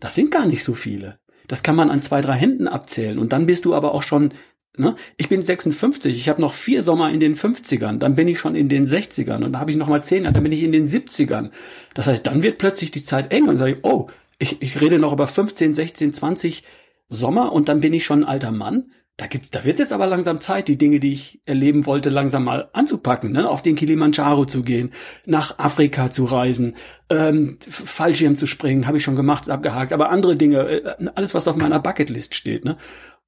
Das 0.00 0.14
sind 0.14 0.30
gar 0.30 0.46
nicht 0.46 0.64
so 0.64 0.74
viele. 0.74 1.18
Das 1.46 1.62
kann 1.62 1.76
man 1.76 1.90
an 1.90 2.02
zwei, 2.02 2.20
drei 2.20 2.34
Händen 2.34 2.68
abzählen. 2.68 3.18
Und 3.18 3.32
dann 3.32 3.46
bist 3.46 3.64
du 3.64 3.74
aber 3.74 3.94
auch 3.94 4.02
schon, 4.02 4.32
ne? 4.76 4.96
Ich 5.16 5.28
bin 5.28 5.42
56, 5.42 6.16
ich 6.16 6.28
habe 6.28 6.40
noch 6.40 6.52
vier 6.52 6.82
Sommer 6.82 7.10
in 7.10 7.20
den 7.20 7.34
50ern, 7.34 7.98
dann 7.98 8.14
bin 8.14 8.28
ich 8.28 8.38
schon 8.38 8.54
in 8.54 8.68
den 8.68 8.86
60ern 8.86 9.36
und 9.36 9.52
dann 9.52 9.60
habe 9.60 9.70
ich 9.70 9.76
noch 9.76 9.88
mal 9.88 10.04
zehn 10.04 10.24
Jahre, 10.24 10.34
dann 10.34 10.42
bin 10.42 10.52
ich 10.52 10.62
in 10.62 10.72
den 10.72 10.86
70ern. 10.86 11.50
Das 11.94 12.06
heißt, 12.06 12.26
dann 12.26 12.42
wird 12.42 12.58
plötzlich 12.58 12.90
die 12.90 13.02
Zeit 13.02 13.32
eng 13.32 13.48
und 13.48 13.56
sage 13.56 13.72
ich, 13.72 13.78
oh, 13.82 14.08
ich, 14.38 14.62
ich 14.62 14.80
rede 14.80 14.98
noch 14.98 15.12
über 15.12 15.26
15, 15.26 15.74
16, 15.74 16.12
20 16.12 16.64
Sommer 17.08 17.52
und 17.52 17.68
dann 17.68 17.80
bin 17.80 17.92
ich 17.92 18.04
schon 18.04 18.24
ein 18.24 18.28
alter 18.28 18.52
Mann 18.52 18.90
da 19.18 19.26
gibt's, 19.26 19.50
da 19.50 19.64
wird 19.64 19.80
jetzt 19.80 19.92
aber 19.92 20.06
langsam 20.06 20.40
Zeit, 20.40 20.68
die 20.68 20.78
Dinge, 20.78 21.00
die 21.00 21.12
ich 21.12 21.42
erleben 21.44 21.86
wollte, 21.86 22.08
langsam 22.08 22.44
mal 22.44 22.70
anzupacken, 22.72 23.32
ne? 23.32 23.50
auf 23.50 23.62
den 23.62 23.74
Kilimanjaro 23.74 24.46
zu 24.46 24.62
gehen, 24.62 24.92
nach 25.26 25.58
Afrika 25.58 26.08
zu 26.08 26.24
reisen, 26.24 26.76
ähm, 27.10 27.58
Fallschirm 27.68 28.36
zu 28.36 28.46
springen, 28.46 28.86
habe 28.86 28.98
ich 28.98 29.02
schon 29.02 29.16
gemacht, 29.16 29.50
abgehakt, 29.50 29.92
aber 29.92 30.10
andere 30.10 30.36
Dinge, 30.36 30.60
äh, 30.68 31.08
alles, 31.16 31.34
was 31.34 31.48
auf 31.48 31.56
meiner 31.56 31.80
Bucketlist 31.80 32.36
steht. 32.36 32.64
Ne? 32.64 32.76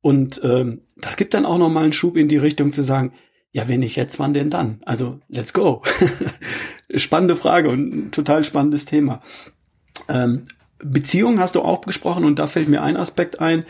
Und 0.00 0.40
ähm, 0.44 0.82
das 0.96 1.16
gibt 1.16 1.34
dann 1.34 1.44
auch 1.44 1.58
noch 1.58 1.68
mal 1.68 1.82
einen 1.82 1.92
Schub 1.92 2.16
in 2.16 2.28
die 2.28 2.38
Richtung 2.38 2.72
zu 2.72 2.84
sagen, 2.84 3.12
ja, 3.50 3.66
wenn 3.66 3.80
nicht 3.80 3.96
jetzt, 3.96 4.20
wann 4.20 4.32
denn 4.32 4.48
dann? 4.48 4.80
Also, 4.86 5.18
let's 5.26 5.52
go. 5.52 5.82
Spannende 6.94 7.34
Frage 7.34 7.68
und 7.68 7.92
ein 7.92 8.10
total 8.12 8.44
spannendes 8.44 8.84
Thema. 8.84 9.22
Ähm, 10.08 10.44
Beziehung 10.82 11.40
hast 11.40 11.54
du 11.54 11.62
auch 11.62 11.82
gesprochen 11.82 12.24
und 12.24 12.38
da 12.38 12.46
fällt 12.46 12.68
mir 12.68 12.82
ein 12.82 12.96
Aspekt 12.96 13.40
ein. 13.40 13.64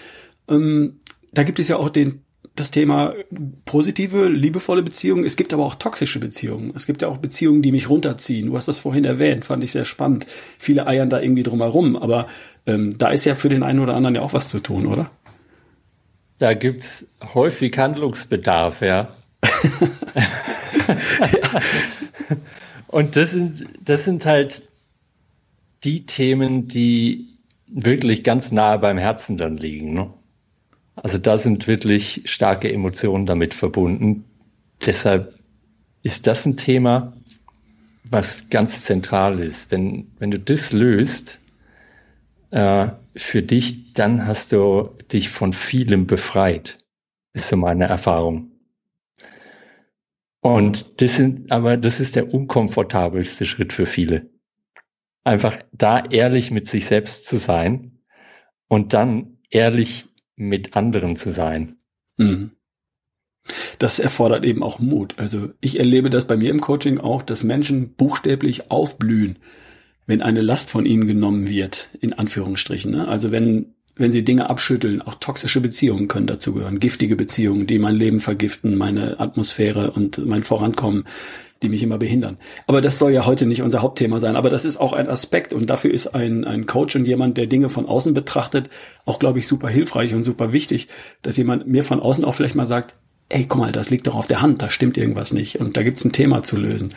Ähm, 0.48 1.00
da 1.32 1.42
gibt 1.42 1.58
es 1.58 1.68
ja 1.68 1.76
auch 1.76 1.90
den, 1.90 2.22
das 2.56 2.70
Thema 2.70 3.14
positive, 3.64 4.28
liebevolle 4.28 4.82
Beziehungen. 4.82 5.24
Es 5.24 5.36
gibt 5.36 5.52
aber 5.52 5.64
auch 5.64 5.76
toxische 5.76 6.20
Beziehungen. 6.20 6.72
Es 6.74 6.86
gibt 6.86 7.02
ja 7.02 7.08
auch 7.08 7.18
Beziehungen, 7.18 7.62
die 7.62 7.72
mich 7.72 7.88
runterziehen. 7.88 8.46
Du 8.46 8.56
hast 8.56 8.68
das 8.68 8.78
vorhin 8.78 9.04
erwähnt, 9.04 9.44
fand 9.44 9.64
ich 9.64 9.72
sehr 9.72 9.84
spannend. 9.84 10.26
Viele 10.58 10.86
eiern 10.86 11.10
da 11.10 11.20
irgendwie 11.20 11.42
drum 11.42 11.60
herum, 11.60 11.96
aber 11.96 12.28
ähm, 12.66 12.96
da 12.96 13.10
ist 13.10 13.24
ja 13.24 13.34
für 13.34 13.48
den 13.48 13.62
einen 13.62 13.80
oder 13.80 13.94
anderen 13.94 14.16
ja 14.16 14.22
auch 14.22 14.34
was 14.34 14.48
zu 14.48 14.60
tun, 14.60 14.86
oder? 14.86 15.10
Da 16.38 16.54
gibt's 16.54 17.06
häufig 17.34 17.76
Handlungsbedarf, 17.76 18.80
ja. 18.80 19.08
ja. 19.44 19.48
Und 22.90 23.16
das 23.16 23.30
sind, 23.30 23.66
das 23.84 24.04
sind 24.04 24.26
halt 24.26 24.62
die 25.84 26.06
Themen, 26.06 26.68
die 26.68 27.38
wirklich 27.66 28.24
ganz 28.24 28.52
nahe 28.52 28.78
beim 28.78 28.98
Herzen 28.98 29.38
dann 29.38 29.56
liegen. 29.56 29.94
Ne? 29.94 30.12
Also 30.96 31.18
da 31.18 31.38
sind 31.38 31.66
wirklich 31.66 32.22
starke 32.26 32.72
Emotionen 32.72 33.26
damit 33.26 33.54
verbunden. 33.54 34.24
Deshalb 34.84 35.38
ist 36.02 36.26
das 36.26 36.46
ein 36.46 36.56
Thema, 36.56 37.12
was 38.04 38.50
ganz 38.50 38.82
zentral 38.82 39.38
ist. 39.38 39.70
Wenn, 39.70 40.10
wenn 40.18 40.30
du 40.30 40.38
das 40.38 40.72
löst 40.72 41.40
äh, 42.50 42.88
für 43.16 43.42
dich, 43.42 43.92
dann 43.94 44.26
hast 44.26 44.52
du 44.52 44.90
dich 45.12 45.28
von 45.28 45.52
vielem 45.52 46.06
befreit. 46.06 46.78
Ist 47.32 47.48
so 47.48 47.56
meine 47.56 47.84
Erfahrung. 47.84 48.50
Und 50.40 51.00
das 51.02 51.16
sind, 51.16 51.52
aber 51.52 51.76
das 51.76 52.00
ist 52.00 52.16
der 52.16 52.32
unkomfortabelste 52.32 53.44
Schritt 53.44 53.72
für 53.72 53.86
viele. 53.86 54.29
Einfach 55.24 55.58
da 55.72 56.04
ehrlich 56.04 56.50
mit 56.50 56.68
sich 56.68 56.86
selbst 56.86 57.26
zu 57.26 57.36
sein 57.36 57.98
und 58.68 58.94
dann 58.94 59.38
ehrlich 59.50 60.06
mit 60.36 60.76
anderen 60.76 61.16
zu 61.16 61.30
sein. 61.30 61.76
Mhm. 62.16 62.52
Das 63.78 63.98
erfordert 63.98 64.44
eben 64.44 64.62
auch 64.62 64.78
Mut. 64.78 65.14
Also 65.18 65.50
ich 65.60 65.78
erlebe 65.78 66.10
das 66.10 66.26
bei 66.26 66.36
mir 66.36 66.50
im 66.50 66.60
Coaching 66.60 66.98
auch, 66.98 67.22
dass 67.22 67.44
Menschen 67.44 67.94
buchstäblich 67.94 68.70
aufblühen, 68.70 69.38
wenn 70.06 70.22
eine 70.22 70.40
Last 70.40 70.70
von 70.70 70.86
ihnen 70.86 71.06
genommen 71.06 71.48
wird, 71.48 71.88
in 72.00 72.12
Anführungsstrichen. 72.12 72.92
Ne? 72.92 73.08
Also 73.08 73.30
wenn, 73.30 73.74
wenn 73.96 74.12
sie 74.12 74.24
Dinge 74.24 74.50
abschütteln, 74.50 75.02
auch 75.02 75.14
toxische 75.16 75.60
Beziehungen 75.60 76.08
können 76.08 76.26
dazugehören, 76.26 76.80
giftige 76.80 77.16
Beziehungen, 77.16 77.66
die 77.66 77.78
mein 77.78 77.96
Leben 77.96 78.20
vergiften, 78.20 78.76
meine 78.76 79.18
Atmosphäre 79.20 79.90
und 79.92 80.24
mein 80.26 80.42
Vorankommen 80.42 81.04
die 81.62 81.68
mich 81.68 81.82
immer 81.82 81.98
behindern. 81.98 82.38
Aber 82.66 82.80
das 82.80 82.98
soll 82.98 83.12
ja 83.12 83.26
heute 83.26 83.46
nicht 83.46 83.62
unser 83.62 83.82
Hauptthema 83.82 84.18
sein. 84.18 84.36
Aber 84.36 84.48
das 84.50 84.64
ist 84.64 84.78
auch 84.78 84.92
ein 84.92 85.08
Aspekt 85.08 85.52
und 85.52 85.68
dafür 85.68 85.92
ist 85.92 86.08
ein, 86.08 86.44
ein 86.44 86.66
Coach 86.66 86.96
und 86.96 87.06
jemand, 87.06 87.36
der 87.36 87.46
Dinge 87.46 87.68
von 87.68 87.86
außen 87.86 88.14
betrachtet, 88.14 88.70
auch, 89.04 89.18
glaube 89.18 89.38
ich, 89.38 89.46
super 89.46 89.68
hilfreich 89.68 90.14
und 90.14 90.24
super 90.24 90.52
wichtig, 90.52 90.88
dass 91.22 91.36
jemand 91.36 91.66
mir 91.66 91.84
von 91.84 92.00
außen 92.00 92.24
auch 92.24 92.32
vielleicht 92.32 92.54
mal 92.54 92.66
sagt, 92.66 92.94
ey, 93.28 93.46
guck 93.46 93.60
mal, 93.60 93.72
das 93.72 93.90
liegt 93.90 94.06
doch 94.06 94.14
auf 94.14 94.26
der 94.26 94.40
Hand, 94.40 94.62
da 94.62 94.70
stimmt 94.70 94.96
irgendwas 94.96 95.32
nicht 95.32 95.60
und 95.60 95.76
da 95.76 95.82
gibt's 95.82 96.04
ein 96.04 96.12
Thema 96.12 96.42
zu 96.42 96.56
lösen. 96.56 96.94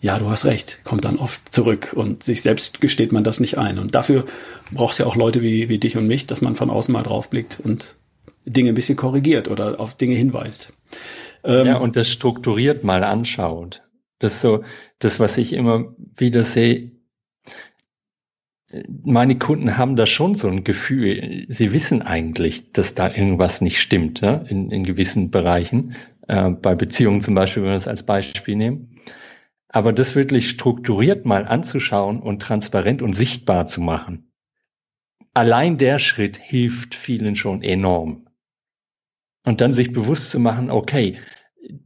Ja, 0.00 0.18
du 0.18 0.30
hast 0.30 0.44
recht, 0.44 0.80
kommt 0.84 1.04
dann 1.04 1.16
oft 1.16 1.52
zurück 1.52 1.92
und 1.94 2.22
sich 2.22 2.42
selbst 2.42 2.80
gesteht 2.80 3.10
man 3.10 3.24
das 3.24 3.40
nicht 3.40 3.58
ein. 3.58 3.80
Und 3.80 3.96
dafür 3.96 4.26
brauchst 4.70 5.00
ja 5.00 5.06
auch 5.06 5.16
Leute 5.16 5.42
wie, 5.42 5.68
wie 5.68 5.78
dich 5.78 5.96
und 5.96 6.06
mich, 6.06 6.26
dass 6.26 6.40
man 6.40 6.54
von 6.54 6.70
außen 6.70 6.92
mal 6.92 7.02
draufblickt 7.02 7.58
und 7.62 7.96
Dinge 8.44 8.70
ein 8.70 8.74
bisschen 8.76 8.96
korrigiert 8.96 9.48
oder 9.48 9.80
auf 9.80 9.96
Dinge 9.96 10.14
hinweist. 10.14 10.72
Ähm, 11.42 11.66
ja, 11.66 11.76
und 11.78 11.96
das 11.96 12.08
strukturiert 12.08 12.84
mal 12.84 13.02
anschaut. 13.02 13.82
Das 14.18 14.34
ist 14.34 14.40
so 14.40 14.64
das, 14.98 15.20
was 15.20 15.36
ich 15.36 15.52
immer 15.52 15.94
wieder 16.16 16.44
sehe. 16.44 16.92
Meine 19.02 19.38
Kunden 19.38 19.78
haben 19.78 19.96
da 19.96 20.06
schon 20.06 20.34
so 20.34 20.48
ein 20.48 20.64
Gefühl, 20.64 21.46
sie 21.48 21.72
wissen 21.72 22.02
eigentlich, 22.02 22.72
dass 22.72 22.94
da 22.94 23.08
irgendwas 23.08 23.60
nicht 23.60 23.80
stimmt, 23.80 24.20
ja, 24.20 24.34
in, 24.34 24.70
in 24.70 24.84
gewissen 24.84 25.30
Bereichen. 25.30 25.94
Äh, 26.26 26.50
bei 26.50 26.74
Beziehungen 26.74 27.22
zum 27.22 27.34
Beispiel, 27.34 27.62
wenn 27.62 27.70
wir 27.70 27.74
das 27.74 27.88
als 27.88 28.04
Beispiel 28.04 28.56
nehmen. 28.56 29.00
Aber 29.68 29.92
das 29.92 30.14
wirklich 30.14 30.50
strukturiert 30.50 31.24
mal 31.24 31.46
anzuschauen 31.46 32.20
und 32.20 32.40
transparent 32.42 33.02
und 33.02 33.14
sichtbar 33.14 33.66
zu 33.66 33.80
machen. 33.80 34.30
Allein 35.34 35.78
der 35.78 35.98
Schritt 35.98 36.36
hilft 36.36 36.94
vielen 36.94 37.36
schon 37.36 37.62
enorm. 37.62 38.26
Und 39.46 39.60
dann 39.60 39.72
sich 39.72 39.92
bewusst 39.92 40.30
zu 40.30 40.40
machen, 40.40 40.70
okay, 40.70 41.18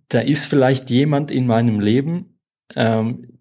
da 0.09 0.21
ist 0.21 0.47
vielleicht 0.47 0.91
jemand 0.91 1.31
in 1.31 1.47
meinem 1.47 1.81
Leben, 1.81 2.32
ähm, 2.77 3.39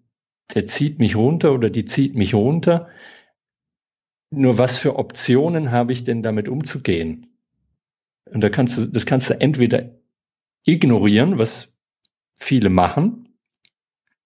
der 0.54 0.66
zieht 0.66 0.98
mich 0.98 1.16
runter 1.16 1.52
oder 1.52 1.70
die 1.70 1.84
zieht 1.84 2.14
mich 2.14 2.34
runter. 2.34 2.88
Nur 4.30 4.58
was 4.58 4.78
für 4.78 4.96
Optionen 4.96 5.70
habe 5.70 5.92
ich 5.92 6.04
denn 6.04 6.22
damit 6.22 6.48
umzugehen? 6.48 7.26
Und 8.26 8.42
da 8.42 8.48
kannst 8.48 8.78
du, 8.78 8.86
das 8.86 9.06
kannst 9.06 9.30
du 9.30 9.40
entweder 9.40 9.90
ignorieren, 10.64 11.38
was 11.38 11.74
viele 12.34 12.70
machen. 12.70 13.28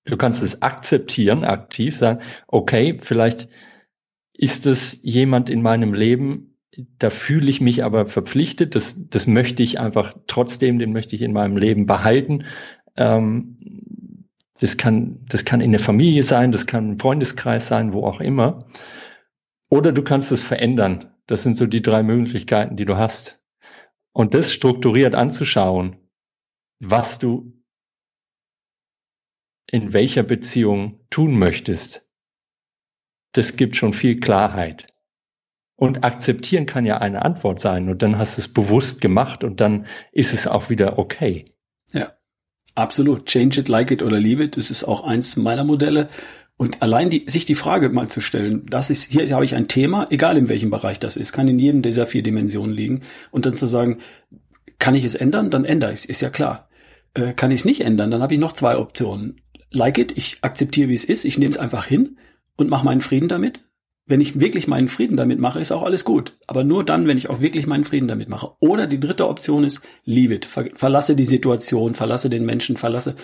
Du 0.05 0.17
kannst 0.17 0.43
es 0.43 0.63
akzeptieren, 0.63 1.45
aktiv 1.45 1.97
sagen, 1.97 2.23
okay, 2.47 2.99
vielleicht 3.01 3.49
ist 4.33 4.67
es 4.67 5.01
jemand 5.03 5.51
in 5.51 5.63
meinem 5.63 5.93
Leben, 5.95 6.57
da 6.99 7.11
fühle 7.11 7.51
ich 7.51 7.61
mich 7.61 7.83
aber 7.85 8.07
verpflichtet, 8.07 8.75
das, 8.75 8.95
das 9.09 9.27
möchte 9.27 9.63
ich 9.63 9.81
einfach 9.81 10.15
trotzdem, 10.27 10.79
den 10.79 10.93
möchte 10.93 11.17
ich 11.17 11.23
in 11.23 11.33
meinem 11.33 11.57
Leben 11.57 11.87
behalten. 11.87 12.45
Ähm, 12.97 13.57
das 14.61 14.77
kann, 14.77 15.25
das 15.29 15.45
kann 15.45 15.61
in 15.61 15.73
der 15.73 15.81
Familie 15.81 16.25
sein, 16.25 16.53
das 16.53 16.67
kann 16.67 16.93
ein 16.93 16.99
Freundeskreis 16.99 17.69
sein, 17.69 17.93
wo 17.93 18.05
auch 18.07 18.21
immer. 18.21 18.67
Oder 19.69 19.93
du 19.93 20.03
kannst 20.03 20.33
es 20.33 20.41
verändern. 20.41 21.13
Das 21.27 21.43
sind 21.43 21.57
so 21.57 21.67
die 21.67 21.83
drei 21.83 22.03
Möglichkeiten, 22.03 22.77
die 22.77 22.85
du 22.85 22.97
hast. 22.97 23.43
Und 24.13 24.35
das 24.35 24.53
strukturiert 24.53 25.15
anzuschauen, 25.15 25.97
was 26.79 27.19
du 27.19 27.53
in 29.71 29.93
welcher 29.93 30.23
Beziehung 30.23 31.01
tun 31.11 31.39
möchtest, 31.39 32.09
das 33.33 33.57
gibt 33.57 33.77
schon 33.77 33.93
viel 33.93 34.21
Klarheit. 34.21 34.87
Und 35.79 36.05
akzeptieren 36.05 36.65
kann 36.65 36.87
ja 36.87 36.99
eine 36.99 37.23
Antwort 37.23 37.61
sein. 37.61 37.91
Und 37.91 38.01
dann 38.01 38.17
hast 38.17 38.39
du 38.39 38.41
es 38.41 38.53
bewusst 38.53 39.03
gemacht 39.03 39.45
und 39.45 39.61
dann 39.61 39.87
ist 40.13 40.33
es 40.33 40.47
auch 40.47 40.71
wieder 40.71 40.99
okay. 40.99 41.56
Absolut. 42.77 43.27
Change 43.27 43.61
it, 43.61 43.69
like 43.69 43.91
it 43.91 44.03
oder 44.03 44.21
leave 44.21 44.43
it. 44.43 44.57
Das 44.57 44.71
ist 44.71 44.85
auch 44.85 45.05
eins 45.05 45.37
meiner 45.37 45.65
Modelle. 45.65 46.09
Und 46.59 46.83
allein 46.83 47.11
die, 47.11 47.25
sich 47.27 47.45
die 47.45 47.55
Frage 47.55 47.89
mal 47.89 48.09
zu 48.09 48.21
stellen, 48.21 48.65
das 48.67 48.89
ist, 48.89 49.11
hier 49.11 49.29
habe 49.35 49.45
ich 49.45 49.55
ein 49.55 49.69
Thema, 49.69 50.07
egal 50.11 50.39
in 50.39 50.49
welchem 50.49 50.71
Bereich 50.71 50.99
das 51.01 51.17
ist, 51.17 51.33
kann 51.33 51.49
in 51.49 51.59
jedem 51.59 51.83
dieser 51.83 52.07
vier 52.07 52.23
Dimensionen 52.23 52.75
liegen. 52.75 53.03
Und 53.31 53.45
dann 53.45 53.57
zu 53.57 53.67
sagen, 53.67 53.99
kann 54.79 54.95
ich 54.95 55.05
es 55.05 55.15
ändern? 55.15 55.51
Dann 55.51 55.65
ändere 55.65 55.93
ich 55.93 56.01
es, 56.01 56.05
ist 56.07 56.21
ja 56.23 56.31
klar. 56.31 56.69
Äh, 57.15 57.33
kann 57.33 57.51
ich 57.51 57.61
es 57.61 57.65
nicht 57.65 57.81
ändern? 57.81 58.11
Dann 58.11 58.23
habe 58.23 58.35
ich 58.35 58.41
noch 58.41 58.53
zwei 58.53 58.77
Optionen. 58.77 59.41
Like 59.71 59.99
it, 59.99 60.17
ich 60.17 60.39
akzeptiere, 60.43 60.89
wie 60.89 60.95
es 60.95 61.05
ist, 61.05 61.25
ich 61.25 61.39
nehme 61.39 61.51
es 61.51 61.59
einfach 61.59 61.87
hin 61.87 62.19
und 62.57 62.71
mache 62.71 62.85
meinen 62.85 63.01
Frieden 63.01 63.29
damit. 63.29 63.61
Wenn 64.09 64.21
ich 64.21 64.39
wirklich 64.39 64.69
meinen 64.69 64.89
Frieden 64.89 65.17
damit 65.17 65.41
mache, 65.41 65.61
ist 65.61 65.73
auch 65.73 65.83
alles 65.83 66.05
gut. 66.05 66.37
Aber 66.47 66.63
nur 66.63 66.85
dann, 66.85 67.07
wenn 67.09 67.19
ich 67.19 67.29
auch 67.29 67.41
wirklich 67.41 67.67
meinen 67.67 67.85
Frieden 67.85 68.07
damit 68.07 68.29
mache. 68.29 68.53
Oder 68.61 68.87
die 68.87 69.01
dritte 69.01 69.27
Option 69.27 69.65
ist, 69.65 69.83
leave 70.05 70.35
it. 70.35 70.45
Ver 70.45 70.69
verlasse 70.75 71.17
die 71.17 71.25
Situation, 71.25 71.95
verlasse 71.95 72.31
den 72.31 72.47
Menschen, 72.47 72.77
verlasse 72.77 73.17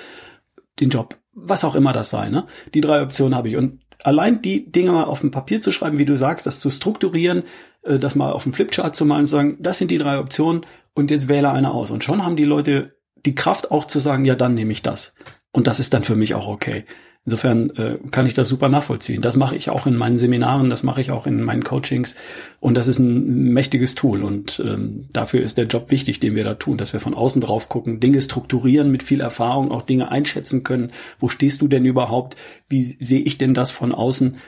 den 0.80 0.90
Job, 0.90 1.16
was 1.32 1.64
auch 1.64 1.74
immer 1.74 1.92
das 1.92 2.10
sei. 2.10 2.30
Ne? 2.30 2.46
Die 2.74 2.80
drei 2.80 3.02
Optionen 3.02 3.36
habe 3.36 3.48
ich. 3.48 3.56
Und 3.56 3.80
allein 4.02 4.42
die 4.42 4.70
Dinge 4.70 4.92
mal 4.92 5.04
auf 5.04 5.20
dem 5.20 5.30
Papier 5.30 5.60
zu 5.60 5.70
schreiben, 5.70 5.98
wie 5.98 6.04
du 6.04 6.16
sagst, 6.16 6.46
das 6.46 6.60
zu 6.60 6.70
strukturieren, 6.70 7.44
äh, 7.82 7.98
das 7.98 8.14
mal 8.14 8.32
auf 8.32 8.42
dem 8.42 8.52
Flipchart 8.52 8.96
zu 8.96 9.04
malen 9.04 9.20
und 9.20 9.26
zu 9.26 9.36
sagen, 9.36 9.56
das 9.60 9.78
sind 9.78 9.90
die 9.90 9.98
drei 9.98 10.18
Optionen 10.18 10.66
und 10.94 11.10
jetzt 11.10 11.28
wähle 11.28 11.50
eine 11.50 11.72
aus. 11.72 11.90
Und 11.90 12.02
schon 12.02 12.24
haben 12.24 12.36
die 12.36 12.44
Leute 12.44 12.96
die 13.24 13.34
Kraft 13.34 13.70
auch 13.70 13.86
zu 13.86 14.00
sagen, 14.00 14.24
ja, 14.24 14.34
dann 14.34 14.54
nehme 14.54 14.72
ich 14.72 14.82
das. 14.82 15.14
Und 15.52 15.66
das 15.66 15.80
ist 15.80 15.94
dann 15.94 16.02
für 16.02 16.16
mich 16.16 16.34
auch 16.34 16.48
okay. 16.48 16.84
Insofern 17.24 17.70
äh, 17.76 17.98
kann 18.10 18.26
ich 18.26 18.34
das 18.34 18.48
super 18.48 18.68
nachvollziehen. 18.68 19.22
Das 19.22 19.36
mache 19.36 19.54
ich 19.54 19.70
auch 19.70 19.86
in 19.86 19.94
meinen 19.94 20.16
Seminaren, 20.16 20.70
das 20.70 20.82
mache 20.82 21.00
ich 21.00 21.12
auch 21.12 21.24
in 21.28 21.40
meinen 21.40 21.62
Coachings 21.62 22.16
und 22.58 22.74
das 22.74 22.88
ist 22.88 22.98
ein 22.98 23.52
mächtiges 23.52 23.94
Tool 23.94 24.24
und 24.24 24.60
ähm, 24.64 25.06
dafür 25.12 25.42
ist 25.42 25.56
der 25.56 25.66
Job 25.66 25.92
wichtig, 25.92 26.18
den 26.18 26.34
wir 26.34 26.42
da 26.42 26.54
tun, 26.54 26.78
dass 26.78 26.92
wir 26.92 26.98
von 26.98 27.14
außen 27.14 27.40
drauf 27.40 27.68
gucken, 27.68 28.00
Dinge 28.00 28.20
strukturieren 28.20 28.90
mit 28.90 29.04
viel 29.04 29.20
Erfahrung, 29.20 29.70
auch 29.70 29.82
Dinge 29.82 30.10
einschätzen 30.10 30.64
können. 30.64 30.90
Wo 31.20 31.28
stehst 31.28 31.62
du 31.62 31.68
denn 31.68 31.84
überhaupt? 31.84 32.36
Wie 32.68 32.82
sehe 32.82 33.20
ich 33.20 33.38
denn 33.38 33.54
das 33.54 33.70
von 33.70 33.92
außen? 33.92 34.38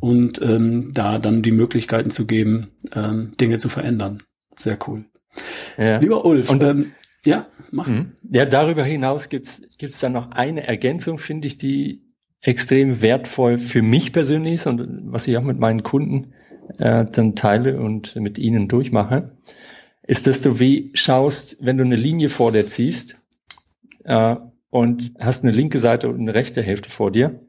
Und 0.00 0.40
ähm, 0.40 0.90
da 0.94 1.18
dann 1.18 1.42
die 1.42 1.52
Möglichkeiten 1.52 2.10
zu 2.10 2.26
geben, 2.26 2.68
ähm, 2.94 3.32
Dinge 3.38 3.58
zu 3.58 3.68
verändern. 3.68 4.22
Sehr 4.56 4.78
cool. 4.86 5.04
Ja. 5.76 5.98
Lieber 5.98 6.24
Ulf, 6.24 6.48
und, 6.48 6.62
ähm, 6.62 6.92
ja, 7.26 7.46
mach. 7.70 7.88
Mhm. 7.88 8.12
Ja, 8.30 8.46
darüber 8.46 8.84
hinaus 8.84 9.28
gibt's 9.28 9.60
gibt's 9.76 10.00
dann 10.00 10.12
noch 10.12 10.30
eine 10.30 10.66
Ergänzung, 10.66 11.18
finde 11.18 11.46
ich, 11.46 11.58
die 11.58 12.11
extrem 12.42 13.00
wertvoll 13.00 13.58
für 13.58 13.82
mich 13.82 14.12
persönlich 14.12 14.54
ist 14.54 14.66
und 14.66 15.12
was 15.12 15.28
ich 15.28 15.36
auch 15.36 15.42
mit 15.42 15.58
meinen 15.58 15.82
Kunden 15.82 16.34
äh, 16.78 17.04
dann 17.04 17.36
teile 17.36 17.80
und 17.80 18.16
mit 18.16 18.38
ihnen 18.38 18.68
durchmache, 18.68 19.36
ist, 20.02 20.26
dass 20.26 20.40
du 20.40 20.58
wie 20.58 20.90
schaust, 20.94 21.64
wenn 21.64 21.78
du 21.78 21.84
eine 21.84 21.96
Linie 21.96 22.28
vor 22.28 22.52
dir 22.52 22.66
ziehst 22.66 23.16
äh, 24.04 24.36
und 24.70 25.14
hast 25.20 25.44
eine 25.44 25.52
linke 25.52 25.78
Seite 25.78 26.08
und 26.08 26.20
eine 26.20 26.34
rechte 26.34 26.62
Hälfte 26.62 26.90
vor 26.90 27.12
dir 27.12 27.40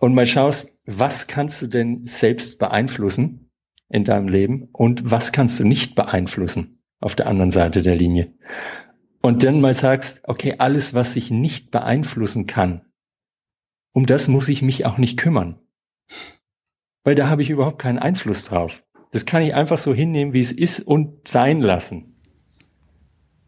und 0.00 0.14
mal 0.14 0.26
schaust, 0.26 0.78
was 0.84 1.26
kannst 1.26 1.62
du 1.62 1.66
denn 1.66 2.04
selbst 2.04 2.58
beeinflussen 2.58 3.50
in 3.88 4.04
deinem 4.04 4.28
Leben 4.28 4.68
und 4.72 5.10
was 5.10 5.32
kannst 5.32 5.58
du 5.58 5.64
nicht 5.64 5.94
beeinflussen 5.94 6.82
auf 7.00 7.14
der 7.14 7.26
anderen 7.26 7.50
Seite 7.50 7.82
der 7.82 7.94
Linie. 7.94 8.32
Und 9.22 9.44
dann 9.44 9.60
mal 9.60 9.74
sagst, 9.74 10.20
okay, 10.24 10.56
alles, 10.58 10.92
was 10.92 11.16
ich 11.16 11.30
nicht 11.30 11.70
beeinflussen 11.70 12.46
kann, 12.46 12.82
um 13.94 14.06
das 14.06 14.28
muss 14.28 14.48
ich 14.48 14.60
mich 14.60 14.84
auch 14.84 14.98
nicht 14.98 15.16
kümmern. 15.16 15.56
Weil 17.04 17.14
da 17.14 17.28
habe 17.28 17.42
ich 17.42 17.50
überhaupt 17.50 17.78
keinen 17.78 17.98
Einfluss 17.98 18.44
drauf. 18.44 18.82
Das 19.12 19.24
kann 19.24 19.42
ich 19.42 19.54
einfach 19.54 19.78
so 19.78 19.94
hinnehmen, 19.94 20.34
wie 20.34 20.40
es 20.40 20.50
ist 20.50 20.80
und 20.80 21.28
sein 21.28 21.60
lassen. 21.60 22.16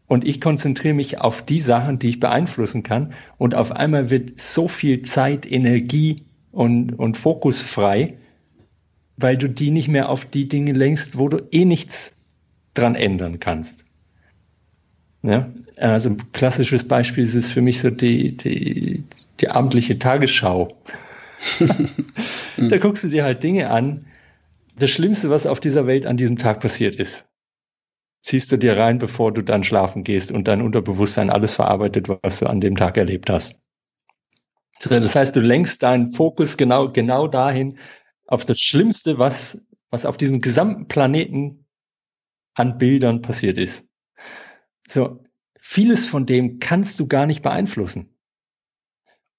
Und 0.07 0.25
ich 0.25 0.39
konzentriere 0.39 0.93
mich 0.93 1.19
auf 1.19 1.41
die 1.41 1.59
Sachen, 1.59 1.99
die 1.99 2.09
ich 2.09 2.19
beeinflussen 2.21 2.81
kann. 2.81 3.13
Und 3.37 3.55
auf 3.55 3.73
einmal 3.73 4.09
wird 4.09 4.39
so 4.39 4.69
viel 4.69 5.01
Zeit, 5.01 5.51
Energie 5.51 6.25
und, 6.51 6.93
und 6.93 7.17
Fokus 7.17 7.59
frei, 7.59 8.17
weil 9.17 9.35
du 9.35 9.49
die 9.49 9.69
nicht 9.69 9.89
mehr 9.89 10.07
auf 10.07 10.25
die 10.25 10.47
Dinge 10.47 10.71
lenkst, 10.71 11.17
wo 11.17 11.27
du 11.27 11.45
eh 11.51 11.65
nichts 11.65 12.13
dran 12.73 12.95
ändern 12.95 13.41
kannst. 13.41 13.83
Ja, 15.23 15.51
also 15.75 16.11
ein 16.11 16.31
klassisches 16.31 16.87
Beispiel 16.87 17.25
ist 17.25 17.51
für 17.51 17.61
mich 17.61 17.81
so 17.81 17.89
die, 17.89 18.37
die, 18.37 19.03
die 19.41 19.49
amtliche 19.49 19.99
Tagesschau. 19.99 20.81
da 22.57 22.77
guckst 22.77 23.03
du 23.03 23.09
dir 23.09 23.23
halt 23.23 23.43
Dinge 23.43 23.69
an. 23.69 24.07
Das 24.77 24.91
Schlimmste, 24.91 25.29
was 25.29 25.45
auf 25.45 25.59
dieser 25.59 25.87
Welt 25.87 26.05
an 26.05 26.17
diesem 26.17 26.37
Tag 26.37 26.59
passiert 26.59 26.95
ist, 26.95 27.27
ziehst 28.21 28.51
du 28.51 28.57
dir 28.57 28.77
rein, 28.77 28.99
bevor 28.99 29.33
du 29.33 29.41
dann 29.41 29.63
schlafen 29.63 30.03
gehst 30.03 30.31
und 30.31 30.47
dein 30.47 30.61
Unterbewusstsein 30.61 31.29
alles 31.29 31.53
verarbeitet, 31.53 32.09
was 32.09 32.39
du 32.39 32.47
an 32.47 32.61
dem 32.61 32.75
Tag 32.75 32.97
erlebt 32.97 33.29
hast. 33.29 33.59
Das 34.79 35.15
heißt, 35.15 35.35
du 35.35 35.39
lenkst 35.39 35.81
deinen 35.81 36.11
Fokus 36.11 36.57
genau, 36.57 36.91
genau 36.91 37.27
dahin, 37.27 37.79
auf 38.27 38.45
das 38.45 38.59
Schlimmste, 38.59 39.17
was, 39.17 39.65
was 39.89 40.05
auf 40.05 40.17
diesem 40.17 40.41
gesamten 40.41 40.87
Planeten 40.87 41.65
an 42.53 42.77
Bildern 42.77 43.21
passiert 43.21 43.57
ist. 43.57 43.87
So, 44.87 45.23
vieles 45.59 46.05
von 46.05 46.25
dem 46.25 46.59
kannst 46.59 46.99
du 46.99 47.07
gar 47.07 47.25
nicht 47.25 47.41
beeinflussen. 47.41 48.16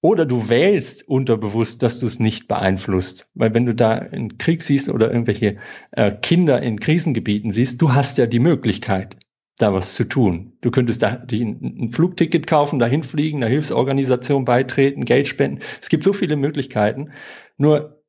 Oder 0.01 0.25
du 0.25 0.47
wählst 0.47 1.07
unterbewusst, 1.09 1.83
dass 1.83 1.99
du 1.99 2.07
es 2.07 2.19
nicht 2.19 2.47
beeinflusst. 2.47 3.29
Weil 3.33 3.53
wenn 3.53 3.65
du 3.65 3.75
da 3.75 3.95
einen 3.95 4.37
Krieg 4.37 4.63
siehst 4.63 4.87
oder 4.87 5.11
irgendwelche 5.11 5.57
äh, 5.91 6.11
Kinder 6.11 6.61
in 6.61 6.79
Krisengebieten 6.79 7.51
siehst, 7.51 7.81
du 7.81 7.93
hast 7.93 8.17
ja 8.17 8.25
die 8.25 8.39
Möglichkeit, 8.39 9.17
da 9.57 9.73
was 9.73 9.95
zu 9.95 10.05
tun. 10.05 10.53
Du 10.61 10.71
könntest 10.71 11.01
da 11.01 11.19
ein, 11.29 11.91
Flugticket 11.91 12.47
kaufen, 12.47 12.79
dahin 12.79 13.03
fliegen, 13.03 13.39
einer 13.39 13.51
Hilfsorganisation 13.51 14.45
beitreten, 14.45 15.03
Geld 15.03 15.27
spenden. 15.27 15.59
Es 15.81 15.89
gibt 15.89 16.05
so 16.05 16.13
viele 16.13 16.37
Möglichkeiten. 16.37 17.11
Nur 17.57 18.01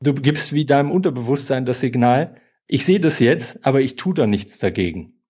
du 0.00 0.14
gibst 0.14 0.52
wie 0.52 0.66
deinem 0.66 0.90
Unterbewusstsein 0.90 1.64
das 1.64 1.78
Signal, 1.78 2.40
ich 2.66 2.84
sehe 2.84 2.98
das 2.98 3.20
jetzt, 3.20 3.64
aber 3.64 3.80
ich 3.80 3.94
tue 3.94 4.14
da 4.14 4.26
nichts 4.26 4.58
dagegen. 4.58 5.22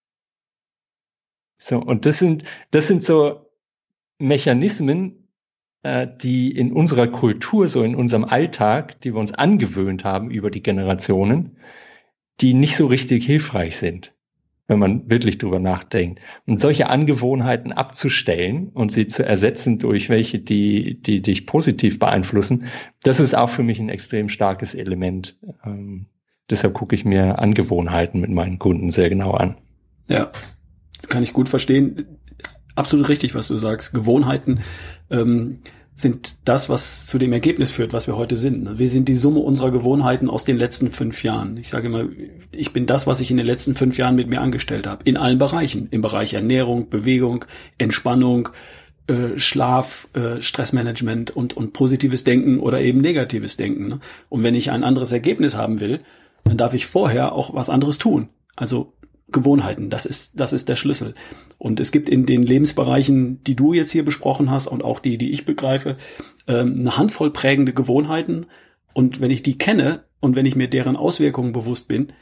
So, 1.59 1.79
und 1.79 2.07
das 2.07 2.19
sind, 2.19 2.45
das 2.71 2.87
sind 2.87 3.05
so 3.05 3.51
Mechanismen, 4.19 5.26
die 6.07 6.51
in 6.51 6.72
unserer 6.72 7.07
Kultur, 7.07 7.68
so 7.68 7.82
in 7.82 7.95
unserem 7.95 8.24
Alltag, 8.24 9.01
die 9.01 9.14
wir 9.14 9.20
uns 9.20 9.32
angewöhnt 9.32 10.05
haben 10.05 10.30
über 10.30 10.51
die 10.51 10.62
Generationen, 10.62 11.57
die 12.41 12.55
nicht 12.55 12.76
so 12.76 12.87
richtig 12.87 13.24
hilfreich 13.24 13.76
sind, 13.76 14.12
wenn 14.66 14.78
man 14.78 15.09
wirklich 15.09 15.39
drüber 15.39 15.59
nachdenkt. 15.59 16.20
Und 16.47 16.61
solche 16.61 16.89
Angewohnheiten 16.89 17.72
abzustellen 17.72 18.68
und 18.68 18.93
sie 18.93 19.07
zu 19.07 19.24
ersetzen 19.24 19.78
durch 19.78 20.09
welche, 20.09 20.39
die, 20.39 21.01
die 21.01 21.22
dich 21.22 21.47
positiv 21.47 21.99
beeinflussen, 21.99 22.64
das 23.03 23.20
ist 23.20 23.34
auch 23.34 23.51
für 23.51 23.62
mich 23.62 23.78
ein 23.78 23.89
extrem 23.89 24.28
starkes 24.28 24.74
Element. 24.74 25.39
Ähm, 25.64 26.07
deshalb 26.51 26.74
gucke 26.74 26.97
ich 26.97 27.05
mir 27.05 27.39
Angewohnheiten 27.39 28.20
mit 28.20 28.30
meinen 28.30 28.59
Kunden 28.59 28.91
sehr 28.91 29.09
genau 29.09 29.32
an. 29.32 29.57
Ja, 30.09 30.30
das 31.01 31.09
kann 31.09 31.22
ich 31.22 31.32
gut 31.32 31.49
verstehen. 31.49 32.18
Absolut 32.77 33.09
richtig, 33.09 33.35
was 33.35 33.49
du 33.49 33.57
sagst. 33.57 33.93
Gewohnheiten 33.93 34.61
ähm, 35.11 35.59
sind 35.97 36.37
das, 36.45 36.68
was 36.68 37.07
zu 37.07 37.18
dem 37.18 37.33
Ergebnis 37.33 37.70
führt, 37.70 37.95
was 37.95 38.07
wir 38.07 38.16
heute 38.16 38.37
sind. 38.37 38.79
Wir 38.79 38.89
sind 38.89 39.09
die 39.09 39.14
Summe 39.14 39.41
unserer 39.41 39.70
Gewohnheiten 39.70 40.29
aus 40.29 40.45
den 40.45 40.59
letzten 40.59 40.91
fünf 40.91 41.24
Jahren. 41.24 41.57
Ich 41.57 41.70
sage 41.70 41.87
immer, 41.87 42.05
ich 42.53 42.74
bin 42.74 42.85
das, 42.85 43.07
was 43.07 43.20
ich 43.20 43.31
in 43.31 43.39
den 43.39 43.47
letzten 43.47 43.74
fünf 43.74 43.97
Jahren 43.97 44.14
mit 44.14 44.29
mir 44.29 44.43
angestellt 44.43 44.87
habe. 44.87 45.03
In 45.05 45.16
allen 45.16 45.39
Bereichen. 45.39 45.89
Im 45.91 46.03
Bereich 46.03 46.35
Ernährung, 46.35 46.91
Bewegung, 46.91 47.47
Entspannung, 47.79 48.51
äh, 49.07 49.39
Schlaf, 49.39 50.09
äh, 50.12 50.43
Stressmanagement 50.43 51.31
und, 51.31 51.57
und 51.57 51.72
positives 51.72 52.24
Denken 52.24 52.61
oder 52.61 52.83
eben 52.83 53.01
negatives 53.01 53.57
Denken. 53.57 54.01
Und 54.29 54.43
wenn 54.43 54.55
ich 54.55 54.70
ein 54.70 54.85
anderes 54.85 55.12
Ergebnis 55.12 55.57
haben 55.57 55.81
will, 55.81 56.01
dann 56.45 56.59
darf 56.59 56.74
ich 56.74 56.85
vorher 56.85 57.33
auch 57.33 57.55
was 57.55 57.70
anderes 57.70 57.97
tun. 57.97 58.29
Also 58.55 58.93
Gewohnheiten, 59.29 59.91
das 59.91 60.07
ist, 60.07 60.39
das 60.39 60.53
ist 60.53 60.68
der 60.68 60.77
Schlüssel. 60.77 61.14
Und 61.59 61.81
es 61.81 61.91
gibt 61.91 62.09
in 62.09 62.27
den 62.27 62.43
Lebensbereichen, 62.43 63.43
die 63.43 63.57
du 63.57 63.72
jetzt 63.72 63.91
hier 63.91 64.05
besprochen 64.05 64.51
hast 64.51 64.68
und 64.68 64.85
auch 64.85 65.01
die, 65.01 65.18
die 65.18 65.33
ich 65.33 65.45
begreife, 65.45 65.97
ähm, 66.47 66.77
eine 66.79 66.97
Handvoll 66.97 67.33
prägende 67.33 67.72
Gewohnheiten. 67.72 68.47
Und 68.95 69.20
wenn 69.20 69.31
ich 69.31 69.43
die 69.43 69.59
kenne 69.59 70.05
und 70.20 70.37
wenn 70.37 70.47
ich 70.47 70.55
mir 70.55 70.68
deren 70.68 70.97
Auswirkungen 70.97 71.53
bewusst 71.53 71.89
bin, 71.89 72.12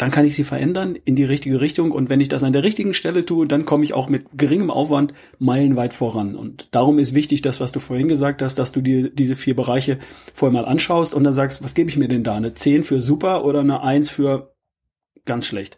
dann 0.00 0.10
kann 0.10 0.24
ich 0.24 0.34
sie 0.34 0.44
verändern 0.44 0.96
in 1.04 1.14
die 1.14 1.24
richtige 1.24 1.60
Richtung. 1.60 1.92
Und 1.92 2.08
wenn 2.08 2.20
ich 2.20 2.30
das 2.30 2.42
an 2.42 2.54
der 2.54 2.62
richtigen 2.62 2.94
Stelle 2.94 3.26
tue, 3.26 3.46
dann 3.46 3.66
komme 3.66 3.84
ich 3.84 3.92
auch 3.92 4.08
mit 4.08 4.26
geringem 4.32 4.70
Aufwand 4.70 5.12
meilenweit 5.38 5.92
voran. 5.92 6.34
Und 6.34 6.68
darum 6.70 6.98
ist 6.98 7.14
wichtig, 7.14 7.42
das, 7.42 7.60
was 7.60 7.72
du 7.72 7.80
vorhin 7.80 8.08
gesagt 8.08 8.40
hast, 8.40 8.58
dass 8.58 8.72
du 8.72 8.80
dir 8.80 9.10
diese 9.10 9.36
vier 9.36 9.54
Bereiche 9.54 9.98
vorher 10.32 10.58
mal 10.58 10.66
anschaust 10.66 11.12
und 11.12 11.24
dann 11.24 11.34
sagst, 11.34 11.62
was 11.62 11.74
gebe 11.74 11.90
ich 11.90 11.98
mir 11.98 12.08
denn 12.08 12.24
da? 12.24 12.34
Eine 12.34 12.54
10 12.54 12.84
für 12.84 13.02
super 13.02 13.44
oder 13.44 13.60
eine 13.60 13.82
1 13.82 14.10
für 14.10 14.54
ganz 15.24 15.46
schlecht? 15.46 15.76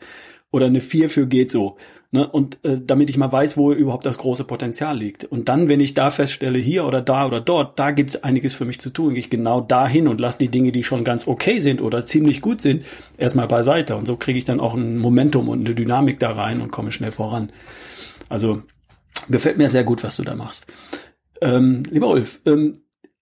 Oder 0.51 0.67
eine 0.67 0.81
4 0.81 1.09
für 1.11 1.27
geht 1.27 1.51
so? 1.51 1.77
Ne? 2.15 2.29
Und 2.29 2.63
äh, 2.63 2.79
damit 2.79 3.09
ich 3.09 3.17
mal 3.17 3.33
weiß, 3.33 3.57
wo 3.57 3.73
überhaupt 3.73 4.05
das 4.05 4.19
große 4.19 4.45
Potenzial 4.45 4.97
liegt. 4.99 5.25
Und 5.25 5.49
dann, 5.49 5.71
wenn 5.71 5.81
ich 5.81 5.95
da 5.95 6.11
feststelle, 6.11 6.59
hier 6.59 6.85
oder 6.85 7.01
da 7.01 7.27
oder 7.27 7.41
dort, 7.41 7.79
da 7.79 7.91
gibt 7.91 8.11
es 8.11 8.23
einiges 8.23 8.53
für 8.53 8.67
mich 8.67 8.79
zu 8.79 8.91
tun, 8.91 9.11
gehe 9.11 9.21
ich 9.21 9.31
genau 9.31 9.63
dahin 9.63 10.07
und 10.07 10.21
lasse 10.21 10.39
die 10.39 10.49
Dinge, 10.49 10.73
die 10.73 10.85
schon 10.85 11.05
ganz 11.05 11.27
okay 11.27 11.59
sind 11.59 11.81
oder 11.81 12.05
ziemlich 12.05 12.43
gut 12.43 12.61
sind, 12.61 12.85
erstmal 13.17 13.49
beiseite. 13.49 13.97
Und 13.97 14.05
so 14.05 14.17
kriege 14.17 14.39
ich 14.39 14.45
dann 14.45 14.61
auch 14.61 14.75
ein 14.75 14.99
Momentum 14.99 15.49
und 15.49 15.61
eine 15.61 15.75
Dynamik 15.75 16.21
da 16.21 16.33
rein 16.33 16.61
und 16.61 16.71
komme 16.71 16.93
schnell 16.93 17.13
voran. 17.13 17.51
Also 18.29 18.63
gefällt 19.31 19.57
mir 19.57 19.71
sehr 19.71 19.85
gut, 19.85 20.05
was 20.05 20.17
du 20.17 20.23
da 20.23 20.35
machst. 20.35 20.67
Ähm, 21.41 21.83
lieber 21.91 22.09
Ulf, 22.09 22.41
ähm, 22.45 22.75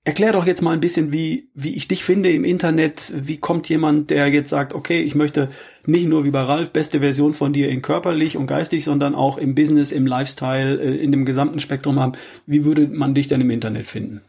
Erklär 0.03 0.32
doch 0.32 0.46
jetzt 0.46 0.62
mal 0.62 0.72
ein 0.72 0.80
bisschen, 0.80 1.12
wie, 1.12 1.51
wie 1.55 1.74
ich 1.74 1.86
dich 1.86 2.05
finde 2.05 2.30
im 2.30 2.44
Internet. 2.44 3.12
Wie 3.14 3.36
kommt 3.36 3.68
jemand, 3.68 4.09
der 4.09 4.28
jetzt 4.28 4.48
sagt, 4.48 4.72
okay, 4.72 5.03
ich 5.03 5.14
möchte 5.14 5.51
nicht 5.84 6.07
nur 6.07 6.24
wie 6.24 6.30
bei 6.30 6.40
Ralf 6.40 6.70
beste 6.70 7.01
Version 7.01 7.34
von 7.34 7.53
dir 7.53 7.68
in 7.68 7.82
körperlich 7.82 8.38
und 8.38 8.46
geistig, 8.46 8.84
sondern 8.84 9.14
auch 9.14 9.36
im 9.36 9.55
Business, 9.55 9.92
im 9.92 10.07
Lifestyle, 10.07 10.80
äh, 10.80 10.96
in 10.96 11.12
dem 11.12 11.26
gesamten 11.26 11.61
Spektrum 11.61 12.01
haben. 12.01 12.12
Wie 12.46 12.64
würde 12.64 12.88
man 12.88 13.14
dich 13.14 13.28
denn 13.28 13.42
im 13.42 13.51
Internet 13.51 13.84
finden? 13.84 14.22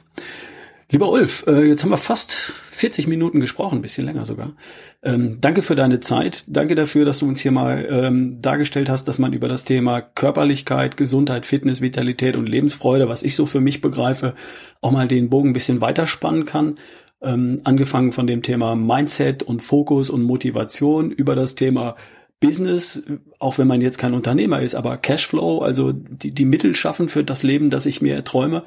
Lieber 0.94 1.10
Ulf, 1.10 1.46
äh, 1.48 1.64
jetzt 1.64 1.84
haben 1.84 1.90
wir 1.90 1.98
fast 1.98 2.32
40 2.32 3.08
Minuten 3.08 3.40
gesprochen, 3.40 3.82
bisschen 3.82 4.06
länger 4.06 4.26
sogar. 4.26 4.54
Ähm, 5.02 5.40
danke 5.42 5.64
für 5.64 5.74
deine 5.74 6.02
Zeit. 6.02 6.44
Danke 6.46 6.76
dafür, 6.76 7.04
dass 7.04 7.18
du 7.18 7.28
uns 7.28 7.42
hier 7.42 7.50
mal 7.50 7.88
ähm, 7.90 8.40
dargestellt 8.44 8.90
hast, 8.90 9.08
dass 9.08 9.18
man 9.18 9.34
über 9.34 9.48
das 9.48 9.66
Thema 9.66 10.02
Körperlichkeit, 10.02 10.96
Gesundheit, 10.96 11.48
Fitness, 11.48 11.82
Vitalität 11.82 12.38
und 12.38 12.48
Lebensfreude, 12.48 13.10
was 13.10 13.24
ich 13.24 13.36
so 13.36 13.48
für 13.48 13.60
mich 13.60 13.82
begreife, 13.82 14.36
auch 14.82 14.92
mal 14.92 15.08
den 15.08 15.32
Bogen 15.32 15.50
ein 15.50 15.54
bisschen 15.54 15.82
weiterspannen 15.82 16.46
kann. 16.46 16.76
Ähm, 17.24 17.62
angefangen 17.64 18.12
von 18.12 18.28
dem 18.28 18.44
Thema 18.44 18.76
Mindset 18.76 19.42
und 19.42 19.64
Fokus 19.64 20.12
und 20.12 20.22
Motivation 20.22 21.10
über 21.10 21.34
das 21.34 21.56
Thema 21.56 21.96
Business, 22.40 23.02
auch 23.40 23.58
wenn 23.58 23.68
man 23.68 23.82
jetzt 23.82 23.98
kein 23.98 24.14
Unternehmer 24.14 24.62
ist, 24.62 24.76
aber 24.76 24.98
Cashflow, 24.98 25.64
also 25.64 25.92
die, 25.92 26.30
die 26.30 26.46
Mittel 26.46 26.76
schaffen 26.76 27.10
für 27.10 27.24
das 27.24 27.42
Leben, 27.42 27.72
das 27.72 27.88
ich 27.88 28.00
mir 28.00 28.14
erträume 28.14 28.62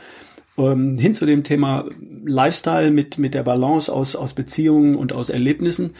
hin 0.56 1.14
zu 1.14 1.26
dem 1.26 1.44
Thema 1.44 1.84
Lifestyle 2.26 2.90
mit, 2.90 3.18
mit 3.18 3.34
der 3.34 3.42
Balance 3.42 3.92
aus, 3.92 4.16
aus 4.16 4.34
Beziehungen 4.34 4.96
und 4.96 5.12
aus 5.12 5.30
Erlebnissen 5.30 5.94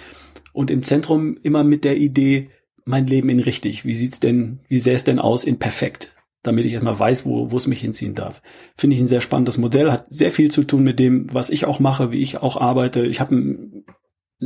und 0.53 0.71
im 0.71 0.83
Zentrum 0.83 1.39
immer 1.43 1.65
mit 1.65 1.85
der 1.85 1.97
Idee, 1.97 2.51
mein 2.85 3.07
Leben 3.07 3.29
in 3.29 3.41
richtig. 3.41 3.85
Wie 3.85 3.95
sieht's 3.95 4.21
denn, 4.21 4.61
wie 4.69 4.79
sähe 4.79 4.95
es 4.95 5.05
denn 5.05 5.19
aus 5.19 5.45
in 5.45 5.59
perfekt? 5.59 6.13
Damit 6.43 6.65
ich 6.65 6.75
erstmal 6.75 6.99
weiß, 6.99 7.27
wo, 7.27 7.51
wo 7.51 7.57
es 7.57 7.67
mich 7.67 7.81
hinziehen 7.81 8.15
darf. 8.15 8.41
Finde 8.77 8.95
ich 8.95 9.03
ein 9.03 9.09
sehr 9.09 9.21
spannendes 9.21 9.59
Modell, 9.59 9.91
hat 9.91 10.07
sehr 10.09 10.31
viel 10.31 10.51
zu 10.51 10.63
tun 10.63 10.85
mit 10.85 10.99
dem, 10.99 11.33
was 11.33 11.51
ich 11.51 11.65
auch 11.65 11.81
mache, 11.81 12.13
wie 12.13 12.23
ich 12.23 12.39
auch 12.39 12.57
arbeite. 12.57 13.05
Ich 13.05 13.21
habe 13.21 13.35
einen, 13.35 13.85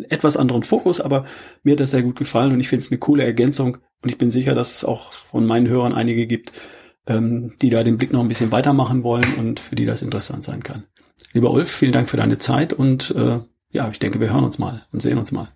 etwas 0.08 0.36
anderen 0.36 0.62
Fokus, 0.62 1.00
aber 1.00 1.26
mir 1.62 1.72
hat 1.72 1.80
das 1.80 1.90
sehr 1.90 2.02
gut 2.02 2.16
gefallen 2.16 2.52
und 2.52 2.60
ich 2.60 2.68
finde 2.68 2.84
es 2.84 2.90
eine 2.90 2.98
coole 2.98 3.24
Ergänzung 3.24 3.78
und 4.02 4.08
ich 4.08 4.18
bin 4.18 4.30
sicher, 4.30 4.54
dass 4.54 4.72
es 4.72 4.84
auch 4.84 5.12
von 5.12 5.46
meinen 5.46 5.68
Hörern 5.68 5.92
einige 5.92 6.26
gibt, 6.26 6.52
ähm, 7.06 7.54
die 7.60 7.70
da 7.70 7.82
den 7.82 7.98
Blick 7.98 8.12
noch 8.12 8.20
ein 8.20 8.28
bisschen 8.28 8.52
weitermachen 8.52 9.02
wollen 9.02 9.34
und 9.34 9.60
für 9.60 9.74
die 9.74 9.86
das 9.86 10.02
interessant 10.02 10.44
sein 10.44 10.62
kann. 10.62 10.84
Lieber 11.32 11.50
Ulf, 11.50 11.70
vielen 11.70 11.92
Dank 11.92 12.08
für 12.08 12.16
deine 12.16 12.38
Zeit 12.38 12.72
und 12.72 13.10
äh, 13.16 13.40
ja, 13.72 13.88
ich 13.90 13.98
denke, 13.98 14.20
wir 14.20 14.32
hören 14.32 14.44
uns 14.44 14.58
mal 14.58 14.86
und 14.92 15.00
sehen 15.00 15.18
uns 15.18 15.32
mal. 15.32 15.48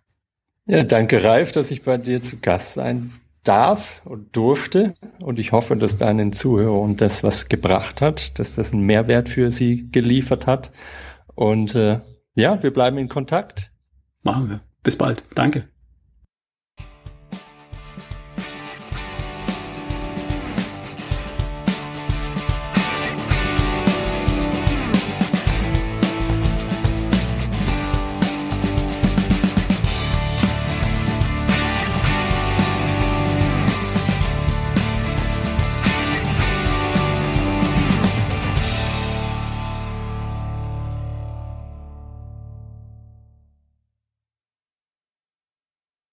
Ja, 0.67 0.83
danke 0.83 1.23
Ralf, 1.23 1.53
dass 1.53 1.71
ich 1.71 1.83
bei 1.83 1.99
dir 1.99 2.23
zu 2.23 2.39
Gast 2.39 2.75
sein 2.75 3.13
darf 3.43 4.01
und 4.05 4.35
durfte. 4.35 4.95
Und 5.21 5.39
ich 5.39 5.53
hoffe, 5.53 5.77
dass 5.77 5.97
deinen 5.97 6.33
Zuhörern 6.33 6.97
das 6.97 7.23
was 7.23 7.49
gebracht 7.49 8.01
hat, 8.01 8.39
dass 8.39 8.57
das 8.57 8.73
einen 8.73 8.83
Mehrwert 8.83 9.29
für 9.29 9.53
sie 9.53 9.91
geliefert 9.91 10.47
hat. 10.47 10.73
Und 11.35 11.75
äh, 11.75 12.01
ja, 12.35 12.63
wir 12.63 12.73
bleiben 12.73 12.99
in 12.99 13.09
Kontakt. 13.09 13.71
Machen 14.23 14.49
wir. 14.49 14.61
Bis 14.83 14.97
bald. 14.97 15.25
Danke. 15.35 15.69